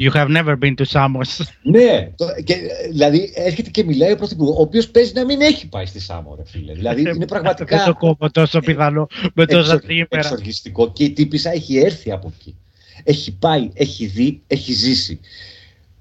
You 0.00 0.12
have 0.12 0.28
never 0.28 0.56
been 0.56 0.74
to 0.76 0.84
Samos. 0.92 1.46
ναι, 1.62 2.10
και, 2.44 2.56
δηλαδή 2.90 3.32
έρχεται 3.34 3.70
και 3.70 3.84
μιλάει 3.84 4.12
ο 4.12 4.16
Πρωθυπουργός, 4.16 4.56
ο 4.56 4.60
οποίος 4.60 4.88
παίζει 4.88 5.12
να 5.14 5.24
μην 5.24 5.40
έχει 5.40 5.68
πάει 5.68 5.86
στη 5.86 6.00
Σάμο, 6.00 6.34
ρε 6.34 6.42
φίλε. 6.44 6.72
Δηλαδή 6.72 7.00
είναι 7.00 7.26
πραγματικά. 7.34 7.76
Δεν 7.76 7.86
το 7.86 7.94
κόβω 7.94 8.30
τόσο 8.30 8.60
πιθανό 8.60 9.06
με 9.34 9.46
τόσα 9.46 9.80
τρίμερα. 9.80 10.06
Εξοργιστικό 10.10 10.92
και 10.92 11.04
η 11.04 11.10
τύπησα 11.10 11.50
έχει 11.50 11.78
έρθει 11.78 12.12
από 12.12 12.32
εκεί. 12.38 12.56
Έχει 13.04 13.32
πάει, 13.32 13.70
έχει 13.74 14.06
δει, 14.06 14.40
έχει 14.46 14.72
ζήσει 14.72 15.20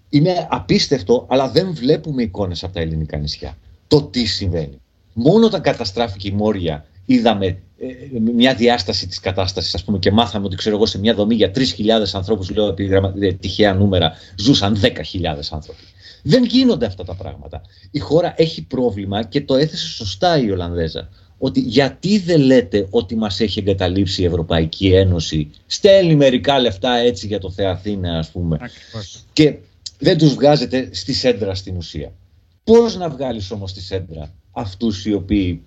είναι 0.10 0.48
απίστευτο, 0.50 1.26
αλλά 1.30 1.50
δεν 1.50 1.74
βλέπουμε 1.74 2.24
εικόνες 2.24 2.64
από 2.64 2.74
τα 2.74 2.80
ελληνικά 2.80 3.18
νησιά. 3.18 3.58
Το 3.88 4.02
τι 4.02 4.26
συμβαίνει. 4.26 4.82
Μόνο 5.14 5.46
όταν 5.46 5.62
καταστράφηκε 5.62 6.28
η 6.28 6.32
Μόρια 6.32 6.86
είδαμε 7.06 7.46
ε, 7.80 8.20
μια 8.36 8.54
διάσταση 8.54 9.08
της 9.08 9.20
κατάστασης 9.20 9.76
ας 9.76 9.84
πούμε, 9.84 9.98
και 9.98 10.12
μάθαμε 10.12 10.46
ότι 10.46 10.56
ξέρω 10.56 10.76
εγώ 10.76 10.86
σε 10.86 11.00
μια 11.00 11.14
δομή 11.14 11.36
για 11.36 11.52
3.000 11.56 11.64
ανθρώπους, 12.14 12.50
λέω 12.50 12.68
επειδή 12.68 13.34
τυχαία 13.34 13.74
νούμερα, 13.74 14.14
ζούσαν 14.36 14.80
10.000 14.82 14.92
άνθρωποι. 15.50 15.84
Δεν 16.24 16.44
γίνονται 16.44 16.86
αυτά 16.86 17.04
τα 17.04 17.16
πράγματα. 17.16 17.62
Η 17.92 18.00
χώρα 18.00 18.34
έχει 18.38 18.64
πρόβλημα 18.64 19.24
και 19.24 19.42
το 19.42 19.56
έθεσε 19.56 19.88
σωστά 19.88 20.40
η 20.40 20.52
Ολλανδέζα. 20.52 21.10
Ότι 21.38 21.60
γιατί 21.60 22.20
δεν 22.20 22.42
λέτε 22.42 22.88
ότι 22.90 23.16
μας 23.16 23.40
έχει 23.40 23.60
εγκαταλείψει 23.60 24.22
η 24.22 24.26
Ευρωπαϊκή 24.26 24.88
Ένωση, 24.88 25.50
στέλνει 25.66 26.16
μερικά 26.16 26.60
λεφτά 26.60 26.96
έτσι 26.96 27.28
για 27.28 27.40
το 27.40 27.52
Θεαθήνα 27.52 28.18
ας 28.18 28.30
πούμε. 28.30 28.58
Και 29.34 29.58
δεν 29.98 30.18
τους 30.18 30.34
βγάζετε 30.34 30.90
στη 30.92 31.14
σέντρα 31.14 31.56
στην 31.56 31.76
ουσία. 31.78 32.14
Πώς 32.64 32.96
να 32.96 33.10
βγάλεις 33.10 33.52
όμως 33.52 33.70
στη 33.70 33.82
σέντρα 33.82 34.34
αυτούς 34.52 35.06
οι 35.06 35.14
οποίοι 35.14 35.62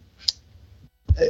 ε, 1.15 1.25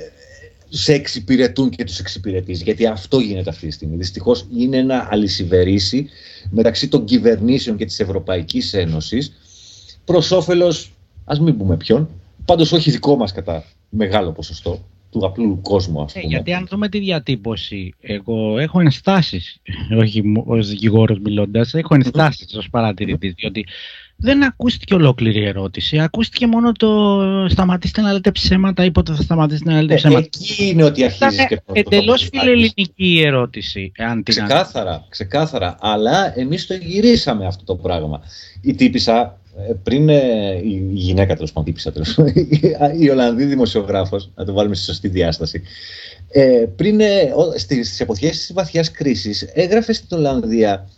σε 0.68 0.92
εξυπηρετούν 0.92 1.70
και 1.70 1.84
τους 1.84 1.98
εξυπηρετείς; 1.98 2.62
Γιατί 2.62 2.86
αυτό 2.86 3.18
γίνεται 3.18 3.50
αυτή 3.50 3.66
τη 3.66 3.72
στιγμή. 3.72 3.96
Δυστυχώς 3.96 4.46
είναι 4.56 4.76
ένα 4.76 5.08
αλυσιβερίσι 5.10 6.08
μεταξύ 6.50 6.88
των 6.88 7.04
κυβερνήσεων 7.04 7.76
και 7.76 7.84
της 7.84 8.00
Ευρωπαϊκής 8.00 8.74
Ένωσης 8.74 9.32
προς 10.04 10.30
όφελος, 10.30 10.92
ας 11.24 11.40
μην 11.40 11.56
πούμε 11.56 11.76
ποιον, 11.76 12.08
πάντως 12.44 12.72
όχι 12.72 12.90
δικό 12.90 13.16
μας 13.16 13.32
κατά 13.32 13.64
μεγάλο 13.88 14.32
ποσοστό, 14.32 14.84
του 15.10 15.26
απλού 15.26 15.60
κόσμου, 15.62 16.02
ας 16.02 16.14
ε, 16.14 16.20
πούμε. 16.20 16.32
γιατί 16.32 16.52
αν 16.52 16.66
δούμε 16.66 16.88
τη 16.88 16.98
διατύπωση, 16.98 17.94
εγώ 18.00 18.58
έχω 18.58 18.80
ενστάσεις, 18.80 19.60
όχι 19.98 20.22
ως 20.44 20.68
δικηγόρος 20.68 21.18
μιλώντας, 21.18 21.74
έχω 21.74 21.94
ενστάσεις 21.94 22.54
ως 22.54 22.70
παρατηρητής, 22.70 23.32
διότι 23.32 23.66
δεν 24.20 24.44
ακούστηκε 24.44 24.94
ολόκληρη 24.94 25.40
η 25.40 25.46
ερώτηση. 25.46 25.98
Ακούστηκε 25.98 26.46
μόνο 26.46 26.72
το 26.72 26.88
σταματήστε 27.48 28.00
να 28.00 28.12
λέτε 28.12 28.30
ψέματα 28.30 28.84
ή 28.84 28.90
πότε 28.90 29.14
θα 29.14 29.22
σταματήσετε 29.22 29.72
να 29.72 29.80
λέτε 29.80 29.94
ε, 29.94 29.96
ψέματα. 29.96 30.18
Εκεί 30.18 30.68
είναι 30.68 30.84
ότι 30.84 31.04
αρχίζει 31.04 31.46
και 31.46 31.56
το 31.56 31.72
Εντελώ 31.72 32.16
φιλελληνική 32.16 32.92
η 32.94 33.26
ερώτηση. 33.26 33.92
Αν 33.98 34.22
ξεκάθαρα, 34.22 35.04
ξεκάθαρα. 35.08 35.76
Αλλά 35.80 36.38
εμείς 36.38 36.66
το 36.66 36.74
γυρίσαμε 36.74 37.46
αυτό 37.46 37.64
το 37.64 37.74
πράγμα. 37.74 38.20
Η 38.60 38.74
τύπησα 38.74 39.38
ε, 39.68 39.72
πριν 39.82 40.08
ε, 40.08 40.60
η 40.64 40.90
γυναίκα 40.92 41.34
τέλος 41.34 41.52
πάντων, 41.52 41.74
η 42.98 43.08
Ολλανδή 43.08 43.44
δημοσιογράφος, 43.44 44.30
να 44.34 44.44
το 44.44 44.52
βάλουμε 44.52 44.74
στη 44.74 44.84
σωστή 44.84 45.08
διάσταση, 45.08 45.62
ε, 46.28 46.64
πριν 46.76 47.00
ε, 47.00 47.32
στις 47.56 48.00
εποχές 48.00 48.30
της 48.30 48.52
βαθιάς 48.52 48.90
κρίσης, 48.90 49.42
έγραφε 49.52 49.92
στην 49.92 50.16
Ολλανδία 50.16 50.88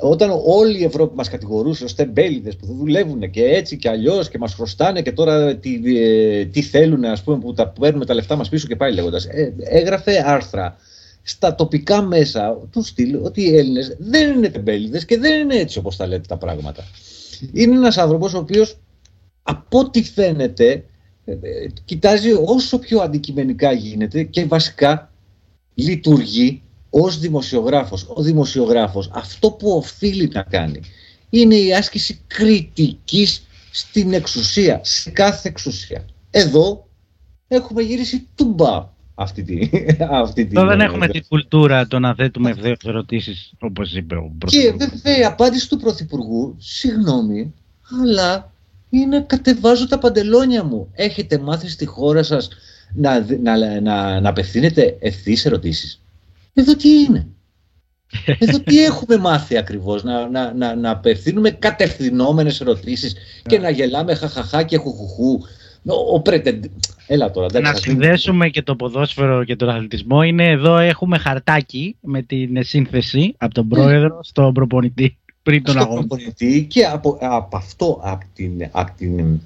όταν 0.00 0.30
όλη 0.44 0.80
η 0.80 0.84
Ευρώπη 0.84 1.16
μας 1.16 1.28
κατηγορούσε 1.28 1.84
ως 1.84 1.94
τεμπέληδες 1.94 2.56
που 2.56 2.66
δεν 2.66 2.76
δουλεύουν 2.76 3.30
και 3.30 3.44
έτσι 3.44 3.76
και 3.76 3.88
αλλιώς 3.88 4.28
και 4.28 4.38
μας 4.38 4.54
χρωστάνε 4.54 5.02
και 5.02 5.12
τώρα 5.12 5.56
τι, 5.56 5.80
ε, 5.96 6.44
τι 6.44 6.62
θέλουν 6.62 7.04
ας 7.04 7.22
πούμε 7.22 7.38
που 7.38 7.52
τα 7.52 7.68
παίρνουμε 7.68 8.04
τα 8.04 8.14
λεφτά 8.14 8.36
μας 8.36 8.48
πίσω 8.48 8.66
και 8.66 8.76
πάλι 8.76 8.94
λέγοντας 8.94 9.24
ε, 9.24 9.54
έγραφε 9.58 10.22
άρθρα 10.26 10.76
στα 11.22 11.54
τοπικά 11.54 12.02
μέσα 12.02 12.58
του 12.70 12.82
στυλ 12.82 13.18
ότι 13.22 13.42
οι 13.42 13.56
Έλληνες 13.56 13.96
δεν 13.98 14.36
είναι 14.36 14.48
τεμπέληδες 14.48 15.04
και 15.04 15.18
δεν 15.18 15.40
είναι 15.40 15.54
έτσι 15.54 15.78
όπως 15.78 15.96
τα 15.96 16.06
λέτε 16.06 16.24
τα 16.28 16.36
πράγματα. 16.36 16.84
Είναι 17.52 17.74
ένας 17.74 17.98
άνθρωπος 17.98 18.34
ο 18.34 18.38
οποίος 18.38 18.76
από 19.42 19.78
ό,τι 19.78 20.02
φαίνεται 20.02 20.84
ε, 21.24 21.32
ε, 21.32 21.66
κοιτάζει 21.84 22.32
όσο 22.32 22.78
πιο 22.78 23.00
αντικειμενικά 23.00 23.72
γίνεται 23.72 24.22
και 24.22 24.44
βασικά 24.44 25.12
λειτουργεί 25.74 26.62
ως 26.90 27.18
δημοσιογράφος. 27.18 28.06
Ο 28.08 28.22
δημοσιογράφος 28.22 29.10
αυτό 29.12 29.50
που 29.50 29.70
οφείλει 29.70 30.30
να 30.32 30.42
κάνει 30.42 30.80
είναι 31.30 31.54
η 31.54 31.74
άσκηση 31.74 32.20
κριτικής 32.26 33.46
στην 33.70 34.12
εξουσία, 34.12 34.80
σε 34.82 35.10
κάθε 35.10 35.48
εξουσία. 35.48 36.04
Εδώ 36.30 36.88
έχουμε 37.48 37.82
γυρίσει 37.82 38.28
τουμπά 38.34 38.88
αυτή 39.14 39.42
τη, 39.42 39.70
αυτή 40.22 40.48
Εδώ 40.52 40.66
δεν 40.66 40.80
έχουμε 40.80 41.08
την 41.08 41.24
κουλτούρα 41.28 41.86
το 41.86 41.98
να 41.98 42.14
θέτουμε 42.14 42.50
ευθέως 42.50 42.78
ερωτήσεις, 42.84 43.52
όπως 43.58 43.94
είπε 43.94 44.14
ο 44.14 44.32
Πρωθυπουργός. 44.38 44.78
Και 44.78 44.84
βέβαια 44.84 45.18
η 45.18 45.24
απάντηση 45.24 45.68
του 45.68 45.76
Πρωθυπουργού, 45.76 46.54
συγγνώμη, 46.58 47.54
αλλά 48.02 48.52
είναι 48.90 49.20
κατεβάζω 49.20 49.88
τα 49.88 49.98
παντελόνια 49.98 50.64
μου. 50.64 50.88
Έχετε 50.92 51.38
μάθει 51.38 51.68
στη 51.68 51.86
χώρα 51.86 52.22
σας 52.22 52.48
να, 52.94 53.26
να, 53.42 53.80
να, 53.80 54.20
να 54.20 54.28
απευθύνετε 54.28 54.96
ευθύς 55.00 55.44
ερωτήσεις; 55.44 56.00
Εδώ 56.54 56.76
τι 56.76 56.88
είναι; 56.88 57.26
Εδώ 58.38 58.60
τι 58.60 58.84
έχουμε 58.84 59.16
μάθει 59.16 59.56
ακριβώς, 59.56 60.02
να, 60.02 60.28
να, 60.28 60.52
να, 60.54 60.74
να 60.74 60.90
απευθύνουμε 60.90 61.50
κατευθυνόμενες 61.50 62.60
ερωτήσεις 62.60 63.14
και 63.46 63.58
να 63.58 63.70
γελάμε 63.70 64.14
χαχαχά 64.14 64.62
και 64.62 64.76
χουχουχού. 64.76 65.40
Ο, 66.14 66.22
Έλα 67.06 67.30
τώρα, 67.30 67.60
να 67.60 67.74
συνδέσουμε 67.74 68.48
και 68.48 68.62
το 68.62 68.76
ποδόσφαιρο 68.76 69.44
και 69.44 69.56
τον 69.56 69.68
αθλητισμό 69.68 70.22
είναι 70.22 70.48
εδώ 70.48 70.78
έχουμε 70.78 71.18
χαρτάκι 71.18 71.96
με 72.00 72.22
την 72.22 72.64
σύνθεση 72.64 73.34
από 73.38 73.54
τον 73.54 73.66
ναι. 73.66 73.74
πρόεδρο 73.74 74.18
στον 74.22 74.52
προπονητή 74.52 75.18
πριν 75.42 75.62
τον 75.62 75.78
αγώνα. 75.78 76.06
προπονητή 76.06 76.66
και 76.70 76.84
από, 76.84 77.18
από 77.20 77.56
αυτό, 77.56 78.00
από 78.02 78.24
την, 78.34 78.68
από 78.70 78.92
την, 78.96 79.40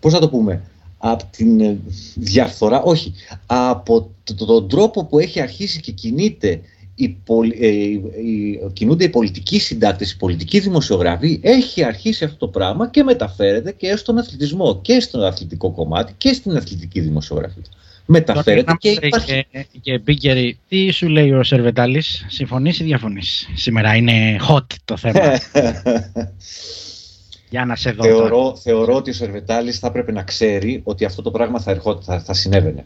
πώς 0.00 0.12
να 0.12 0.18
το 0.18 0.28
πούμε, 0.28 0.62
από 1.10 1.24
την 1.30 1.78
διαφθορά, 2.14 2.82
όχι, 2.82 3.14
από 3.46 4.10
τον 4.36 4.68
τρόπο 4.68 5.04
που 5.04 5.18
έχει 5.18 5.40
αρχίσει 5.40 5.80
και 5.80 5.92
κινείται 5.92 6.60
οι, 6.94 7.16
ε, 7.60 7.68
οι, 7.68 8.60
κινούνται 8.72 9.04
οι 9.04 9.08
πολιτικοί 9.08 9.58
συντάκτες, 9.58 10.12
οι 10.12 10.16
πολιτικοί 10.16 10.60
δημοσιογράφοι, 10.60 11.40
έχει 11.42 11.84
αρχίσει 11.84 12.24
αυτό 12.24 12.36
το 12.36 12.48
πράγμα 12.48 12.88
και 12.88 13.02
μεταφέρεται 13.02 13.72
και 13.72 13.96
στον 13.96 14.18
αθλητισμό 14.18 14.80
και 14.80 15.00
στον 15.00 15.24
αθλητικό 15.24 15.70
κομμάτι 15.70 16.14
και 16.18 16.32
στην 16.32 16.56
αθλητική 16.56 17.00
δημοσιογραφία. 17.00 17.62
Μεταφέρεται 18.06 18.76
και 18.78 18.88
υπάρχει... 18.88 19.46
Και, 19.50 19.66
και 19.80 19.92
επίκαιρη, 19.92 20.58
τι 20.68 20.90
σου 20.90 21.08
λέει 21.08 21.32
ο 21.32 21.42
Σερβετάλης, 21.42 22.24
συμφωνείς 22.28 22.78
ή 22.78 22.84
διαφωνείς; 22.84 23.48
Σήμερα 23.54 23.94
είναι 23.94 24.36
hot 24.48 24.64
το 24.84 24.96
θέμα. 24.96 25.20
Για 27.48 27.64
να 27.64 27.76
σε 27.76 27.90
δω. 27.90 28.02
Θεωρώ, 28.02 28.56
θεωρώ 28.56 28.94
ότι 28.94 29.10
ο 29.10 29.12
Σερβετάλης 29.12 29.78
θα 29.78 29.86
έπρεπε 29.86 30.12
να 30.12 30.22
ξέρει 30.22 30.80
ότι 30.84 31.04
αυτό 31.04 31.22
το 31.22 31.30
πράγμα 31.30 31.60
θα, 31.60 31.70
ερχόταν, 31.70 32.02
θα, 32.02 32.20
θα 32.20 32.34
συνέβαινε. 32.34 32.84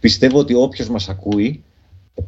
Πιστεύω 0.00 0.38
ότι 0.38 0.54
όποιος 0.54 0.88
μας 0.88 1.08
ακούει 1.08 1.62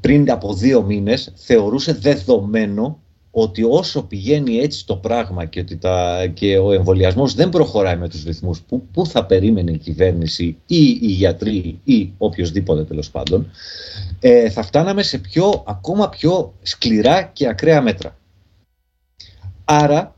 πριν 0.00 0.30
από 0.30 0.54
δύο 0.54 0.82
μήνες 0.82 1.32
θεωρούσε 1.34 1.92
δεδομένο 1.92 2.98
ότι 3.38 3.62
όσο 3.62 4.02
πηγαίνει 4.02 4.58
έτσι 4.58 4.86
το 4.86 4.96
πράγμα 4.96 5.44
και 5.44 5.60
ότι 5.60 5.76
τα, 5.76 6.26
και 6.34 6.58
ο 6.58 6.72
εμβολιασμός 6.72 7.34
δεν 7.34 7.48
προχωράει 7.48 7.96
με 7.96 8.08
τους 8.08 8.24
ρυθμούς 8.24 8.60
που, 8.60 8.86
που 8.92 9.06
θα 9.06 9.24
περίμενε 9.24 9.70
η 9.70 9.78
κυβέρνηση 9.78 10.44
ή 10.66 10.98
οι 11.00 11.06
γιατροί 11.06 11.80
ή 11.84 12.12
οποιοδήποτε 12.18 12.84
τέλος 12.84 13.10
πάντων, 13.10 13.50
ε, 14.20 14.50
θα 14.50 14.62
φτάναμε 14.62 15.02
σε 15.02 15.18
πιο, 15.18 15.64
ακόμα 15.66 16.08
πιο 16.08 16.54
σκληρά 16.62 17.22
και 17.22 17.48
ακραία 17.48 17.82
μέτρα. 17.82 18.16
Άρα 19.64 20.15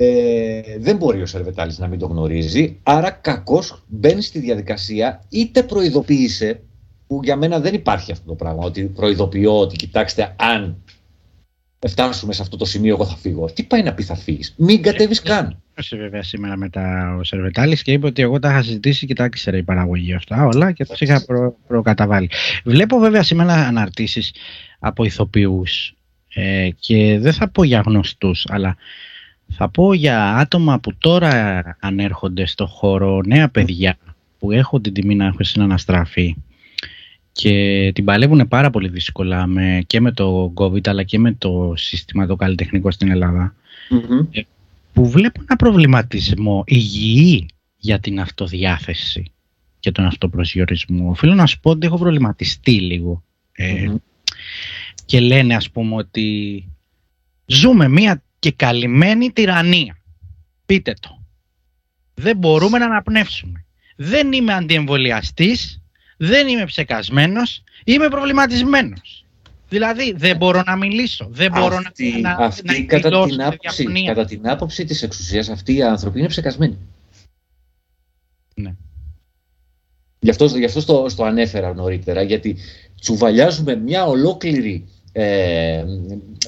ε, 0.00 0.60
δεν 0.78 0.96
μπορεί 0.96 1.22
ο 1.22 1.26
Σερβετάλης 1.26 1.78
να 1.78 1.86
μην 1.86 1.98
το 1.98 2.06
γνωρίζει, 2.06 2.78
άρα 2.82 3.10
κακώς 3.10 3.82
μπαίνει 3.86 4.22
στη 4.22 4.38
διαδικασία 4.38 5.22
είτε 5.28 5.62
προειδοποίησε 5.62 6.60
που 7.06 7.20
για 7.22 7.36
μένα 7.36 7.60
δεν 7.60 7.74
υπάρχει 7.74 8.12
αυτό 8.12 8.26
το 8.26 8.34
πράγμα. 8.34 8.64
Ότι 8.64 8.82
προειδοποιώ 8.84 9.60
ότι 9.60 9.76
κοιτάξτε, 9.76 10.34
αν 10.38 10.82
φτάσουμε 11.86 12.32
σε 12.32 12.42
αυτό 12.42 12.56
το 12.56 12.64
σημείο, 12.64 12.94
εγώ 12.94 13.06
θα 13.06 13.16
φύγω. 13.16 13.44
Τι 13.44 13.62
πάει 13.62 13.82
να 13.82 13.94
πει 13.94 14.02
θα 14.02 14.14
φύγεις. 14.16 14.54
Μην 14.56 14.82
κατέβεις 14.82 15.22
καν. 15.22 15.62
Ήρθε 15.76 15.96
βέβαια 15.96 16.22
σήμερα 16.22 16.56
μετά 16.56 17.16
ο 17.20 17.24
Σερβετάλης 17.24 17.82
και 17.82 17.92
είπε 17.92 18.06
ότι 18.06 18.22
εγώ 18.22 18.38
τα 18.38 18.50
είχα 18.50 18.62
συζητήσει 18.62 19.06
και 19.06 19.14
τα 19.14 19.24
ήξερα 19.24 19.56
η 19.56 19.62
παραγωγή 19.62 20.14
αυτά 20.14 20.44
όλα 20.44 20.72
και 20.72 20.84
τα 20.84 20.94
είχα 20.98 21.24
προ, 21.24 21.56
προκαταβάλει. 21.66 22.30
Βλέπω 22.64 22.98
βέβαια 22.98 23.22
σήμερα 23.22 23.54
αναρτήσεις 23.54 24.34
από 24.78 25.04
ηθοποιούς 25.04 25.94
ε, 26.34 26.68
και 26.78 27.18
δεν 27.18 27.32
θα 27.32 27.48
πω 27.48 27.62
για 27.62 27.82
γνωστούς, 27.86 28.46
αλλά 28.48 28.76
θα 29.48 29.68
πω 29.68 29.94
για 29.94 30.36
άτομα 30.36 30.78
που 30.80 30.94
τώρα 30.98 31.62
ανέρχονται 31.80 32.46
στο 32.46 32.66
χώρο, 32.66 33.20
νέα 33.26 33.48
παιδιά 33.48 33.96
που 34.38 34.52
έχουν 34.52 34.82
την 34.82 34.92
τιμή 34.92 35.14
να 35.14 35.26
έχουν 35.26 35.44
συναναστραφεί 35.44 36.36
και 37.32 37.90
την 37.94 38.04
παλεύουν 38.04 38.48
πάρα 38.48 38.70
πολύ 38.70 38.88
δύσκολα 38.88 39.46
με, 39.46 39.82
και 39.86 40.00
με 40.00 40.12
το 40.12 40.52
COVID 40.56 40.88
αλλά 40.88 41.02
και 41.02 41.18
με 41.18 41.32
το 41.32 41.72
σύστημα 41.76 42.26
το 42.26 42.36
καλλιτεχνικό 42.36 42.90
στην 42.90 43.10
ελλαδα 43.10 43.54
ε, 44.30 44.40
που 44.92 45.08
βλέπουν 45.08 45.44
ένα 45.48 45.56
προβληματισμό 45.56 46.64
υγιή 46.66 47.48
για 47.76 47.98
την 47.98 48.20
αυτοδιάθεση 48.20 49.32
και 49.80 49.92
τον 49.92 50.04
αυτοπροσδιορισμό. 50.04 51.10
Οφείλω 51.10 51.34
να 51.34 51.46
σου 51.46 51.60
πω 51.60 51.70
ότι 51.70 51.86
έχω 51.86 51.98
προβληματιστεί 51.98 52.80
λίγο 52.80 53.22
ε, 53.52 53.94
και 55.04 55.20
λένε 55.20 55.54
ας 55.54 55.70
πούμε 55.70 55.94
ότι 55.94 56.64
ζούμε 57.46 57.88
μία 57.88 58.22
και 58.38 58.52
καλυμμένη 58.52 59.32
τυραννία. 59.32 59.98
Πείτε 60.66 60.94
το. 61.00 61.22
Δεν 62.14 62.36
μπορούμε 62.36 62.78
να 62.78 62.84
αναπνεύσουμε. 62.84 63.64
Δεν 63.96 64.32
είμαι 64.32 64.52
αντιεμβολιαστής 64.52 65.78
δεν 66.18 66.48
είμαι 66.48 66.64
ψεκασμένος, 66.64 67.62
είμαι 67.84 68.08
προβληματισμένος. 68.08 69.24
Δηλαδή 69.68 70.12
δεν 70.16 70.36
μπορώ 70.36 70.62
να 70.66 70.76
μιλήσω, 70.76 71.28
δεν 71.30 71.50
μπορώ 71.52 71.76
αυτή, 71.76 72.20
να, 72.20 72.30
αυτή, 72.30 72.80
να, 72.80 72.84
κατά, 72.84 73.26
την 73.26 73.42
άποψη, 73.42 74.04
κατά 74.06 74.24
την 74.24 74.48
άποψη 74.48 74.84
της 74.84 75.02
εξουσίας 75.02 75.48
αυτοί 75.48 75.74
οι 75.74 75.82
άνθρωποι 75.82 76.18
είναι 76.18 76.28
ψεκασμένοι. 76.28 76.78
Ναι. 78.54 78.74
Γι' 80.18 80.30
αυτό, 80.30 80.44
γι 80.44 80.64
αυτό 80.64 80.80
στο, 80.80 81.06
στο 81.08 81.24
ανέφερα 81.24 81.74
νωρίτερα, 81.74 82.22
γιατί 82.22 82.56
τσουβαλιάζουμε 83.00 83.76
μια 83.76 84.06
ολόκληρη 84.06 84.88
ε, 85.12 85.84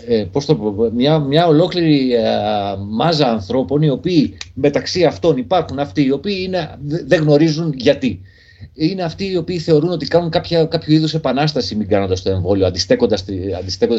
ε, 0.06 0.24
πώς 0.32 0.44
το 0.44 0.90
μια, 0.94 1.18
μια 1.18 1.46
ολόκληρη 1.46 2.14
ε, 2.14 2.20
μάζα 2.88 3.26
ανθρώπων 3.26 3.82
οι 3.82 3.90
οποίοι 3.90 4.36
μεταξύ 4.54 5.04
αυτών 5.04 5.36
υπάρχουν 5.36 5.78
αυτοί 5.78 6.04
οι 6.04 6.10
οποίοι 6.10 6.44
είναι, 6.46 6.78
δεν 7.06 7.22
γνωρίζουν 7.22 7.72
γιατί 7.76 8.20
είναι 8.74 9.02
αυτοί 9.02 9.30
οι 9.30 9.36
οποίοι 9.36 9.58
θεωρούν 9.58 9.90
ότι 9.90 10.06
κάνουν 10.06 10.30
κάποια, 10.30 10.64
κάποιο 10.64 10.94
είδους 10.94 11.14
επανάσταση 11.14 11.74
μην 11.74 11.88
κάνοντας 11.88 12.22
το 12.22 12.30
εμβόλιο, 12.30 12.66
αντιστέκοντας 12.66 13.24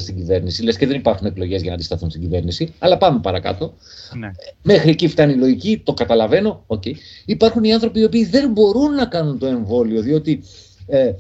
την 0.06 0.16
κυβέρνηση. 0.16 0.64
Λες 0.64 0.78
και 0.78 0.88
δεν 0.88 0.96
υπάρχουν 0.96 1.28
εκλογές 1.28 1.60
για 1.62 1.70
να 1.70 1.76
αντισταθούν 1.76 2.10
στην 2.10 2.22
κυβέρνηση. 2.22 2.74
Αλλά 2.80 2.98
πάμε 2.98 3.20
παρακάτω. 3.20 3.74
Ναι. 4.20 4.32
Μέχρι 4.64 4.90
εκεί 4.90 5.08
φτάνει 5.08 5.34
η 5.34 5.36
λογική, 5.36 5.82
το 5.84 5.94
καταλαβαίνω. 5.94 6.64
Okay. 6.68 6.94
Υπάρχουν 7.26 7.64
οι 7.64 7.74
άνθρωποι 7.74 8.00
οι 8.00 8.04
οποίοι 8.04 8.26
δεν 8.26 8.52
μπορούν 8.52 8.94
να 8.94 9.06
κάνουν 9.06 9.40
το 9.40 9.46
εμβόλιο, 9.46 10.02
διότι. 10.02 10.44
Ε, 10.88 11.12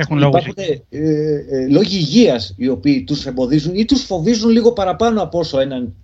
έχουν 0.00 0.18
υπάρχουν 0.18 0.54
ε, 0.56 0.82
ε, 0.90 1.68
λόγοι 1.68 1.96
υγείας 1.96 2.54
οι 2.56 2.68
οποίοι 2.68 3.04
τους 3.04 3.26
εμποδίζουν 3.26 3.74
ή 3.74 3.84
τους 3.84 4.02
φοβίζουν 4.02 4.50
λίγο 4.50 4.72
παραπάνω 4.72 5.22
από 5.22 5.38
όσο 5.38 5.60
έναν 5.60 5.94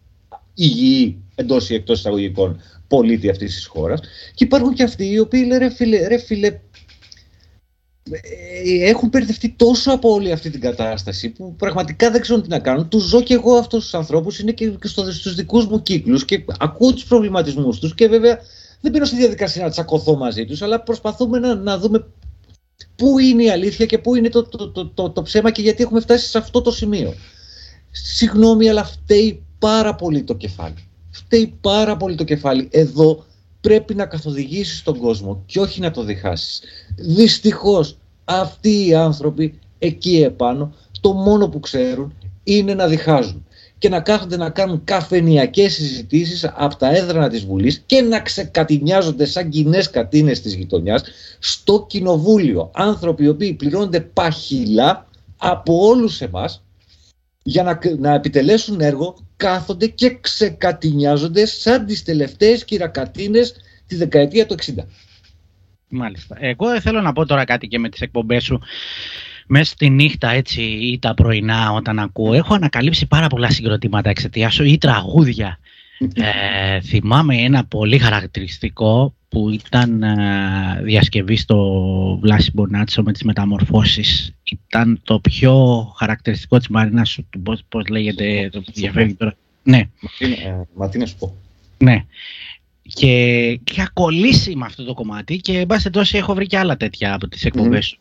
υγιή 0.54 1.22
εντός 1.34 1.70
ή 1.70 1.74
εκτός 1.74 1.98
εισαγωγικών 1.98 2.60
πολίτη 2.88 3.30
αυτής 3.30 3.54
της 3.54 3.66
χώρας. 3.66 4.00
Και 4.34 4.44
υπάρχουν 4.44 4.74
και 4.74 4.82
αυτοί 4.82 5.10
οι 5.10 5.18
οποίοι 5.18 5.44
λένε 5.46 5.58
ρε 5.58 5.70
φίλε, 5.70 6.06
ρε 6.06 6.18
φίλε 6.18 6.46
ε, 8.10 8.88
έχουν 8.88 9.10
περιδευτεί 9.10 9.48
τόσο 9.48 9.92
από 9.92 10.10
όλη 10.10 10.32
αυτή 10.32 10.50
την 10.50 10.60
κατάσταση 10.60 11.30
που 11.30 11.54
πραγματικά 11.54 12.10
δεν 12.10 12.20
ξέρουν 12.20 12.42
τι 12.42 12.48
να 12.48 12.58
κάνουν. 12.58 12.88
Τους 12.88 13.02
ζω 13.02 13.22
και 13.22 13.34
εγώ 13.34 13.54
αυτούς 13.54 13.82
τους 13.82 13.94
ανθρώπους, 13.94 14.38
είναι 14.38 14.52
και 14.52 14.72
στους 15.10 15.34
δικούς 15.34 15.66
μου 15.66 15.82
κύκλους 15.82 16.24
και 16.24 16.44
ακούω 16.58 16.92
τους 16.92 17.04
προβληματισμούς 17.04 17.78
τους 17.78 17.94
και 17.94 18.08
βέβαια 18.08 18.38
δεν 18.80 18.92
μπαίνω 18.92 19.04
στη 19.04 19.16
διαδικασία 19.16 19.64
να 19.64 19.70
τσακωθώ 19.70 20.16
μαζί 20.16 20.44
τους, 20.44 20.62
αλλά 20.62 20.80
προσπαθούμε 20.80 21.38
να, 21.38 21.54
να 21.54 21.78
δούμε 21.78 22.06
πού 22.96 23.18
είναι 23.18 23.42
η 23.42 23.50
αλήθεια 23.50 23.86
και 23.86 23.98
πού 23.98 24.14
είναι 24.14 24.28
το, 24.28 24.42
το, 24.42 24.70
το, 24.70 24.86
το, 24.86 25.10
το 25.10 25.22
ψέμα 25.22 25.50
και 25.50 25.62
γιατί 25.62 25.82
έχουμε 25.82 26.00
φτάσει 26.00 26.28
σε 26.28 26.38
αυτό 26.38 26.62
το 26.62 26.70
σημείο. 26.70 27.14
Συγγνώμη, 27.90 28.68
αλλά 28.68 28.84
φταίει 28.84 29.42
πάρα 29.58 29.94
πολύ 29.94 30.22
το 30.22 30.34
κεφάλι 30.34 30.88
φταίει 31.14 31.54
πάρα 31.60 31.96
πολύ 31.96 32.14
το 32.14 32.24
κεφάλι. 32.24 32.68
Εδώ 32.70 33.24
πρέπει 33.60 33.94
να 33.94 34.06
καθοδηγήσεις 34.06 34.82
τον 34.82 34.98
κόσμο 34.98 35.42
και 35.46 35.60
όχι 35.60 35.80
να 35.80 35.90
το 35.90 36.02
διχάσεις. 36.04 36.62
Δυστυχώς 36.96 37.98
αυτοί 38.24 38.86
οι 38.86 38.94
άνθρωποι 38.94 39.58
εκεί 39.78 40.22
επάνω 40.22 40.74
το 41.00 41.12
μόνο 41.12 41.48
που 41.48 41.60
ξέρουν 41.60 42.14
είναι 42.44 42.74
να 42.74 42.86
διχάζουν. 42.86 43.43
Και 43.84 43.90
να 43.90 44.00
κάθονται 44.00 44.36
να 44.36 44.50
κάνουν 44.50 44.84
καφενιακές 44.84 45.72
συζητήσεις 45.72 46.44
από 46.44 46.76
τα 46.76 46.96
έδρανα 46.96 47.28
της 47.28 47.44
Βουλής 47.44 47.82
και 47.86 48.00
να 48.00 48.20
ξεκατηνιάζονται 48.20 49.24
σαν 49.24 49.48
κοινές 49.48 49.90
κατίνες 49.90 50.40
της 50.40 50.54
γειτονιάς 50.54 51.02
στο 51.38 51.86
κοινοβούλιο. 51.88 52.70
Άνθρωποι 52.74 53.24
οι 53.24 53.28
οποίοι 53.28 53.52
πληρώνονται 53.52 54.00
παχυλά 54.00 55.06
από 55.36 55.86
όλους 55.86 56.20
εμάς 56.20 56.64
για 57.42 57.62
να, 57.62 57.78
να 57.98 58.14
επιτελέσουν 58.14 58.80
έργο 58.80 59.16
κάθονται 59.36 59.86
και 59.86 60.18
ξεκατηνιάζονται 60.20 61.46
σαν 61.46 61.86
τις 61.86 62.02
τελευταίες 62.02 62.64
κυρακατίνες 62.64 63.54
τη 63.86 63.96
δεκαετία 63.96 64.46
του 64.46 64.54
60. 64.54 64.84
Μάλιστα. 65.88 66.36
Εγώ 66.40 66.80
θέλω 66.80 67.00
να 67.00 67.12
πω 67.12 67.26
τώρα 67.26 67.44
κάτι 67.44 67.66
και 67.66 67.78
με 67.78 67.88
τις 67.88 68.00
εκπομπές 68.00 68.44
σου. 68.44 68.60
Μέσα 69.46 69.64
στη 69.64 69.90
νύχτα 69.90 70.30
έτσι 70.30 70.62
ή 70.62 70.98
τα 70.98 71.14
πρωινά 71.14 71.72
όταν 71.72 71.98
ακούω 71.98 72.32
έχω 72.32 72.54
ανακαλύψει 72.54 73.06
πάρα 73.06 73.26
πολλά 73.26 73.50
συγκροτήματα 73.50 74.10
εξαιτίας 74.10 74.54
σου 74.54 74.64
ή 74.64 74.78
τραγούδια. 74.78 75.58
Ε, 76.14 76.80
θυμάμαι 76.80 77.36
ένα 77.36 77.64
πολύ 77.64 77.98
χαρακτηριστικό 77.98 79.14
που 79.28 79.50
ήταν 79.50 80.02
ε, 80.02 80.80
διασκευή 80.82 81.36
στο 81.36 82.18
Βλάση 82.22 82.50
Μπονάτσο 82.54 83.02
με 83.02 83.12
τις 83.12 83.22
μεταμορφώσεις. 83.22 84.34
Ήταν 84.44 85.00
το 85.04 85.20
πιο 85.20 85.84
χαρακτηριστικό 85.98 86.58
της 86.58 86.68
Μαρίνας 86.68 87.08
σου, 87.08 87.26
πώς, 87.42 87.62
πώς 87.68 87.86
λέγεται, 87.86 88.48
το 88.52 88.62
διαφεύγει 88.72 89.14
τώρα. 89.14 89.34
Ναι. 89.62 89.82
Μα 90.74 90.88
τι 90.88 90.98
να 90.98 91.06
σου 91.06 91.16
πω. 91.18 91.36
Ναι. 91.78 92.04
Και, 92.82 93.58
και 93.64 93.72
είχα 93.72 93.90
κολλήσει 93.92 94.56
με 94.56 94.64
αυτό 94.64 94.84
το 94.84 94.94
κομμάτι 94.94 95.36
και 95.36 95.58
εν 95.58 95.66
πάση 95.66 95.90
τόσο 95.90 96.18
έχω 96.18 96.34
βρει 96.34 96.46
και 96.46 96.58
άλλα 96.58 96.76
τέτοια 96.76 97.14
από 97.14 97.28
τις 97.28 97.44
εκπομπές 97.44 97.86
σου. 97.86 97.98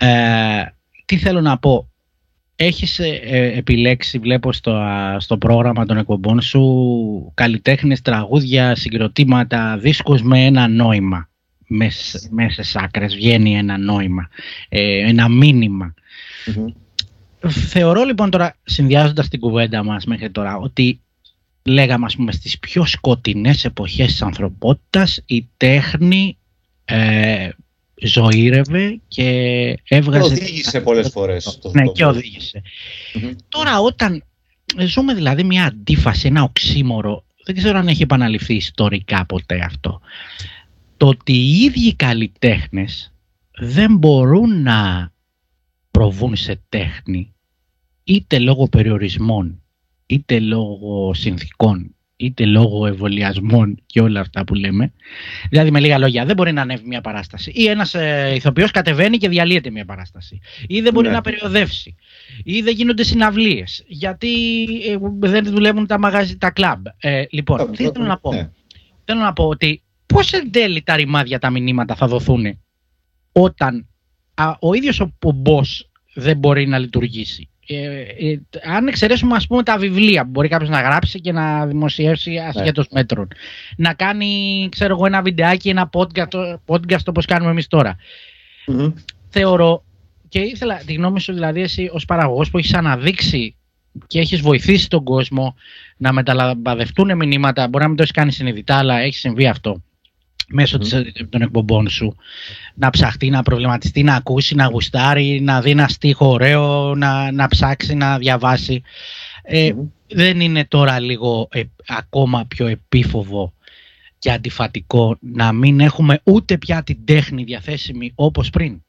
Ε, 0.00 0.64
τι 1.04 1.16
θέλω 1.16 1.40
να 1.40 1.58
πω. 1.58 1.88
Έχεις 2.56 2.98
ε, 2.98 3.08
ε, 3.08 3.58
επιλέξει, 3.58 4.18
βλέπω 4.18 4.52
στο, 4.52 4.82
στο 5.18 5.38
πρόγραμμα 5.38 5.86
των 5.86 5.96
εκπομπών 5.96 6.40
σου, 6.40 7.32
καλλιτέχνες, 7.34 8.02
τραγούδια, 8.02 8.74
συγκροτήματα, 8.74 9.78
δίσκους 9.78 10.22
με 10.22 10.44
ένα 10.44 10.68
νόημα. 10.68 11.28
Μέσα, 11.72 12.20
μέσα 12.30 12.62
στις 12.62 12.76
άκρες 12.76 13.14
βγαίνει 13.14 13.56
ένα 13.56 13.78
νόημα, 13.78 14.28
ένα 14.68 15.28
Θεωρώ 17.48 18.04
λοιπόν 18.04 18.30
τώρα, 18.30 18.56
συνδυάζοντας 18.62 19.28
την 19.28 19.40
κουβέντα 19.40 19.84
μας 19.84 20.04
μέχρι 20.04 20.30
τώρα, 20.30 20.56
ότι 20.56 21.00
λέγαμε 21.62 22.04
ας 22.04 22.16
πούμε 22.16 22.32
στις 22.32 22.58
πιο 22.58 22.86
σκοτεινές 22.86 23.64
εποχές 23.64 24.06
της 24.06 24.22
ανθρωπότητας 24.22 25.22
η 25.26 25.48
τέχνη 25.56 26.38
ε, 26.84 27.48
ζωήρευε 28.02 29.00
και 29.08 29.24
έβγαζε... 29.88 30.34
Και 30.34 30.42
οδήγησε 30.42 30.80
πολλές 30.80 31.08
φορές. 31.08 31.58
Το, 31.62 31.70
ναι, 31.74 31.86
και 31.86 32.04
οδηγησε 32.04 32.62
Τώρα 33.48 33.80
όταν 33.80 34.24
ζούμε 34.86 35.14
δηλαδή 35.14 35.44
μια 35.44 35.64
αντίφαση, 35.64 36.26
ένα 36.26 36.42
οξύμορο, 36.42 37.24
δεν 37.44 37.54
ξέρω 37.54 37.78
αν 37.78 37.88
έχει 37.88 38.02
επαναληφθεί 38.02 38.54
ιστορικά 38.54 39.26
ποτέ 39.26 39.60
αυτό, 39.64 40.00
το 40.96 41.06
ότι 41.06 41.32
οι 41.32 41.62
ίδιοι 41.62 41.94
καλλιτέχνες 41.94 43.12
δεν 43.58 43.96
μπορούν 43.96 44.62
να 44.62 45.12
προβούν 45.90 46.36
σε 46.36 46.60
τέχνη 46.68 47.34
είτε 48.04 48.38
λόγω 48.38 48.68
περιορισμών, 48.68 49.62
είτε 50.06 50.40
λόγω 50.40 51.14
συνθήκων, 51.14 51.94
είτε 52.20 52.44
λόγω 52.44 52.86
εμβολιασμών 52.86 53.82
και 53.86 54.00
όλα 54.00 54.20
αυτά 54.20 54.44
που 54.44 54.54
λέμε. 54.54 54.92
Δηλαδή, 55.50 55.70
με 55.70 55.80
λίγα 55.80 55.98
λόγια, 55.98 56.24
δεν 56.24 56.36
μπορεί 56.36 56.52
να 56.52 56.62
ανέβει 56.62 56.86
μια 56.86 57.00
παράσταση. 57.00 57.50
Ή 57.54 57.66
ένας 57.66 57.94
ε, 57.94 58.32
ηθοποιός 58.34 58.70
κατεβαίνει 58.70 59.16
και 59.16 59.28
διαλύεται 59.28 59.70
μια 59.70 59.84
παράσταση. 59.84 60.40
Ή 60.66 60.80
δεν 60.80 60.92
μπορεί 60.92 61.08
ναι. 61.08 61.14
να 61.14 61.20
περιοδεύσει. 61.20 61.96
Ή 62.44 62.60
δεν 62.60 62.74
γίνονται 62.74 63.02
συναυλίες. 63.02 63.84
Γιατί 63.86 64.62
ε, 64.62 64.96
δεν 65.18 65.44
δουλεύουν 65.44 65.86
τα 65.86 65.98
μαγαζί, 65.98 66.36
τα 66.36 66.50
κλαμπ. 66.50 66.86
Ε, 66.98 67.24
λοιπόν, 67.30 67.72
τι 67.72 67.90
θέλω 67.92 68.06
να 68.06 68.18
πω. 68.18 68.32
Ναι. 68.32 68.50
Θέλω 69.04 69.20
να 69.20 69.32
πω 69.32 69.44
ότι 69.44 69.82
πώς 70.06 70.32
εν 70.32 70.50
τέλει 70.50 70.82
τα 70.82 70.96
ρημάδια, 70.96 71.38
τα 71.38 71.50
μηνύματα 71.50 71.94
θα 71.94 72.06
δοθούν 72.06 72.58
όταν 73.32 73.88
ο 74.60 74.74
ίδιος 74.74 75.00
ο, 75.00 75.12
ο 75.22 75.60
δεν 76.14 76.38
μπορεί 76.38 76.66
να 76.66 76.78
λειτουργήσει. 76.78 77.48
Ε, 77.72 78.30
ε, 78.30 78.40
αν 78.64 78.86
εξαιρέσουμε 78.86 79.36
ας 79.36 79.46
πούμε 79.46 79.62
τα 79.62 79.78
βιβλία 79.78 80.24
που 80.24 80.30
μπορεί 80.30 80.48
κάποιος 80.48 80.68
να 80.70 80.80
γράψει 80.80 81.20
και 81.20 81.32
να 81.32 81.66
δημοσιεύσει 81.66 82.36
ασχέτως 82.36 82.88
ναι. 82.90 83.00
μέτρων. 83.00 83.28
Να 83.76 83.94
κάνει 83.94 84.68
ξέρω 84.70 84.94
εγώ 84.94 85.06
ένα 85.06 85.22
βιντεάκι 85.22 85.68
ένα 85.68 85.90
podcast, 85.92 86.54
podcast 86.66 87.04
όπως 87.06 87.26
κάνουμε 87.26 87.50
εμείς 87.50 87.66
τώρα. 87.66 87.96
Θεωρώ 89.28 89.84
και 90.28 90.38
ήθελα 90.38 90.82
τη 90.86 90.92
γνώμη 90.92 91.20
σου 91.20 91.32
δηλαδή 91.32 91.60
εσύ 91.62 91.90
ως 91.92 92.04
παραγωγός 92.04 92.50
που 92.50 92.58
έχεις 92.58 92.74
αναδείξει 92.74 93.54
και 94.06 94.18
έχεις 94.18 94.40
βοηθήσει 94.40 94.88
τον 94.88 95.04
κόσμο 95.04 95.54
να 95.96 96.12
μεταλαμπαδευτούν 96.12 97.16
μηνύματα 97.16 97.68
μπορεί 97.68 97.82
να 97.82 97.88
μην 97.88 97.96
το 97.96 98.02
έχεις 98.02 98.14
κάνει 98.14 98.32
συνειδητά 98.32 98.76
αλλά 98.76 98.98
έχει 98.98 99.16
συμβεί 99.16 99.46
αυτό 99.46 99.82
μέσω 100.50 100.78
mm. 100.82 101.04
των 101.28 101.42
εκπομπών 101.42 101.88
σου 101.88 102.16
να 102.74 102.90
ψαχτεί, 102.90 103.30
να 103.30 103.42
προβληματιστεί, 103.42 104.02
να 104.02 104.14
ακούσει, 104.14 104.54
να 104.54 104.66
γουστάρει, 104.66 105.40
να 105.40 105.60
δει 105.60 105.70
ένα 105.70 105.88
στίχο 105.88 106.28
ωραίο, 106.28 106.94
να, 106.94 107.32
να 107.32 107.48
ψάξει, 107.48 107.94
να 107.94 108.18
διαβάσει. 108.18 108.82
Ε, 109.42 109.72
δεν 110.06 110.40
είναι 110.40 110.64
τώρα 110.64 111.00
λίγο 111.00 111.48
ε, 111.50 111.62
ακόμα 111.86 112.44
πιο 112.48 112.66
επίφοβο 112.66 113.52
και 114.18 114.32
αντιφατικό 114.32 115.16
να 115.20 115.52
μην 115.52 115.80
έχουμε 115.80 116.20
ούτε 116.24 116.58
πια 116.58 116.82
την 116.82 117.04
τέχνη 117.04 117.44
διαθέσιμη 117.44 118.12
όπως 118.14 118.50
πριν. 118.50 118.82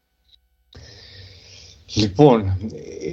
Λοιπόν, 1.93 2.57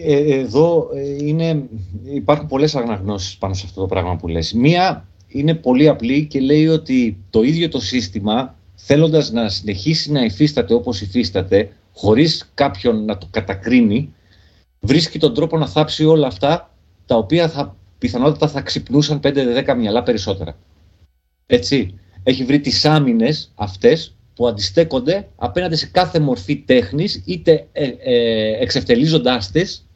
ε, 0.05 0.34
εδώ 0.34 0.88
είναι, 1.20 1.68
υπάρχουν 2.05 2.46
πολλές 2.46 2.74
αναγνώσεις 2.74 3.36
πάνω 3.36 3.55
σε 3.55 3.62
αυτό 3.66 3.80
το 3.80 3.86
πράγμα 3.86 4.16
που 4.16 4.28
λες. 4.28 4.53
Μία 4.53 5.09
είναι 5.29 5.55
πολύ 5.55 5.89
απλή 5.89 6.26
και 6.26 6.41
λέει 6.41 6.68
ότι 6.68 7.24
το 7.31 7.43
ίδιο 7.43 7.68
το 7.68 7.81
σύστημα 7.81 8.59
θέλοντας 8.74 9.31
να 9.31 9.49
συνεχίσει 9.49 10.12
να 10.12 10.24
υφίσταται 10.24 10.74
όπως 10.74 11.01
υφίσταται 11.01 11.72
χωρίς 11.95 12.51
κάποιον 12.55 13.05
να 13.05 13.18
το 13.18 13.29
κατακρίνει 13.31 14.14
βρίσκει 14.81 15.18
τον 15.18 15.35
τρόπο 15.35 15.59
να 15.59 15.66
θάψει 15.66 16.05
όλα 16.05 16.26
αυτά 16.26 16.74
τα 17.07 17.16
οποία 17.16 17.49
θα, 17.49 17.76
πιθανότατα 17.99 18.49
θα 18.49 18.61
ξυπνούσαν 18.61 19.20
5-10 19.22 19.74
μυαλά 19.76 20.03
περισσότερα. 20.03 20.57
Έτσι, 21.47 21.95
έχει 22.22 22.45
βρει 22.45 22.61
τις 22.61 22.85
άμυνες 22.85 23.53
αυτές 23.55 24.14
που 24.35 24.49
αντιστέκονται 24.49 25.29
απέναντι 25.37 25.76
σε 25.76 25.87
κάθε 25.87 26.18
μορφή 26.18 26.57
τέχνης 26.57 27.22
είτε 27.24 27.66
ε, 27.72 27.85
ε, 27.99 28.62
εξευτελίζοντάς 28.62 29.51
τις 29.51 29.89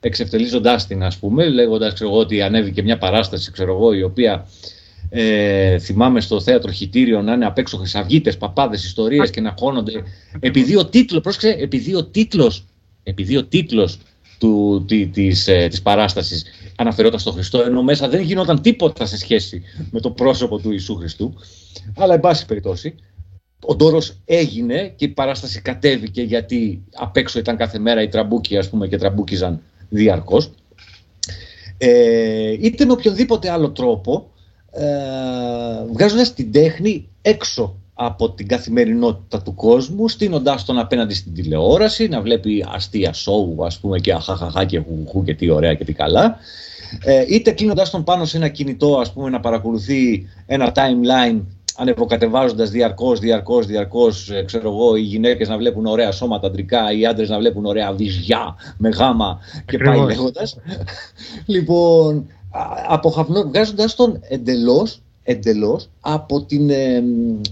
εξευτελίζοντάς 0.00 0.86
την 0.86 1.02
ας 1.02 1.16
πούμε 1.18 1.48
λέγοντας 1.48 1.92
ξέρω, 1.92 2.12
ότι 2.12 2.42
ανέβηκε 2.42 2.82
μια 2.82 2.98
παράσταση 2.98 3.50
ξέρω, 3.52 3.74
εγώ, 3.74 3.92
η 3.92 4.02
οποία 4.02 4.46
ε, 5.12 5.78
θυμάμαι 5.78 6.20
στο 6.20 6.40
θέατρο 6.40 6.70
χιτήριο 6.70 7.22
να 7.22 7.32
είναι 7.32 7.46
απ' 7.46 7.58
έξω 7.58 7.76
χρυσαυγίτες, 7.76 8.36
παπάδες, 8.36 8.84
ιστορίες 8.84 9.30
και 9.30 9.40
να 9.40 9.54
χώνονται. 9.58 10.02
Επειδή 10.40 10.76
ο 10.76 10.86
τίτλος, 10.86 11.22
πρόσεξε, 11.22 11.48
επειδή 11.48 11.94
ο 11.94 12.04
τίτλος, 12.04 12.64
επειδή 13.02 13.36
ο 13.36 13.44
τίτλος 13.44 13.98
του, 14.38 14.84
τη, 14.88 15.06
της, 15.06 15.48
ε, 15.48 15.66
της 15.70 15.82
παράστασης 15.82 16.44
αναφερόταν 16.76 17.18
στο 17.18 17.32
Χριστό, 17.32 17.60
ενώ 17.60 17.82
μέσα 17.82 18.08
δεν 18.08 18.20
γινόταν 18.20 18.60
τίποτα 18.60 19.06
σε 19.06 19.16
σχέση 19.16 19.62
με 19.90 20.00
το 20.00 20.10
πρόσωπο 20.10 20.58
του 20.58 20.70
Ιησού 20.70 20.94
Χριστού. 20.94 21.34
Αλλά, 21.96 22.14
εν 22.14 22.20
πάση 22.20 22.46
περιπτώσει, 22.46 22.94
ο 23.60 23.74
ντόρος 23.74 24.16
έγινε 24.24 24.92
και 24.96 25.04
η 25.04 25.08
παράσταση 25.08 25.60
κατέβηκε 25.60 26.22
γιατί 26.22 26.82
απ' 26.94 27.16
έξω 27.16 27.38
ήταν 27.38 27.56
κάθε 27.56 27.78
μέρα 27.78 28.02
οι 28.02 28.08
τραμπούκοι 28.08 28.56
ας 28.56 28.68
πούμε 28.68 28.88
και 28.88 28.96
τραμπούκιζαν 28.96 29.60
διαρκώς. 29.88 30.50
Ε, 31.78 32.50
είτε 32.60 32.84
με 32.84 32.92
οποιονδήποτε 32.92 33.50
άλλο 33.50 33.70
τρόπο 33.70 34.30
ε, 34.36 34.39
βγάζοντας 35.92 36.34
την 36.34 36.52
τέχνη 36.52 37.08
έξω 37.22 37.74
από 37.94 38.30
την 38.30 38.48
καθημερινότητα 38.48 39.42
του 39.42 39.54
κόσμου, 39.54 40.08
στείνοντάς 40.08 40.64
τον 40.64 40.78
απέναντι 40.78 41.14
στην 41.14 41.34
τηλεόραση, 41.34 42.08
να 42.08 42.20
βλέπει 42.20 42.64
αστεία 42.68 43.12
σόου, 43.12 43.56
ας 43.64 43.78
πούμε, 43.78 43.98
και 43.98 44.12
αχαχαχά 44.12 44.64
και 44.64 44.78
χουχού 44.78 45.24
και 45.24 45.34
τι 45.34 45.50
ωραία 45.50 45.74
και 45.74 45.84
τι 45.84 45.92
καλά, 45.92 46.36
ε, 47.04 47.24
είτε 47.28 47.50
κλείνοντάς 47.50 47.90
τον 47.90 48.04
πάνω 48.04 48.24
σε 48.24 48.36
ένα 48.36 48.48
κινητό, 48.48 48.98
ας 48.98 49.12
πούμε, 49.12 49.30
να 49.30 49.40
παρακολουθεί 49.40 50.28
ένα 50.46 50.72
timeline 50.74 51.40
ανεβοκατεβάζοντας 51.76 52.70
διαρκώς, 52.70 53.18
διαρκώς, 53.18 53.66
διαρκώς, 53.66 54.30
ε, 54.30 54.42
ξέρω 54.42 54.70
εγώ, 54.70 54.96
οι 54.96 55.00
γυναίκες 55.00 55.48
να 55.48 55.56
βλέπουν 55.56 55.86
ωραία 55.86 56.12
σώματα 56.12 56.46
αντρικά, 56.46 56.92
οι 56.92 57.06
άντρες 57.06 57.28
να 57.28 57.38
βλέπουν 57.38 57.64
ωραία 57.64 57.92
βυζιά 57.92 58.54
με 58.76 58.88
γάμα 58.88 59.38
και 59.66 59.78
πάει 59.78 60.00
λέγοντας. 60.00 60.56
λοιπόν, 61.46 62.26
αποχαυνό, 62.88 63.42
βγάζοντας 63.42 63.94
τον 63.94 64.20
εντελώς, 64.28 65.02
εντελώς 65.22 65.90
από, 66.00 66.44
την, 66.44 66.70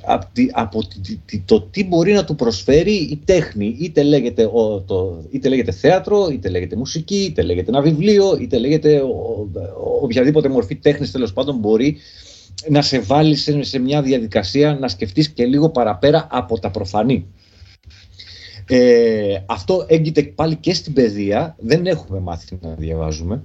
από, 0.04 0.26
από 0.52 0.80
το 1.44 1.60
τι 1.60 1.84
μπορεί 1.84 2.12
να 2.12 2.24
του 2.24 2.34
προσφέρει 2.34 2.94
η 2.94 3.20
τέχνη. 3.24 3.76
Είτε 3.80 4.02
λέγεται, 4.02 4.44
ο, 4.44 4.80
το, 4.86 5.24
είτε 5.30 5.48
λέγεται 5.48 5.72
θέατρο, 5.72 6.28
είτε 6.32 6.48
λέγεται 6.48 6.76
μουσική, 6.76 7.24
είτε 7.24 7.42
λέγεται 7.42 7.70
ένα 7.70 7.80
βιβλίο, 7.80 8.36
είτε 8.40 8.58
λέγεται 8.58 9.00
ο, 9.00 9.48
οποιαδήποτε 10.02 10.48
μορφή 10.48 10.76
τέχνης 10.76 11.10
τέλος 11.10 11.32
πάντων 11.32 11.56
μπορεί 11.56 11.96
να 12.68 12.82
σε 12.82 12.98
βάλει 12.98 13.34
σε, 13.36 13.62
σε 13.62 13.78
μια 13.78 14.02
διαδικασία 14.02 14.74
να 14.80 14.88
σκεφτείς 14.88 15.28
και 15.28 15.44
λίγο 15.44 15.70
παραπέρα 15.70 16.26
από 16.30 16.58
τα 16.58 16.70
προφανή. 16.70 17.26
Ε, 18.70 19.42
αυτό 19.46 19.84
έγκυται 19.88 20.22
πάλι 20.22 20.56
και 20.56 20.74
στην 20.74 20.92
παιδεία. 20.92 21.56
Δεν 21.58 21.86
έχουμε 21.86 22.18
μάθει 22.18 22.58
να 22.60 22.74
διαβάζουμε 22.74 23.42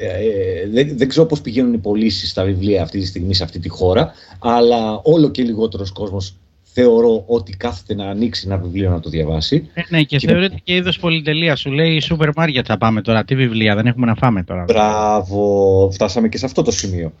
ε, 0.00 0.68
δεν, 0.70 0.96
δεν 0.96 1.08
ξέρω 1.08 1.26
πώς 1.26 1.40
πηγαίνουν 1.40 1.72
οι 1.72 1.78
πωλήσεις 1.78 2.30
στα 2.30 2.44
βιβλία 2.44 2.82
αυτή 2.82 2.98
τη 2.98 3.06
στιγμή 3.06 3.34
σε 3.34 3.42
αυτή 3.44 3.58
τη 3.58 3.68
χώρα, 3.68 4.12
αλλά 4.38 5.00
όλο 5.02 5.30
και 5.30 5.42
λιγότερος 5.42 5.92
κόσμος 5.92 6.34
θεωρώ 6.72 7.24
ότι 7.26 7.56
κάθεται 7.56 7.94
να 7.94 8.10
ανοίξει 8.10 8.42
ένα 8.46 8.56
βιβλίο 8.56 8.90
να 8.90 9.00
το 9.00 9.08
διαβάσει. 9.10 9.68
Ε, 9.74 9.80
ναι, 9.88 10.02
και, 10.02 10.16
και 10.16 10.26
θεωρείται 10.26 10.60
και 10.64 10.74
είδος 10.74 10.98
πολυτελεία. 10.98 11.56
Σου 11.56 11.70
λέει 11.70 11.94
η 11.94 12.00
σούπερ 12.00 12.30
μάρκετ 12.36 12.64
θα 12.68 12.78
πάμε 12.78 13.00
τώρα. 13.00 13.24
Τι 13.24 13.34
βιβλία, 13.34 13.74
δεν 13.74 13.86
έχουμε 13.86 14.06
να 14.06 14.14
φάμε 14.14 14.42
τώρα. 14.42 14.64
Μπράβο, 14.64 15.90
φτάσαμε 15.92 16.28
και 16.28 16.38
σε 16.38 16.44
αυτό 16.44 16.62
το 16.62 16.70
σημείο. 16.70 17.12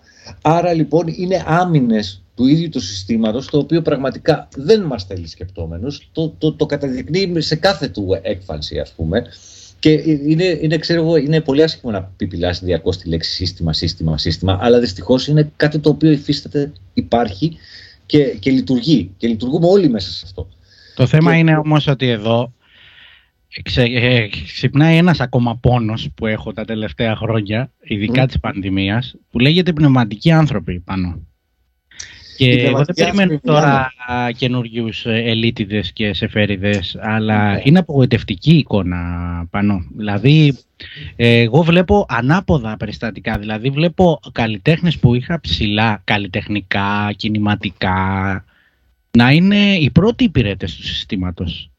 Άρα 0.42 0.72
λοιπόν 0.72 1.04
είναι 1.06 1.44
άμυνες 1.46 2.22
του 2.34 2.46
ίδιου 2.46 2.68
του 2.68 2.80
συστήματος, 2.80 3.46
το 3.46 3.58
οποίο 3.58 3.82
πραγματικά 3.82 4.48
δεν 4.56 4.82
μας 4.82 5.04
θέλει 5.04 5.28
σκεπτόμενους, 5.28 6.08
το, 6.12 6.34
το, 6.38 6.52
το 6.52 6.66
καταδεικνύει 6.66 7.40
σε 7.40 7.56
κάθε 7.56 7.88
του 7.88 8.18
έκφανση 8.22 8.78
ας 8.78 8.92
πούμε. 8.96 9.26
Και 9.78 9.90
είναι, 10.26 10.58
είναι, 10.60 10.76
ξέρω 10.78 11.00
εγώ, 11.00 11.16
είναι 11.16 11.40
πολύ 11.40 11.62
άσχημο 11.62 11.92
να 11.92 12.02
πιπηλάσει 12.02 12.64
διακό 12.64 12.90
τη 12.90 13.08
λέξη 13.08 13.30
σύστημα, 13.30 13.72
σύστημα, 13.72 14.18
σύστημα, 14.18 14.58
αλλά 14.60 14.78
δυστυχώς 14.78 15.26
είναι 15.26 15.50
κάτι 15.56 15.78
το 15.78 15.90
οποίο 15.90 16.10
υφίσταται, 16.10 16.72
υπάρχει 16.94 17.56
και, 18.06 18.24
και 18.24 18.50
λειτουργεί. 18.50 19.10
Και 19.16 19.28
λειτουργούμε 19.28 19.66
όλοι 19.66 19.88
μέσα 19.88 20.10
σε 20.10 20.22
αυτό. 20.24 20.48
Το 20.94 21.06
θέμα 21.06 21.36
είναι 21.36 21.56
όμως 21.56 21.86
ότι 21.86 22.08
εδώ 22.08 22.52
ξε, 23.62 23.82
ε, 23.82 24.28
ξυπνάει 24.28 24.96
ένας 24.96 25.20
ακόμα 25.20 25.56
πόνος 25.56 26.08
που 26.14 26.26
έχω 26.26 26.52
τα 26.52 26.64
τελευταία 26.64 27.16
χρόνια, 27.16 27.72
ειδικά 27.80 28.24
mm. 28.24 28.26
της 28.26 28.40
πανδημίας, 28.40 29.14
που 29.30 29.38
λέγεται 29.38 29.72
πνευματικοί 29.72 30.30
άνθρωποι 30.30 30.80
πάνω. 30.80 31.26
Και 32.38 32.66
εγώ 32.66 32.84
δεν 32.84 32.94
περιμένω 32.94 33.40
τώρα 33.42 33.92
καινούριους 34.36 35.06
ε, 35.06 35.22
ελίτιδες 35.26 35.92
και 35.92 36.14
σεφέριδες, 36.14 36.96
αλλά 37.00 37.52
ναι. 37.52 37.60
είναι 37.64 37.78
απογοητευτική 37.78 38.56
εικόνα 38.56 38.96
πάνω. 39.50 39.84
Δηλαδή, 39.96 40.58
εγώ 41.16 41.62
βλέπω 41.62 42.06
ανάποδα 42.08 42.76
περιστατικά. 42.76 43.38
Δηλαδή, 43.38 43.70
βλέπω 43.70 44.20
καλλιτέχνες 44.32 44.98
που 44.98 45.14
είχα 45.14 45.40
ψηλά 45.40 46.00
καλλιτεχνικά, 46.04 47.12
κινηματικά, 47.16 48.44
να 49.16 49.30
είναι 49.30 49.74
οι 49.74 49.90
πρώτοι 49.90 50.24
υπηρέτες 50.24 50.76
του 50.76 50.82
συστήματος. 50.82 51.70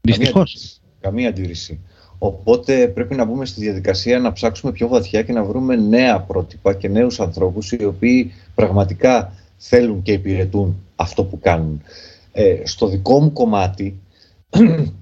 Δυστυχώς. 0.00 0.80
Καμία 1.00 1.28
αντίρρηση. 1.28 1.80
Οπότε 2.18 2.88
πρέπει 2.88 3.14
να 3.14 3.24
μπούμε 3.24 3.46
στη 3.46 3.60
διαδικασία 3.60 4.18
να 4.18 4.32
ψάξουμε 4.32 4.72
πιο 4.72 4.88
βαθιά 4.88 5.22
και 5.22 5.32
να 5.32 5.44
βρούμε 5.44 5.76
νέα 5.76 6.20
πρότυπα 6.20 6.74
και 6.74 6.88
νέους 6.88 7.20
ανθρώπους 7.20 7.72
οι 7.72 7.84
οποίοι 7.84 8.32
πραγματικά 8.54 9.32
θέλουν 9.58 10.02
και 10.02 10.12
υπηρετούν 10.12 10.76
αυτό 10.96 11.24
που 11.24 11.38
κάνουν. 11.38 11.82
Ε, 12.32 12.56
στο 12.64 12.86
δικό 12.86 13.20
μου 13.20 13.32
κομμάτι, 13.32 14.00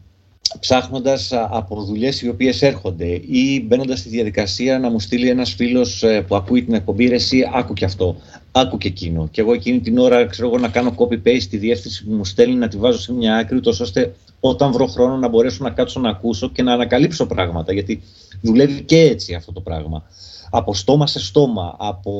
ψάχνοντας 0.60 1.32
από 1.32 1.82
δουλειές 1.82 2.22
οι 2.22 2.28
οποίες 2.28 2.62
έρχονται 2.62 3.20
ή 3.26 3.64
μπαίνοντας 3.66 3.98
στη 3.98 4.08
διαδικασία 4.08 4.78
να 4.78 4.90
μου 4.90 5.00
στείλει 5.00 5.28
ένας 5.28 5.54
φίλος 5.54 6.02
ε, 6.02 6.20
που 6.22 6.36
ακούει 6.36 6.64
την 6.64 6.74
εκπομπή, 6.74 7.12
εσύ 7.12 7.50
άκου 7.54 7.72
και 7.72 7.84
αυτό, 7.84 8.16
άκου 8.52 8.78
και 8.78 8.88
εκείνο. 8.88 9.28
Και 9.30 9.40
εγώ 9.40 9.52
εκείνη 9.52 9.80
την 9.80 9.98
ώρα 9.98 10.26
ξέρω 10.26 10.48
εγώ 10.48 10.58
να 10.58 10.68
κάνω 10.68 10.94
copy-paste 10.96 11.46
τη 11.50 11.56
διεύθυνση 11.56 12.04
που 12.04 12.12
μου 12.12 12.24
στέλνει 12.24 12.54
να 12.54 12.68
τη 12.68 12.76
βάζω 12.76 12.98
σε 12.98 13.12
μια 13.12 13.36
άκρη, 13.36 13.60
τόσο 13.60 13.84
ώστε 13.84 14.14
όταν 14.48 14.72
βρω 14.72 14.86
χρόνο 14.86 15.16
να 15.16 15.28
μπορέσω 15.28 15.64
να 15.64 15.70
κάτσω 15.70 16.00
να 16.00 16.08
ακούσω 16.08 16.48
και 16.48 16.62
να 16.62 16.72
ανακαλύψω 16.72 17.26
πράγματα, 17.26 17.72
γιατί 17.72 18.02
δουλεύει 18.40 18.82
και 18.82 19.00
έτσι 19.00 19.34
αυτό 19.34 19.52
το 19.52 19.60
πράγμα 19.60 20.02
από 20.50 20.74
στόμα 20.74 21.06
σε 21.06 21.20
στόμα, 21.20 21.76
από, 21.78 22.12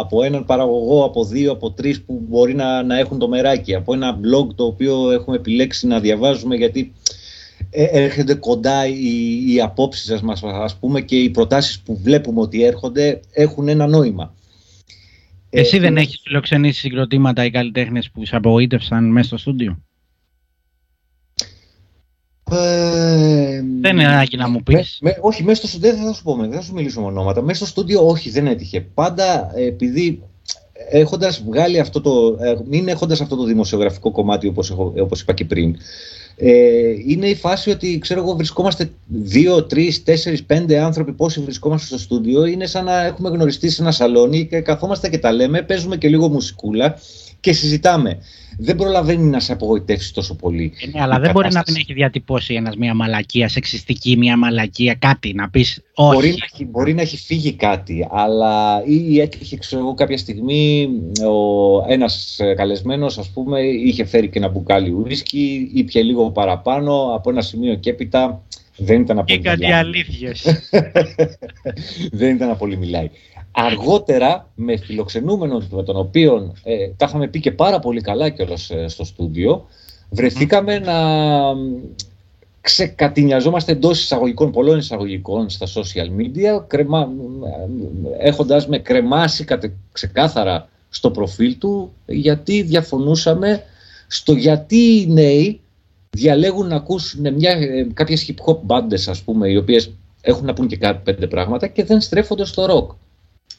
από 0.00 0.22
έναν 0.22 0.44
παραγωγό, 0.44 1.04
από 1.04 1.24
δύο, 1.24 1.52
από 1.52 1.70
τρεις 1.70 2.02
που 2.02 2.24
μπορεί 2.28 2.54
να, 2.54 2.82
να 2.82 2.98
έχουν 2.98 3.18
το 3.18 3.28
μεράκι, 3.28 3.74
από 3.74 3.94
ένα 3.94 4.18
blog 4.20 4.54
το 4.54 4.64
οποίο 4.64 5.10
έχουμε 5.10 5.36
επιλέξει 5.36 5.86
να 5.86 6.00
διαβάζουμε 6.00 6.56
γιατί 6.56 6.92
ε, 7.70 7.84
έρχονται 7.84 8.34
κοντά 8.34 8.86
οι, 8.86 9.52
οι 9.52 9.60
απόψεις 9.60 10.20
μας 10.20 10.42
ας 10.42 10.76
πούμε 10.76 11.00
και 11.00 11.16
οι 11.16 11.30
προτάσεις 11.30 11.80
που 11.80 11.98
βλέπουμε 12.02 12.40
ότι 12.40 12.62
έρχονται 12.62 13.20
έχουν 13.32 13.68
ένα 13.68 13.86
νόημα. 13.86 14.34
Εσύ 15.50 15.76
ε, 15.76 15.80
δεν 15.80 15.96
έχεις 15.96 16.20
φιλοξενήσει 16.24 16.80
συγκροτήματα 16.80 17.44
ή 17.44 17.50
καλλιτέχνες 17.50 18.10
που 18.10 18.24
σε 18.24 18.36
απογοήτευσαν 18.36 19.04
μέσα 19.04 19.26
στο 19.26 19.36
στούντιο; 19.36 19.82
Ε, 22.50 23.62
δεν 23.80 23.96
είναι 23.96 24.06
ανάγκη 24.06 24.36
να 24.36 24.48
μου 24.48 24.62
πεις. 24.62 25.00
όχι, 25.20 25.42
μέσα 25.42 25.58
στο 25.58 25.66
στούντιο 25.66 25.90
δεν 25.90 26.04
θα 26.04 26.12
σου 26.12 26.22
πω, 26.22 26.36
δεν 26.36 26.52
θα 26.52 26.62
σου 26.62 26.72
μιλήσω 26.72 27.00
με 27.00 27.06
ονόματα. 27.06 27.42
Μέσα 27.42 27.58
στο 27.58 27.66
στούντιο 27.66 28.06
όχι, 28.06 28.30
δεν 28.30 28.46
έτυχε. 28.46 28.80
Πάντα 28.80 29.52
επειδή 29.56 30.22
έχοντας 30.90 31.42
βγάλει 31.46 31.78
αυτό 31.80 32.00
το. 32.00 32.36
Ε, 32.40 32.56
μην 32.64 32.88
έχοντας 32.88 33.20
αυτό 33.20 33.36
το 33.36 33.44
δημοσιογραφικό 33.44 34.10
κομμάτι 34.10 34.46
όπως 34.46 34.70
όπως 35.00 35.20
είπα 35.20 35.32
και 35.32 35.44
πριν. 35.44 35.76
Ε, 36.38 36.50
είναι 37.06 37.28
η 37.28 37.34
φάση 37.34 37.70
ότι 37.70 37.98
ξέρω 37.98 38.20
εγώ 38.20 38.36
βρισκόμαστε 38.36 38.90
δύο, 39.06 39.64
τρεις, 39.64 40.02
τέσσερις, 40.02 40.44
πέντε 40.44 40.78
άνθρωποι 40.78 41.12
πόσοι 41.12 41.40
βρισκόμαστε 41.40 41.86
στο 41.86 41.98
στούντιο 41.98 42.44
είναι 42.44 42.66
σαν 42.66 42.84
να 42.84 43.04
έχουμε 43.04 43.28
γνωριστεί 43.28 43.70
σε 43.70 43.82
ένα 43.82 43.90
σαλόνι 43.90 44.46
και 44.46 44.60
καθόμαστε 44.60 45.08
και 45.08 45.18
τα 45.18 45.32
λέμε, 45.32 45.62
παίζουμε 45.62 45.96
και 45.96 46.08
λίγο 46.08 46.28
μουσικούλα 46.28 46.98
και 47.46 47.52
συζητάμε 47.52 48.18
δεν 48.58 48.76
προλαβαίνει 48.76 49.30
να 49.30 49.40
σε 49.40 49.52
απογοητεύσει 49.52 50.14
τόσο 50.14 50.34
πολύ. 50.34 50.72
Ε, 50.80 50.86
ναι, 50.86 51.02
αλλά 51.02 51.18
δεν 51.18 51.30
μπορεί 51.30 51.52
να 51.52 51.62
μην 51.66 51.76
έχει 51.76 51.92
διατυπώσει 51.92 52.54
ένας 52.54 52.76
μια 52.76 52.94
μαλακία, 52.94 53.48
σεξιστική, 53.48 54.16
μια 54.16 54.36
μαλακία, 54.36 54.94
κάτι 54.94 55.32
να 55.34 55.50
πεις. 55.50 55.82
Όχι. 55.94 56.14
Μπορεί 56.14 56.28
να, 56.28 56.46
έχει, 56.52 56.64
μπορεί 56.64 56.94
να 56.94 57.00
έχει 57.00 57.16
φύγει 57.16 57.52
κάτι, 57.52 58.08
αλλά 58.10 58.82
ή 58.84 59.20
έτυχε, 59.20 59.56
ξέρω 59.56 59.82
εγώ, 59.82 59.94
κάποια 59.94 60.18
στιγμή 60.18 60.88
ο, 61.26 61.92
ένας 61.92 62.40
καλεσμένος, 62.56 63.18
ας 63.18 63.28
πούμε, 63.30 63.60
είχε 63.60 64.04
φέρει 64.04 64.28
και 64.28 64.38
ένα 64.38 64.48
μπουκάλι 64.48 64.90
ουίσκι, 64.90 65.70
ήπια 65.74 66.02
λίγο 66.02 66.30
παραπάνω, 66.30 67.12
από 67.14 67.30
ένα 67.30 67.40
σημείο 67.40 67.74
και 67.74 67.90
έπειτα 67.90 68.42
δεν 68.76 69.00
ήταν 69.00 69.16
να 69.16 69.24
πολύ 69.24 69.38
Και 69.38 69.48
κάτι 69.48 69.72
αλήθειες. 69.72 70.46
δεν 72.18 72.34
ήταν 72.34 72.48
να 72.48 72.56
πολύ 72.56 72.76
μιλάει. 72.76 73.10
Αργότερα, 73.50 74.50
με 74.54 74.76
φιλοξενούμενο 74.76 75.62
με 75.70 75.82
τον 75.82 75.96
οποίο 75.96 76.54
ε, 76.64 76.88
τα 76.96 77.06
είχαμε 77.08 77.28
πει 77.28 77.40
και 77.40 77.52
πάρα 77.52 77.78
πολύ 77.78 78.00
καλά 78.00 78.28
κιόλας 78.28 78.70
ε, 78.70 78.88
στο 78.88 79.04
στούντιο, 79.04 79.66
βρεθήκαμε 80.10 80.78
να 80.78 80.94
ξεκατηνιαζόμαστε 82.60 83.72
εντός 83.72 84.02
εισαγωγικών, 84.02 84.52
πολλών 84.52 84.78
εισαγωγικών 84.78 85.48
στα 85.48 85.66
social 85.66 86.20
media, 86.20 86.64
κρεμα, 86.66 87.08
έχοντας 88.18 88.68
με 88.68 88.78
κρεμάσει 88.78 89.44
κατε, 89.44 89.72
ξεκάθαρα 89.92 90.68
στο 90.88 91.10
προφίλ 91.10 91.58
του, 91.58 91.92
γιατί 92.06 92.62
διαφωνούσαμε 92.62 93.62
στο 94.06 94.32
γιατί 94.32 94.76
οι 94.76 95.06
νέοι 95.08 95.60
διαλέγουν 96.16 96.66
να 96.66 96.76
ακούσουν 96.76 97.34
μια, 97.34 97.50
ε, 97.50 97.86
κάποιες 97.94 98.26
hip 98.28 98.50
hop 98.50 98.58
μπάντες, 98.62 99.08
ας 99.08 99.22
πούμε, 99.22 99.48
οι 99.48 99.56
οποίες 99.56 99.90
έχουν 100.20 100.44
να 100.46 100.52
πούν 100.52 100.66
και 100.66 100.76
κάτι 100.76 101.00
πέντε 101.04 101.26
πράγματα 101.26 101.66
και 101.66 101.84
δεν 101.84 102.00
στρέφονται 102.00 102.44
στο 102.44 102.66
ροκ. 102.66 102.90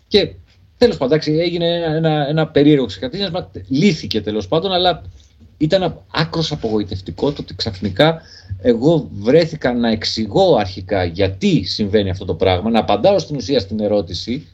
Και 0.07 0.33
τέλος 0.77 0.97
πάντων, 0.97 1.19
έγινε 1.25 1.67
ένα, 1.83 2.27
ένα 2.27 2.47
περίεργο 2.47 2.85
ξεκαθάρισμα. 2.85 3.51
Λύθηκε 3.67 4.21
τέλος 4.21 4.47
πάντων, 4.47 4.71
αλλά 4.71 5.03
ήταν 5.57 6.01
άκρος 6.11 6.51
απογοητευτικό 6.51 7.31
το 7.31 7.41
ότι 7.41 7.55
ξαφνικά 7.55 8.21
εγώ 8.61 9.09
βρέθηκα 9.13 9.73
να 9.73 9.89
εξηγώ 9.89 10.55
αρχικά 10.55 11.03
γιατί 11.03 11.63
συμβαίνει 11.63 12.09
αυτό 12.09 12.25
το 12.25 12.33
πράγμα, 12.33 12.69
να 12.69 12.79
απαντάω 12.79 13.19
στην 13.19 13.35
ουσία 13.35 13.59
στην 13.59 13.79
ερώτηση 13.79 14.47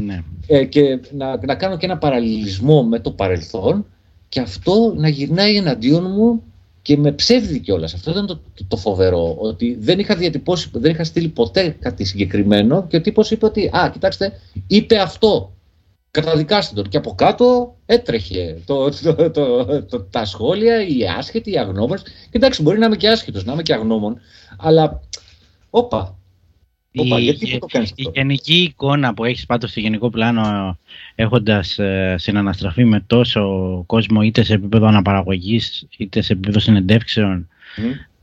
ναι. 0.00 0.22
ε, 0.46 0.64
και 0.64 1.00
να, 1.12 1.46
να 1.46 1.54
κάνω 1.54 1.76
και 1.76 1.86
ένα 1.86 1.98
παραλληλισμό 1.98 2.82
με 2.82 2.98
το 2.98 3.10
παρελθόν 3.10 3.86
και 4.28 4.40
αυτό 4.40 4.94
να 4.96 5.08
γυρνάει 5.08 5.56
εναντίον 5.56 6.10
μου 6.10 6.42
και 6.82 6.96
με 6.96 7.12
ψεύδι 7.12 7.60
κιόλας. 7.60 7.94
Αυτό 7.94 8.10
ήταν 8.10 8.26
το, 8.26 8.40
το, 8.68 8.76
φοβερό. 8.76 9.36
Ότι 9.38 9.76
δεν 9.80 9.98
είχα 9.98 10.16
διατυπώσει, 10.16 10.70
δεν 10.72 10.90
είχα 10.90 11.04
στείλει 11.04 11.28
ποτέ 11.28 11.76
κάτι 11.80 12.04
συγκεκριμένο 12.04 12.86
και 12.86 12.96
ο 12.96 13.00
τύπος 13.00 13.30
είπε 13.30 13.46
ότι, 13.46 13.70
Α, 13.72 13.90
κοιτάξτε, 13.92 14.32
είπε 14.66 14.98
αυτό. 14.98 15.52
Καταδικάστε 16.10 16.74
τον. 16.74 16.88
Και 16.88 16.96
από 16.96 17.14
κάτω 17.14 17.76
έτρεχε 17.86 18.62
το, 18.64 18.90
το, 19.90 20.02
τα 20.10 20.24
σχόλια, 20.24 20.86
οι 20.86 21.08
άσχετοι, 21.18 21.50
οι 21.50 21.58
αγνώμονες. 21.58 22.02
Κοιτάξτε, 22.30 22.62
μπορεί 22.62 22.78
να 22.78 22.86
είμαι 22.86 22.96
και 22.96 23.08
άσχετος, 23.08 23.44
να 23.44 23.52
είμαι 23.52 23.62
και 23.62 23.74
αγνώμων, 23.74 24.20
αλλά. 24.58 25.00
Όπα, 25.74 26.18
η, 26.92 27.26
η 27.94 28.08
γενική 28.14 28.54
εικόνα 28.54 29.14
που 29.14 29.24
έχεις 29.24 29.46
πάντως 29.46 29.70
στο 29.70 29.80
γενικό 29.80 30.10
πλάνο 30.10 30.78
έχοντας 31.14 31.78
ε, 31.78 32.14
συναναστραφεί 32.18 32.84
με 32.84 33.04
τόσο 33.06 33.82
κόσμο 33.86 34.22
είτε 34.22 34.42
σε 34.42 34.54
επίπεδο 34.54 34.86
αναπαραγωγής 34.86 35.86
είτε 35.96 36.20
σε 36.20 36.32
επίπεδο 36.32 36.58
συνεντεύξεων 36.58 37.48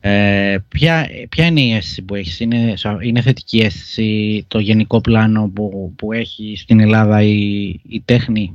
ε, 0.01 0.57
ποια, 0.67 1.09
ποια 1.29 1.45
είναι 1.45 1.61
η 1.61 1.73
αίσθηση 1.73 2.01
που 2.01 2.15
έχεις, 2.15 2.39
είναι, 2.39 2.73
είναι 3.01 3.21
θετική 3.21 3.59
αίσθηση 3.59 4.45
το 4.47 4.59
γενικό 4.59 5.01
πλάνο 5.01 5.51
που, 5.55 5.93
που 5.95 6.13
έχει 6.13 6.53
στην 6.57 6.79
Ελλάδα 6.79 7.21
η, 7.21 7.67
η 7.89 8.01
τέχνη; 8.05 8.53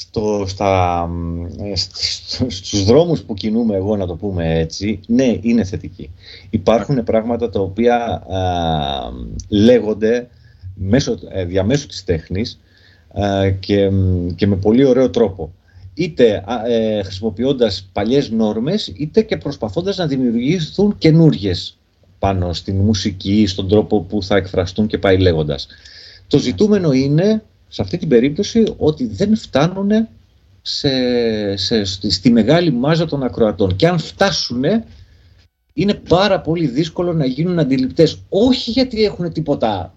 Στο, 0.00 0.44
στα, 0.46 1.10
στους 2.48 2.84
δρόμους 2.84 3.22
που 3.22 3.34
κινούμε 3.34 3.76
εγώ 3.76 3.96
να 3.96 4.06
το 4.06 4.14
πούμε 4.14 4.58
έτσι, 4.58 5.00
ναι, 5.06 5.38
είναι 5.40 5.64
θετική. 5.64 6.10
Υπάρχουν 6.50 7.04
πράγματα 7.04 7.50
τα 7.50 7.60
οποία 7.60 8.22
λέγονται 9.48 10.28
μέσω, 10.74 11.18
ε, 11.28 11.44
διαμέσου 11.44 11.86
της 11.86 12.04
τέχνης 12.04 12.60
και, 13.60 13.90
και 14.34 14.46
με 14.46 14.56
πολύ 14.56 14.84
ωραίο 14.84 15.10
τρόπο. 15.10 15.52
Είτε 15.94 16.44
ε, 16.66 17.02
χρησιμοποιώντας 17.02 17.88
παλιές 17.92 18.30
νόρμες, 18.30 18.92
είτε 18.96 19.22
και 19.22 19.36
προσπαθώντας 19.36 19.96
να 19.96 20.06
δημιουργηθούν 20.06 20.98
καινούριε 20.98 21.52
πάνω 22.18 22.52
στην 22.52 22.76
μουσική, 22.76 23.46
στον 23.46 23.68
τρόπο 23.68 24.00
που 24.00 24.22
θα 24.22 24.36
εκφραστούν 24.36 24.86
και 24.86 24.98
πάει 24.98 25.18
λέγοντας. 25.18 25.66
Το 26.26 26.38
ζητούμενο 26.38 26.92
είναι, 26.92 27.42
σε 27.74 27.82
αυτή 27.82 27.96
την 27.96 28.08
περίπτωση, 28.08 28.74
ότι 28.76 29.06
δεν 29.06 29.36
φτάνουν 29.36 30.08
σε, 30.62 30.88
σε, 31.56 31.84
στη, 31.84 32.30
μεγάλη 32.30 32.72
μάζα 32.72 33.06
των 33.06 33.22
ακροατών. 33.22 33.76
Και 33.76 33.88
αν 33.88 33.98
φτάσουν, 33.98 34.64
είναι 35.72 35.94
πάρα 35.94 36.40
πολύ 36.40 36.66
δύσκολο 36.66 37.12
να 37.12 37.24
γίνουν 37.24 37.58
αντιληπτές. 37.58 38.18
Όχι 38.28 38.70
γιατί 38.70 39.04
έχουν 39.04 39.32
τίποτα 39.32 39.94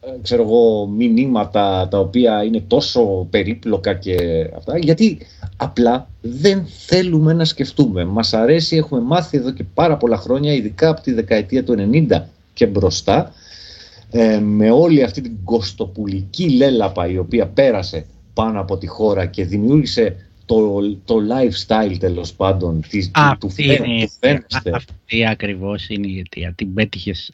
ε, 0.00 0.10
ξέρω 0.22 0.42
εγώ, 0.42 0.86
μηνύματα 0.86 1.88
τα 1.90 1.98
οποία 1.98 2.44
είναι 2.44 2.60
τόσο 2.66 3.26
περίπλοκα 3.30 3.94
και 3.94 4.16
αυτά, 4.56 4.78
γιατί 4.78 5.18
απλά 5.56 6.08
δεν 6.20 6.66
θέλουμε 6.86 7.32
να 7.32 7.44
σκεφτούμε. 7.44 8.04
Μας 8.04 8.34
αρέσει, 8.34 8.76
έχουμε 8.76 9.00
μάθει 9.00 9.36
εδώ 9.36 9.50
και 9.50 9.64
πάρα 9.74 9.96
πολλά 9.96 10.16
χρόνια, 10.16 10.52
ειδικά 10.52 10.88
από 10.88 11.00
τη 11.00 11.12
δεκαετία 11.12 11.64
του 11.64 11.74
90 12.08 12.22
και 12.52 12.66
μπροστά, 12.66 13.32
ε, 14.10 14.38
με 14.40 14.70
όλη 14.70 15.02
αυτή 15.02 15.20
την 15.20 15.44
κοστοπουλική 15.44 16.50
λέλαπα 16.50 17.08
η 17.08 17.18
οποία 17.18 17.46
πέρασε 17.46 18.06
πάνω 18.34 18.60
από 18.60 18.78
τη 18.78 18.86
χώρα 18.86 19.26
και 19.26 19.44
δημιούργησε 19.44 20.16
το, 20.44 20.80
το 21.04 21.16
lifestyle 21.16 21.96
τέλος 21.98 22.32
πάντων 22.32 22.82
της, 22.88 23.10
του, 23.38 23.50
φαίνεστε. 23.50 24.44
Αυτή 24.72 25.26
ακριβώς 25.26 25.88
είναι 25.88 26.06
η 26.06 26.18
αιτία. 26.18 26.52
Την 26.56 26.74
πέτυχες 26.74 27.30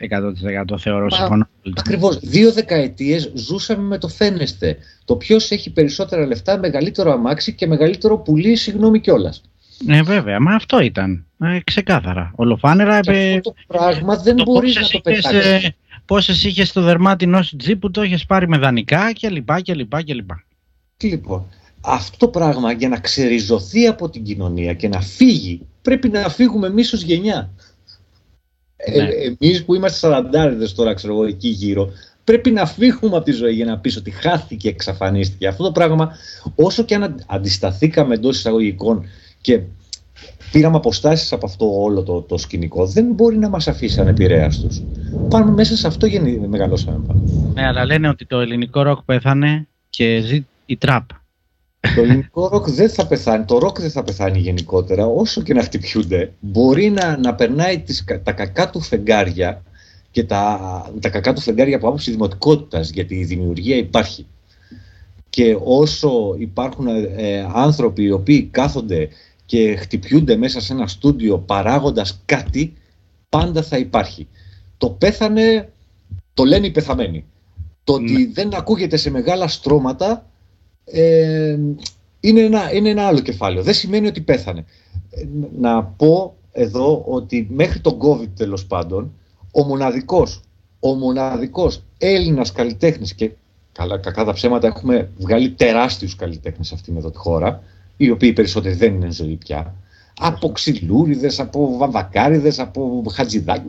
100% 0.71 0.79
θεωρώ 0.79 1.11
συμφωνώ. 1.11 1.49
Ακριβώς. 1.77 2.19
Δύο 2.19 2.53
δεκαετίες 2.53 3.33
ζούσαμε 3.35 3.83
με 3.83 3.99
το 3.99 4.09
φαίνεστε. 4.09 4.77
Το 5.05 5.17
ποιος 5.17 5.51
έχει 5.51 5.73
περισσότερα 5.73 6.27
λεφτά, 6.27 6.59
μεγαλύτερο 6.59 7.13
αμάξι 7.13 7.55
και 7.55 7.67
μεγαλύτερο 7.67 8.19
πουλί, 8.19 8.57
συγγνώμη 8.57 9.01
κιόλας. 9.01 9.43
Ναι, 9.85 10.03
βέβαια, 10.03 10.41
μα 10.41 10.55
αυτό 10.55 10.81
ήταν. 10.81 11.27
Ε, 11.41 11.59
ξεκάθαρα. 11.65 12.33
Ολοφάνερα. 12.37 13.01
Και 13.01 13.11
ε, 13.11 13.37
αυτό 13.37 13.41
το 13.51 13.55
πράγμα 13.67 14.17
δεν 14.17 14.37
μπορείς 14.45 14.75
να 14.75 14.89
το 14.89 15.01
πετάξεις. 15.01 15.71
Ε, 16.07 16.15
Πόσες 16.15 16.45
είχες 16.45 16.69
στο 16.69 16.83
δερμάτινο 16.83 17.43
σου 17.43 17.57
τζι 17.57 17.77
που 17.77 17.91
το 17.91 18.03
είχες 18.03 18.27
πάρει 18.27 18.49
με 18.49 18.59
δανεικά 18.59 19.13
κλπ. 19.13 19.63
κλπ, 19.63 20.03
κλπ. 20.05 20.31
Λοιπόν, 21.03 21.47
αυτό 21.81 22.17
το 22.17 22.29
πράγμα 22.29 22.73
για 22.73 22.89
να 22.89 22.99
ξεριζωθεί 22.99 23.87
από 23.87 24.09
την 24.09 24.25
κοινωνία 24.25 24.75
και 24.75 24.89
να 24.89 25.01
φύγει, 25.01 25.67
πρέπει 25.83 26.09
να 26.09 26.29
φύγουμε 26.29 26.67
εμείς 26.67 26.93
ως 26.93 27.03
γενιά. 27.03 27.51
Ε, 28.77 29.03
ναι. 29.03 29.09
Ε, 29.09 29.37
εμείς 29.41 29.65
που 29.65 29.75
είμαστε 29.75 29.99
σαραντάριδες 29.99 30.75
τώρα, 30.75 30.95
ξέρω 30.95 31.13
εγώ, 31.13 31.25
εκεί 31.25 31.49
γύρω, 31.49 31.91
πρέπει 32.25 32.51
να 32.51 32.67
φύγουμε 32.67 33.17
από 33.17 33.25
τη 33.25 33.33
ζωή 33.33 33.55
για 33.55 33.65
να 33.65 33.79
πεις 33.79 33.97
ότι 33.97 34.11
χάθηκε, 34.11 34.69
εξαφανίστηκε. 34.69 35.47
Αυτό 35.47 35.65
το 35.65 35.73
πράγμα, 35.73 36.17
όσο 36.55 36.83
και 36.83 36.95
αν 36.95 37.25
αντισταθήκαμε 37.27 38.15
εντός 38.15 38.37
εισαγωγικών 38.37 39.07
και 39.41 39.61
πήραμε 40.53 40.77
αποστάσεις 40.77 41.33
από 41.33 41.47
αυτό 41.47 41.83
όλο 41.83 42.03
το, 42.03 42.21
το 42.21 42.39
σκηνικό, 42.39 42.87
δεν 42.87 43.07
μπορεί 43.07 43.39
να 43.39 43.49
μας 43.49 43.69
αφήσει 43.69 44.01
ανεπηρέαστους. 44.01 44.83
Πάμε 45.29 45.51
μέσα 45.51 45.77
σε 45.77 45.87
αυτό 45.87 46.07
για 46.07 46.21
να 46.21 46.49
μεγαλώσαμε 46.49 47.07
πάνω. 47.07 47.23
Ναι, 47.55 47.67
αλλά 47.67 47.85
λένε 47.85 48.09
ότι 48.09 48.27
το 48.27 48.41
ελληνικό 48.41 48.83
ροκ 48.83 49.03
πέθανε 49.05 49.67
και 49.91 50.21
ζει 50.21 50.47
η 50.67 50.77
τραπ. 50.77 51.09
Το 51.95 52.03
ελληνικό 52.03 52.49
ροκ 52.49 52.71
δεν 52.71 52.91
θα 52.91 53.07
πεθάνει, 53.07 53.45
το 53.45 53.59
ροκ 53.59 53.81
δεν 53.81 53.91
θα 53.91 54.03
πεθάνει 54.03 54.39
γενικότερα, 54.39 55.07
όσο 55.07 55.43
και 55.43 55.55
να 55.55 55.63
χτυπιούνται. 55.63 56.33
Μπορεί 56.41 56.91
να, 56.91 57.19
να 57.19 57.35
περνάει 57.35 57.79
τις, 57.79 58.05
τα 58.23 58.33
κακά 58.33 58.71
του 58.71 58.81
φεγγάρια 58.81 59.63
και 60.11 60.25
τα, 60.25 60.61
τα 61.01 61.09
κακά 61.09 61.33
του 61.33 61.41
φεγγάρια 61.41 61.77
από 61.77 61.87
άποψη 61.89 62.11
δημοτικότητας, 62.11 62.91
γιατί 62.91 63.15
η 63.15 63.25
δημιουργία 63.25 63.77
υπάρχει. 63.77 64.27
Και 65.31 65.57
όσο 65.65 66.35
υπάρχουν 66.39 66.87
ε, 66.87 67.47
άνθρωποι 67.55 68.03
οι 68.03 68.11
οποίοι 68.11 68.43
κάθονται 68.43 69.09
και 69.47 69.77
χτυπιούνται 69.77 70.37
μέσα 70.37 70.61
σε 70.61 70.73
ένα 70.73 70.87
στούντιο 70.87 71.39
παράγοντας 71.39 72.21
κάτι, 72.25 72.75
πάντα 73.29 73.63
θα 73.63 73.79
υπάρχει. 73.79 74.29
Το 74.79 74.91
πέθανε, 74.91 75.73
το 76.35 76.45
λένε 76.45 76.67
οι 76.67 76.71
πεθαμένοι. 76.71 77.25
Το 77.85 77.93
ότι 77.93 78.13
ναι. 78.13 78.33
δεν 78.33 78.55
ακούγεται 78.55 78.97
σε 78.97 79.11
μεγάλα 79.11 79.49
στρώματα 79.49 80.27
ε, 80.85 81.59
είναι, 82.21 82.41
ένα, 82.41 82.73
είναι 82.73 82.89
ένα 82.89 83.07
άλλο 83.07 83.21
κεφάλαιο. 83.21 83.63
Δεν 83.63 83.75
σημαίνει 83.75 84.07
ότι 84.07 84.21
πέθανε. 84.21 84.65
Ε, 85.11 85.25
να 85.59 85.83
πω 85.83 86.35
εδώ 86.53 87.05
ότι 87.07 87.47
μέχρι 87.51 87.81
τον 87.81 87.99
COVID 88.01 88.29
τέλος 88.37 88.67
πάντων, 88.67 89.13
ο 89.53 89.63
μοναδικός, 89.63 90.41
ο 90.81 90.95
μοναδικός 90.95 91.83
Έλληνας 91.99 92.53
καλλιτέχνης 92.53 93.15
και 93.15 93.31
καλά, 93.73 93.99
κακά 93.99 94.25
τα 94.25 94.33
ψέματα 94.33 94.67
έχουμε 94.67 95.11
βγάλει 95.17 95.51
τεράστιους 95.51 96.17
καλλιτέχνες 96.17 96.73
αυτήν 96.73 96.97
εδώ 96.97 97.11
τη 97.11 97.19
χώρα, 97.19 97.63
οι 97.97 98.11
οποίοι 98.11 98.33
περισσότεροι 98.33 98.75
δεν 98.75 98.95
είναι 98.95 99.11
ζωή 99.11 99.37
πια, 99.37 99.75
από 100.19 100.53
ξυλούριδες, 100.53 101.41
από 101.41 101.77
βαμβακάριδες, 101.77 102.59
από 102.59 103.05
χατζηδάκι. 103.13 103.67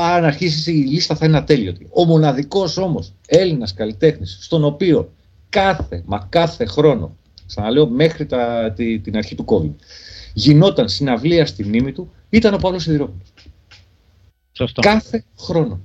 Αν 0.00 0.24
αρχίσεις 0.24 0.66
η 0.66 0.70
λίστα 0.70 1.14
θα 1.14 1.26
είναι 1.26 1.36
ατέλειωτη. 1.36 1.86
Ο 1.90 2.04
μοναδικός 2.04 2.76
όμως 2.76 3.12
Έλληνας 3.26 3.74
καλλιτέχνης, 3.74 4.38
στον 4.40 4.64
οποίο 4.64 5.12
κάθε, 5.48 6.02
μα 6.06 6.26
κάθε 6.28 6.64
χρόνο, 6.64 7.16
ξαναλέω 7.46 7.88
μέχρι 7.88 8.26
τα, 8.26 8.72
τη, 8.76 8.98
την 8.98 9.16
αρχή 9.16 9.34
του 9.34 9.44
COVID, 9.48 9.84
γινόταν 10.34 10.88
συναυλία 10.88 11.46
στη 11.46 11.64
μνήμη 11.64 11.92
του, 11.92 12.12
ήταν 12.30 12.54
ο 12.54 12.56
Παύλος 12.56 12.82
Σιδηρόπουλος. 12.82 13.32
Σωστό. 14.52 14.80
Κάθε 14.80 15.24
χρόνο. 15.38 15.80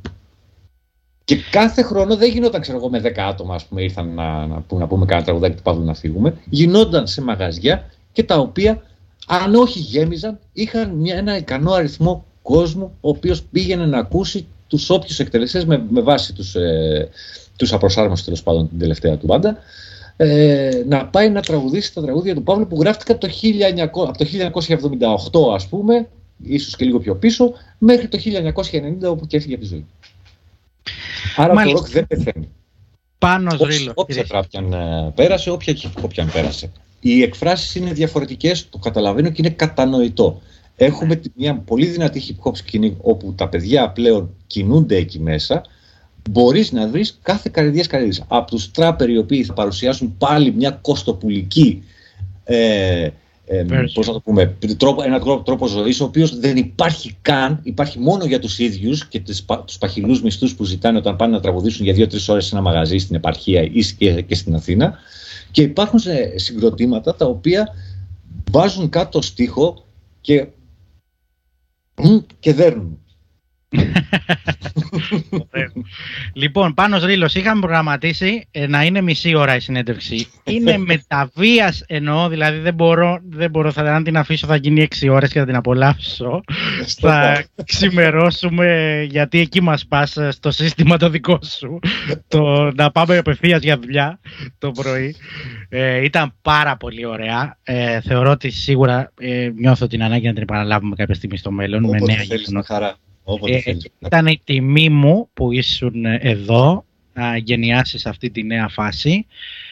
Και 1.28 1.38
κάθε 1.51 1.82
χρόνο 1.82 2.15
δεν 2.15 2.32
γινόταν, 2.32 2.61
ξέρω 2.61 2.78
εγώ, 2.78 2.89
με 2.89 3.01
10 3.03 3.11
άτομα, 3.17 3.55
ας 3.55 3.65
πούμε, 3.65 3.82
ήρθαν 3.82 4.13
να, 4.13 4.45
να, 4.45 4.63
να 4.69 4.88
πούμε 4.88 5.05
κάνα 5.05 5.23
τραγουδάκι 5.23 5.55
του 5.55 5.61
Παύλου 5.61 5.84
να 5.84 5.93
φύγουμε. 5.93 6.38
Γινόταν 6.49 7.07
σε 7.07 7.21
μαγαζιά 7.21 7.89
και 8.11 8.23
τα 8.23 8.38
οποία, 8.38 8.82
αν 9.28 9.55
όχι 9.55 9.80
γέμιζαν, 9.80 10.39
είχαν 10.53 10.89
μια, 10.89 11.15
ένα 11.15 11.38
ικανό 11.38 11.71
αριθμό 11.71 12.25
κόσμου, 12.41 12.91
ο 13.01 13.09
οποίος 13.09 13.43
πήγαινε 13.43 13.86
να 13.86 13.97
ακούσει 13.97 14.47
τους 14.67 14.89
όποιους 14.89 15.19
εκτελεστές 15.19 15.65
με, 15.65 15.84
με 15.89 16.01
βάση 16.01 16.34
τους, 16.34 16.55
ε, 16.55 17.09
τους 17.55 17.73
απροσάρμοστους 17.73 18.25
τέλος 18.25 18.43
πάντων 18.43 18.69
την 18.69 18.80
τελευταία 18.80 19.17
του 19.17 19.25
μπάντα, 19.25 19.57
ε, 20.17 20.84
να 20.88 21.05
πάει 21.05 21.30
να 21.30 21.41
τραγουδήσει 21.41 21.93
τα 21.93 22.01
τραγούδια 22.01 22.36
του 22.36 22.43
Παύλου 22.43 22.67
που 22.67 22.80
γράφτηκαν 22.80 23.17
το 23.17 23.28
1900, 23.28 24.07
από 24.07 24.17
το 24.17 24.25
1978 24.25 25.53
ας 25.53 25.67
πούμε, 25.67 26.07
ίσως 26.43 26.75
και 26.75 26.86
λίγο 26.86 26.99
πιο 26.99 27.15
πίσω, 27.15 27.53
μέχρι 27.78 28.07
το 28.07 28.17
1990 28.17 29.09
όπου 29.09 29.28
και 29.28 29.38
έφυγε 29.38 29.53
από 29.53 29.63
τη 29.63 29.69
ζωή. 29.69 29.86
Άρα 31.35 31.53
Μάλιστα. 31.53 31.77
το 31.77 31.83
ροκ 31.83 31.93
δεν 31.93 32.07
πεθαίνει. 32.07 32.49
Πάνω 33.17 33.57
ρίλο. 33.61 33.91
Όποια 33.95 34.27
τράπιαν 34.27 34.73
ε, 34.73 35.11
πέρασε, 35.15 35.49
όποια 35.49 35.73
χιπ 35.73 35.91
πέρασε. 36.33 36.71
Οι 36.99 37.21
εκφράσεις 37.21 37.75
είναι 37.75 37.93
διαφορετικές, 37.93 38.69
το 38.69 38.77
καταλαβαίνω 38.77 39.29
και 39.29 39.35
είναι 39.38 39.49
κατανοητό. 39.49 40.41
Έχουμε 40.75 41.21
μια 41.35 41.55
πολύ 41.55 41.85
δυνατή 41.85 42.23
hip 42.27 42.49
hop 42.49 42.55
σκηνή 42.55 42.97
όπου 43.01 43.33
τα 43.33 43.49
παιδιά 43.49 43.89
πλέον 43.89 44.35
κινούνται 44.47 44.95
εκεί 44.95 45.19
μέσα, 45.19 45.61
μπορείς 46.29 46.71
να 46.71 46.88
βρεις 46.88 47.19
κάθε 47.21 47.49
καρδιά 47.53 47.83
καρδιά. 47.83 48.25
Από 48.27 48.51
τους 48.51 48.71
τράπερ 48.71 49.09
οι 49.09 49.17
οποίοι 49.17 49.43
θα 49.43 49.53
παρουσιάσουν 49.53 50.17
πάλι 50.17 50.53
μια 50.53 50.71
κοστοπουλική. 50.71 51.83
Ε, 52.43 53.09
ε, 53.49 53.65
πώς 53.93 54.07
να 54.07 54.13
το 54.13 54.19
πούμε, 54.19 54.57
τρόπο, 54.77 55.03
ένα 55.03 55.19
τρόπο, 55.19 55.43
τρόπος 55.43 55.71
ζωής 55.71 55.99
ο 55.99 56.03
οποίος 56.03 56.39
δεν 56.39 56.57
υπάρχει 56.57 57.17
καν, 57.21 57.59
υπάρχει 57.63 57.99
μόνο 57.99 58.25
για 58.25 58.39
τους 58.39 58.59
ίδιους 58.59 59.07
και 59.07 59.19
τους, 59.19 59.45
τους 59.65 59.77
παχυλούς 59.77 60.21
μισθούς 60.21 60.55
που 60.55 60.63
ζητάνε 60.63 60.97
όταν 60.97 61.15
πάνε 61.15 61.35
να 61.35 61.41
τραγουδήσουν 61.41 61.85
για 61.85 61.93
δύο-τρεις 61.93 62.29
ώρες 62.29 62.45
σε 62.45 62.55
ένα 62.55 62.63
μαγαζί 62.63 62.97
στην 62.97 63.15
επαρχία 63.15 63.61
ή 63.61 63.79
και, 63.97 64.21
και 64.21 64.35
στην 64.35 64.55
Αθήνα. 64.55 64.97
Και 65.51 65.61
υπάρχουν 65.61 65.99
συγκροτήματα 66.35 67.15
τα 67.15 67.25
οποία 67.25 67.73
βάζουν 68.51 68.89
κάτω 68.89 69.21
στίχο 69.21 69.85
και, 70.21 70.47
και 72.39 72.53
δέρνουν 72.53 72.99
λοιπόν, 76.34 76.74
πάνω 76.74 76.97
Ρήλος, 76.97 77.36
είχαμε 77.36 77.59
προγραμματίσει 77.59 78.47
ε, 78.51 78.68
να 78.68 78.84
είναι 78.84 79.01
μισή 79.01 79.36
ώρα 79.36 79.55
η 79.55 79.59
συνέντευξη. 79.59 80.28
Είναι 80.43 80.78
μεταβίας 80.91 81.84
εννοώ, 81.88 82.28
δηλαδή 82.28 82.59
δεν 82.59 82.74
μπορώ, 82.74 83.20
δεν 83.30 83.49
μπορώ 83.49 83.72
θα, 83.72 83.82
αν 83.82 84.03
την 84.03 84.18
αφήσω 84.18 84.47
θα 84.47 84.55
γίνει 84.55 84.82
έξι 84.82 85.09
ώρες 85.09 85.32
και 85.32 85.39
θα 85.39 85.45
την 85.45 85.55
απολαύσω. 85.55 86.43
θα 86.99 87.45
ξημερώσουμε, 87.63 89.01
γιατί 89.09 89.39
εκεί 89.39 89.61
μας 89.61 89.86
πας 89.86 90.18
ε, 90.18 90.32
στο 90.32 90.51
σύστημα 90.51 90.97
το 90.97 91.09
δικό 91.09 91.39
σου, 91.43 91.80
το, 92.28 92.72
να 92.76 92.91
πάμε 92.91 93.18
απευθείας 93.18 93.61
για 93.61 93.78
δουλειά 93.78 94.20
το 94.57 94.72
πρωί. 94.72 95.15
Ε, 95.70 96.03
ήταν 96.03 96.34
πάρα 96.41 96.78
πολύ 96.78 97.05
ωραία. 97.05 97.57
Ε, 97.63 98.01
θεωρώ 98.01 98.32
ότι 98.32 98.49
σίγουρα 98.49 99.11
ε, 99.20 99.49
νιώθω 99.55 99.88
την 99.88 100.03
ανάγκη 100.03 100.28
να 100.28 100.34
την 100.34 100.41
επαναλάβουμε 100.41 100.95
κάποια 100.95 101.15
στιγμή 101.15 101.38
στο 101.38 101.51
μέλλον. 101.51 101.86
με 101.89 101.99
νέα 101.99 102.24
χαρά. 103.41 103.55
Ε, 103.65 103.78
ήταν 103.99 104.28
η 104.28 104.41
τιμή 104.43 104.89
μου 104.89 105.30
που 105.34 105.51
ήσουν 105.51 106.05
εδώ 106.05 106.86
να 107.13 107.38
γενιάσεις 107.38 108.05
αυτή 108.05 108.30
τη 108.30 108.43
νέα 108.43 108.67
φάση 108.67 109.25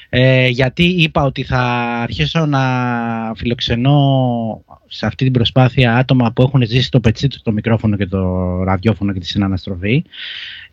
ε, 0.10 0.48
γιατί 0.48 0.84
είπα 0.84 1.24
ότι 1.24 1.44
θα 1.44 1.62
αρχίσω 2.02 2.46
να 2.46 2.62
φιλοξενώ 3.36 4.64
σε 4.88 5.06
αυτή 5.06 5.24
την 5.24 5.34
προσπάθεια 5.34 5.96
άτομα 5.96 6.32
που 6.32 6.42
έχουν 6.42 6.68
ζήσει 6.68 6.92
το 6.92 7.00
πετσί 7.00 7.28
τους 7.28 7.42
το 7.42 7.52
μικρόφωνο 7.52 7.96
και 7.98 8.06
το 8.06 8.64
ραδιόφωνο 8.64 9.14
και 9.14 9.20
τη 9.20 9.26
συναναστροφή 9.26 10.04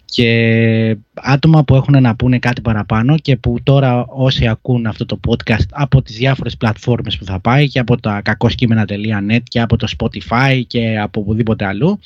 και 0.05 0.97
άτομα 1.15 1.65
που 1.65 1.75
έχουν 1.75 2.03
να 2.03 2.17
πούνε 2.17 2.39
κάτι 2.39 2.61
παραπάνω 2.61 3.19
και 3.19 3.37
που 3.37 3.57
τώρα 3.63 4.07
όσοι 4.09 4.49
ακούν 4.49 4.87
αυτό 4.87 5.07
το 5.07 5.21
podcast 5.29 5.67
από 5.71 6.03
τις 6.03 6.17
διάφορες 6.17 6.57
πλατφόρμες 6.57 7.19
που 7.19 7.25
θα 7.25 7.41
πάει 7.41 7.69
και 7.69 7.79
από 7.79 8.01
τα 8.01 8.21
κακοσκήμενα.net 8.25 9.43
και 9.43 9.61
από 9.61 9.77
το 9.77 9.89
Spotify 9.99 10.63
και 10.67 10.99
από 10.99 11.21
οπουδήποτε 11.21 11.65
αλλού 11.65 11.99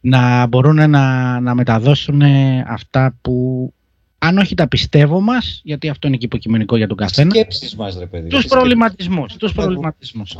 να 0.00 0.46
μπορούν 0.46 0.90
να, 0.90 1.40
να 1.40 1.54
μεταδώσουν 1.54 2.22
αυτά 2.66 3.16
που 3.20 3.72
αν 4.18 4.38
όχι 4.38 4.54
τα 4.54 4.68
πιστεύω 4.68 5.20
μας, 5.20 5.60
γιατί 5.64 5.88
αυτό 5.88 6.06
είναι 6.06 6.16
και 6.16 6.24
υποκειμενικό 6.24 6.76
για 6.76 6.86
τον 6.86 6.96
καθένα. 6.96 7.30
Σκέψεις 7.30 7.76
μας, 7.76 7.98
ρε 7.98 8.06
παιδί. 8.06 8.28
Τους 8.28 8.46
προβληματισμούς. 8.46 9.36
Τους 9.36 9.52
προβληματισμούς. 9.52 10.36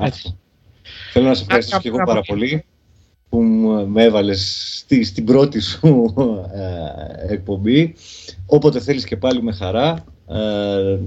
Θέλω 1.12 1.28
να 1.28 1.34
σε 1.34 1.42
ευχαριστήσω 1.42 1.80
και 1.80 1.88
εγώ 1.88 2.02
πάρα 2.04 2.20
πολύ 2.20 2.64
που 3.28 3.42
με 3.88 4.02
έβαλες 4.02 4.70
στη, 4.78 5.04
στην 5.04 5.24
πρώτη 5.24 5.60
σου 5.60 6.14
ε, 6.54 7.32
εκπομπή. 7.32 7.94
Όποτε 8.46 8.80
θέλεις 8.80 9.04
και 9.04 9.16
πάλι 9.16 9.42
με 9.42 9.52
χαρά. 9.52 10.04
Ε, 10.30 10.98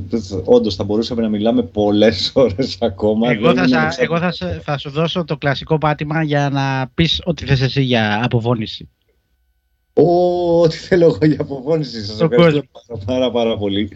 όντως 0.43 0.75
θα 0.75 0.83
μπορούσαμε 0.83 1.21
να 1.21 1.29
μιλάμε 1.29 1.61
πολλές 1.63 2.31
ώρες 2.33 2.77
ακόμα. 2.81 3.31
Εγώ, 3.31 3.53
θα, 3.53 3.95
εγώ 3.97 4.19
θα, 4.19 4.33
θα, 4.63 4.77
σου 4.77 4.89
δώσω 4.89 5.23
το 5.23 5.37
κλασικό 5.37 5.77
πάτημα 5.77 6.23
για 6.23 6.49
να 6.49 6.91
πεις 6.93 7.21
ό,τι 7.23 7.45
θες 7.45 7.61
εσύ 7.61 7.81
για 7.81 8.21
αποφώνηση. 8.23 8.89
Ό,τι 9.93 10.75
θέλω 10.75 11.05
εγώ 11.05 11.17
για 11.21 11.37
αποφώνηση. 11.39 12.05
Σας 12.05 12.21
ευχαριστώ 12.21 12.63
πάρα, 12.87 13.01
πάρα, 13.05 13.31
πάρα 13.31 13.57
πολύ 13.57 13.91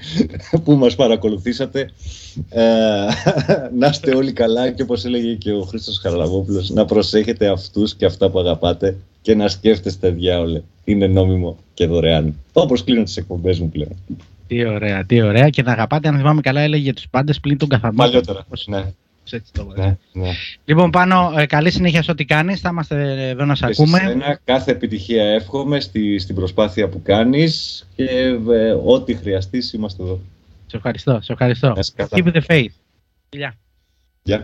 που 0.63 0.71
μας 0.73 0.95
παρακολουθήσατε. 0.95 1.89
Ε, 2.49 2.63
να 3.77 3.87
είστε 3.87 4.15
όλοι 4.15 4.31
καλά 4.31 4.71
και 4.71 4.81
όπως 4.81 5.05
έλεγε 5.05 5.33
και 5.33 5.51
ο 5.51 5.61
Χρήστος 5.61 5.99
Χαραλαβόπουλος, 5.99 6.69
να 6.69 6.85
προσέχετε 6.85 7.47
αυτούς 7.47 7.95
και 7.95 8.05
αυτά 8.05 8.29
που 8.29 8.39
αγαπάτε 8.39 8.97
και 9.21 9.35
να 9.35 9.47
σκέφτεστε 9.47 10.09
διάολε. 10.09 10.61
Είναι 10.83 11.07
νόμιμο 11.07 11.57
και 11.73 11.85
δωρεάν. 11.85 12.35
Όπως 12.53 12.83
κλείνω 12.83 13.03
τις 13.03 13.17
εκπομπές 13.17 13.59
μου 13.59 13.69
πλέον. 13.69 13.95
Τι 14.47 14.65
ωραία, 14.65 15.05
τι 15.05 15.21
ωραία. 15.21 15.49
Και 15.49 15.61
να 15.61 15.71
αγαπάτε, 15.71 16.07
αν 16.07 16.17
θυμάμαι 16.17 16.41
καλά, 16.41 16.61
έλεγε 16.61 16.83
για 16.83 16.93
τους 16.93 17.07
πάντες 17.09 17.39
πλην 17.39 17.57
τον 17.57 17.69
καθαρμό. 17.69 17.97
Παλιότερα, 17.97 18.45
ναι. 18.65 18.93
Έτσι 19.32 19.53
το 19.53 19.73
ναι, 19.76 19.97
ναι. 20.13 20.30
Λοιπόν, 20.65 20.89
πάνω, 20.89 21.34
ε, 21.38 21.45
καλή 21.45 21.71
συνέχεια 21.71 22.03
σε 22.03 22.11
ό,τι 22.11 22.26
κάνεις. 22.26 22.59
Θα 22.59 22.69
είμαστε 22.69 23.28
εδώ 23.30 23.45
να 23.45 23.55
σε 23.55 23.65
ακούμε. 23.65 23.97
Εσένα, 23.97 24.39
κάθε 24.43 24.71
επιτυχία 24.71 25.23
εύχομαι 25.23 25.80
στη, 25.80 26.19
στην 26.19 26.36
προσπάθεια 26.36 26.88
που 26.88 27.01
κάνεις 27.01 27.86
και 27.95 28.03
ε, 28.49 28.71
ό,τι 28.86 29.15
χρειαστείς 29.15 29.73
είμαστε 29.73 30.03
εδώ. 30.03 30.19
Σε 30.67 30.78
ευχαριστώ, 30.78 31.19
σε 31.21 31.32
ευχαριστώ. 31.32 31.73
Keep 31.95 32.32
the 32.34 32.41
faith. 32.47 32.71
Γεια. 33.30 33.55
Yeah. 34.26 34.41